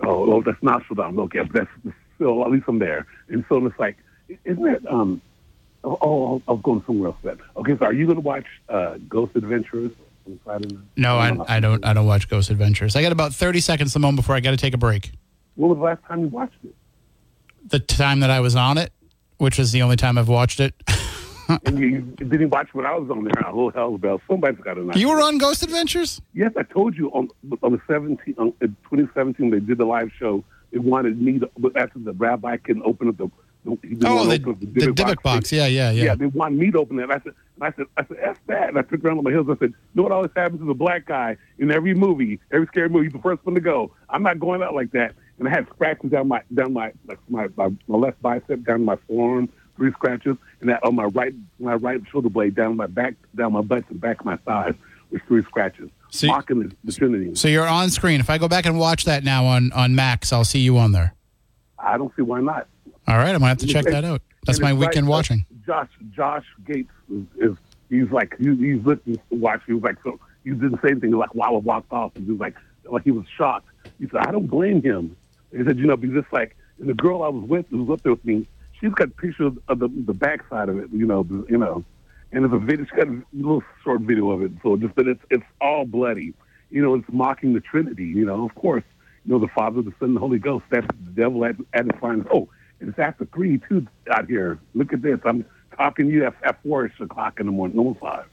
Oh, 0.00 0.32
oh 0.32 0.42
that's 0.42 0.60
not 0.60 0.82
Saddam. 0.86 1.16
Okay, 1.20 1.48
that's 1.52 1.70
still 2.16 2.44
at 2.44 2.50
least 2.50 2.64
I'm 2.66 2.80
there. 2.80 3.06
And 3.28 3.44
so 3.48 3.64
it's 3.64 3.78
like, 3.78 3.98
isn't 4.44 4.66
it, 4.66 4.84
Um, 4.88 5.22
oh, 5.84 5.96
oh, 6.02 6.42
I 6.48 6.52
was 6.52 6.60
going 6.62 6.82
somewhere 6.86 7.10
else. 7.10 7.18
That. 7.22 7.38
Okay, 7.56 7.76
so 7.78 7.84
are 7.86 7.92
you 7.92 8.06
going 8.06 8.16
to 8.16 8.22
watch 8.22 8.46
uh, 8.68 8.98
Ghost 9.08 9.36
Adventures 9.36 9.92
on 9.92 9.92
Friday 9.92 9.92
night? 9.92 10.09
No, 10.96 11.16
I, 11.16 11.56
I 11.56 11.60
don't. 11.60 11.84
I 11.84 11.92
don't 11.92 12.06
watch 12.06 12.28
Ghost 12.28 12.50
Adventures. 12.50 12.96
I 12.96 13.02
got 13.02 13.12
about 13.12 13.34
thirty 13.34 13.60
seconds, 13.60 13.94
Lamone, 13.94 14.16
before 14.16 14.34
I 14.34 14.40
got 14.40 14.52
to 14.52 14.56
take 14.56 14.74
a 14.74 14.78
break. 14.78 15.12
When 15.56 15.70
was 15.70 15.78
the 15.78 15.84
last 15.84 16.04
time 16.04 16.20
you 16.20 16.28
watched 16.28 16.56
it? 16.64 16.74
The 17.66 17.78
time 17.80 18.20
that 18.20 18.30
I 18.30 18.40
was 18.40 18.56
on 18.56 18.78
it, 18.78 18.92
which 19.38 19.58
is 19.58 19.72
the 19.72 19.82
only 19.82 19.96
time 19.96 20.18
I've 20.18 20.28
watched 20.28 20.60
it. 20.60 20.74
and 21.64 21.78
you, 21.78 21.86
you 21.88 22.26
didn't 22.26 22.50
watch 22.50 22.68
when 22.72 22.86
I 22.86 22.94
was 22.94 23.10
on 23.10 23.24
there. 23.24 23.32
Little 23.46 23.70
hell's 23.70 24.00
bell. 24.00 24.20
Somebody's 24.28 24.60
got 24.60 24.74
to. 24.74 24.92
you 24.94 25.08
were 25.08 25.20
on 25.20 25.38
Ghost 25.38 25.62
Adventures. 25.62 26.20
Yes, 26.34 26.52
I 26.56 26.62
told 26.62 26.96
you 26.96 27.10
on 27.10 27.28
on 27.62 27.72
the 27.72 27.80
17 27.88 28.34
on 28.38 28.52
in 28.60 28.68
2017 28.90 29.50
they 29.50 29.60
did 29.60 29.78
the 29.78 29.84
live 29.84 30.10
show. 30.18 30.44
They 30.72 30.78
wanted 30.78 31.20
me 31.20 31.40
to, 31.40 31.50
but 31.58 31.76
after 31.76 31.98
the 31.98 32.12
rabbi 32.12 32.56
couldn't 32.58 32.84
open 32.84 33.08
up 33.08 33.16
the. 33.16 33.28
Oh, 33.66 33.78
the 33.82 33.88
he 33.88 33.96
Oh, 34.04 34.26
the, 34.26 34.34
up 34.50 34.60
the 34.60 34.66
Dybbuk 34.66 35.22
box. 35.22 35.52
Yeah, 35.52 35.66
yeah, 35.66 35.90
yeah. 35.90 36.04
Yeah, 36.04 36.14
they 36.14 36.26
wanted 36.26 36.58
me 36.58 36.70
to 36.70 36.78
open 36.78 36.98
it. 36.98 37.02
And 37.04 37.12
I 37.12 37.18
said, 37.20 37.34
and 37.56 37.64
I 37.64 37.72
said, 37.76 37.86
I 37.96 38.04
said, 38.06 38.16
F 38.20 38.38
that. 38.46 38.68
And 38.70 38.78
I 38.78 38.82
took 38.82 39.04
around 39.04 39.18
on 39.18 39.24
my 39.24 39.30
heels. 39.30 39.46
I 39.50 39.56
said, 39.58 39.70
you 39.70 39.74
know 39.94 40.02
what 40.04 40.12
always 40.12 40.30
happens 40.34 40.60
to 40.60 40.70
a 40.70 40.74
black 40.74 41.04
guy 41.06 41.36
in 41.58 41.70
every 41.70 41.94
movie, 41.94 42.40
every 42.52 42.66
scary 42.68 42.88
movie, 42.88 43.06
he's 43.06 43.12
the 43.12 43.18
first 43.20 43.44
one 43.44 43.54
to 43.54 43.60
go. 43.60 43.92
I'm 44.08 44.22
not 44.22 44.38
going 44.40 44.62
out 44.62 44.74
like 44.74 44.92
that. 44.92 45.14
And 45.38 45.48
I 45.48 45.50
had 45.50 45.66
scratches 45.74 46.10
down 46.10 46.28
my 46.28 46.42
down 46.54 46.72
my 46.72 46.92
like 47.06 47.18
my, 47.28 47.48
my, 47.56 47.70
my 47.88 47.96
left 47.98 48.20
bicep, 48.22 48.64
down 48.64 48.84
my 48.84 48.96
forearm, 49.08 49.48
three 49.76 49.90
scratches, 49.92 50.36
and 50.60 50.68
that 50.68 50.84
on 50.84 50.94
my 50.94 51.04
right 51.04 51.34
my 51.58 51.74
right 51.74 52.00
shoulder 52.10 52.28
blade, 52.28 52.54
down 52.54 52.76
my 52.76 52.86
back, 52.86 53.14
down 53.34 53.52
my 53.54 53.62
butt, 53.62 53.84
and 53.90 54.00
back 54.00 54.20
of 54.20 54.26
my 54.26 54.36
thighs, 54.36 54.74
with 55.10 55.22
three 55.28 55.42
scratches. 55.42 55.90
So 56.10 56.26
you- 56.26 56.32
mocking 56.32 56.60
the, 56.60 56.76
the 56.84 56.92
Trinity. 56.92 57.34
So 57.36 57.48
you're 57.48 57.66
on 57.66 57.88
screen. 57.90 58.20
If 58.20 58.28
I 58.30 58.36
go 58.36 58.48
back 58.48 58.66
and 58.66 58.78
watch 58.78 59.04
that 59.04 59.22
now 59.24 59.46
on 59.46 59.72
on 59.72 59.94
Max, 59.94 60.30
I'll 60.32 60.44
see 60.44 60.60
you 60.60 60.76
on 60.76 60.92
there. 60.92 61.14
I 61.78 61.96
don't 61.96 62.14
see 62.16 62.22
why 62.22 62.40
not. 62.40 62.66
All 63.10 63.16
right, 63.16 63.34
I'm 63.34 63.40
gonna 63.40 63.48
have 63.48 63.58
to 63.58 63.66
check 63.66 63.86
that 63.86 64.04
out. 64.04 64.22
That's 64.46 64.60
my 64.60 64.72
weekend 64.72 65.08
like, 65.08 65.10
watching. 65.10 65.44
Josh 65.66 65.88
Josh 66.14 66.44
Gates 66.64 66.92
is, 67.12 67.24
is 67.40 67.56
he's 67.88 68.08
like 68.12 68.36
he, 68.38 68.54
he's 68.54 68.84
looking 68.84 69.16
to 69.16 69.22
watch. 69.30 69.62
He 69.66 69.72
was 69.72 69.82
like 69.82 69.96
so 70.04 70.20
he 70.44 70.50
didn't 70.50 70.80
say 70.80 70.90
anything. 70.90 71.10
Like 71.10 71.34
while 71.34 71.56
I 71.56 71.58
walked 71.58 71.92
off, 71.92 72.12
and 72.14 72.24
he 72.24 72.30
was 72.30 72.40
like 72.40 72.54
like 72.84 73.02
he 73.02 73.10
was 73.10 73.26
shocked. 73.36 73.66
He 73.98 74.06
said, 74.06 74.18
"I 74.28 74.30
don't 74.30 74.46
blame 74.46 74.80
him." 74.80 75.16
He 75.50 75.64
said, 75.64 75.76
"You 75.76 75.86
know, 75.86 75.96
because 75.96 76.18
it's 76.18 76.32
like 76.32 76.56
and 76.78 76.88
the 76.88 76.94
girl 76.94 77.24
I 77.24 77.28
was 77.28 77.42
with 77.48 77.66
who 77.70 77.82
was 77.82 77.98
up 77.98 78.02
there 78.04 78.12
with 78.12 78.24
me. 78.24 78.46
She's 78.80 78.92
got 78.92 79.16
pictures 79.16 79.54
of 79.66 79.78
the 79.80 79.88
the 79.88 80.14
backside 80.14 80.68
of 80.68 80.78
it. 80.78 80.90
You 80.92 81.06
know, 81.06 81.26
you 81.48 81.58
know, 81.58 81.84
and 82.30 82.44
it's 82.44 82.54
a 82.54 82.58
video. 82.58 82.84
She's 82.84 82.96
got 82.96 83.08
a 83.08 83.22
little 83.32 83.64
short 83.82 84.02
video 84.02 84.30
of 84.30 84.42
it. 84.42 84.52
So 84.62 84.76
just 84.76 84.94
that 84.94 85.08
it's 85.08 85.24
it's 85.30 85.44
all 85.60 85.84
bloody. 85.84 86.32
You 86.70 86.80
know, 86.80 86.94
it's 86.94 87.08
mocking 87.10 87.54
the 87.54 87.60
Trinity. 87.60 88.06
You 88.06 88.24
know, 88.24 88.44
of 88.44 88.54
course, 88.54 88.84
you 89.24 89.32
know 89.32 89.40
the 89.40 89.48
Father, 89.48 89.82
the 89.82 89.90
Son, 89.98 90.10
and 90.10 90.16
the 90.16 90.20
Holy 90.20 90.38
Ghost. 90.38 90.64
That's 90.70 90.86
the 90.86 91.10
devil 91.10 91.44
at 91.44 91.56
at 91.74 91.88
the 91.88 91.94
final. 91.94 92.24
Oh, 92.32 92.48
it's 92.80 92.98
after 92.98 93.24
three 93.26 93.60
too 93.68 93.86
out 94.10 94.26
here. 94.28 94.58
Look 94.74 94.92
at 94.92 95.02
this. 95.02 95.18
I'm 95.24 95.44
talking 95.76 96.06
to 96.08 96.12
you 96.12 96.24
at, 96.26 96.34
at 96.42 96.62
four 96.62 96.90
o'clock 97.00 97.40
in 97.40 97.46
the 97.46 97.52
morning, 97.52 97.78
almost 97.78 98.00
five. 98.00 98.26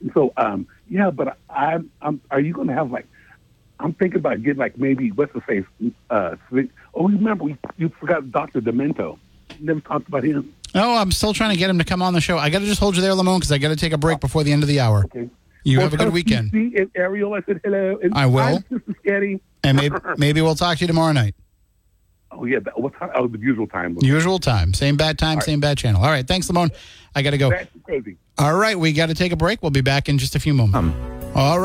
And 0.00 0.10
so, 0.14 0.32
um, 0.36 0.66
yeah, 0.88 1.10
but 1.10 1.38
I, 1.48 1.78
I'm. 2.02 2.20
Are 2.30 2.40
you 2.40 2.52
going 2.52 2.68
to 2.68 2.74
have 2.74 2.90
like? 2.90 3.06
I'm 3.80 3.92
thinking 3.92 4.18
about 4.18 4.42
getting 4.42 4.58
like 4.58 4.78
maybe 4.78 5.10
what's 5.10 5.32
the 5.32 5.40
face? 5.40 5.64
Uh, 6.08 6.36
oh, 6.94 7.08
remember 7.08 7.44
we 7.44 7.56
you 7.76 7.90
forgot 8.00 8.30
Doctor 8.30 8.60
Demento. 8.60 9.18
Never 9.60 9.80
talked 9.80 10.08
about 10.08 10.24
him. 10.24 10.54
Oh, 10.74 10.96
I'm 10.96 11.12
still 11.12 11.32
trying 11.32 11.50
to 11.50 11.56
get 11.56 11.70
him 11.70 11.78
to 11.78 11.84
come 11.84 12.02
on 12.02 12.14
the 12.14 12.20
show. 12.20 12.38
I 12.38 12.50
got 12.50 12.60
to 12.60 12.64
just 12.66 12.80
hold 12.80 12.96
you 12.96 13.02
there, 13.02 13.12
Lamone, 13.12 13.38
because 13.38 13.52
I 13.52 13.58
got 13.58 13.68
to 13.68 13.76
take 13.76 13.92
a 13.92 13.98
break 13.98 14.20
before 14.20 14.42
the 14.42 14.52
end 14.52 14.62
of 14.62 14.68
the 14.68 14.80
hour. 14.80 15.04
Okay. 15.04 15.28
You 15.62 15.78
Well, 15.78 15.86
have 15.86 15.94
a 15.94 15.96
good 15.96 16.12
weekend, 16.12 16.52
and 16.52 16.90
Ariel, 16.94 17.34
I 17.34 17.42
said 17.42 17.60
hello. 17.64 17.98
And 18.02 18.14
I 18.14 18.26
will. 18.26 18.42
Hi, 18.42 18.64
Sister 18.70 19.38
and 19.64 19.76
maybe 19.76 19.96
maybe 20.18 20.40
we'll 20.40 20.54
talk 20.54 20.78
to 20.78 20.82
you 20.82 20.88
tomorrow 20.88 21.12
night. 21.12 21.34
Oh 22.36 22.44
yeah, 22.44 22.58
what 22.74 22.98
time? 22.98 23.10
Oh, 23.14 23.28
the 23.28 23.38
usual 23.38 23.66
time. 23.66 23.96
Usual 24.00 24.38
time, 24.38 24.74
same 24.74 24.96
bad 24.96 25.18
time, 25.18 25.40
same 25.40 25.60
bad 25.60 25.78
channel. 25.78 26.02
All 26.02 26.10
right, 26.10 26.26
thanks, 26.26 26.48
Lamone. 26.48 26.70
I 27.14 27.22
got 27.22 27.30
to 27.30 27.38
go. 27.38 27.50
That's 27.50 27.70
crazy. 27.84 28.16
All 28.38 28.54
right, 28.54 28.78
we 28.78 28.92
got 28.92 29.06
to 29.06 29.14
take 29.14 29.30
a 29.32 29.36
break. 29.36 29.62
We'll 29.62 29.70
be 29.70 29.80
back 29.80 30.08
in 30.08 30.18
just 30.18 30.34
a 30.34 30.40
few 30.40 30.54
moments. 30.54 30.76
Um. 30.76 30.94
All 31.34 31.58
right. 31.58 31.62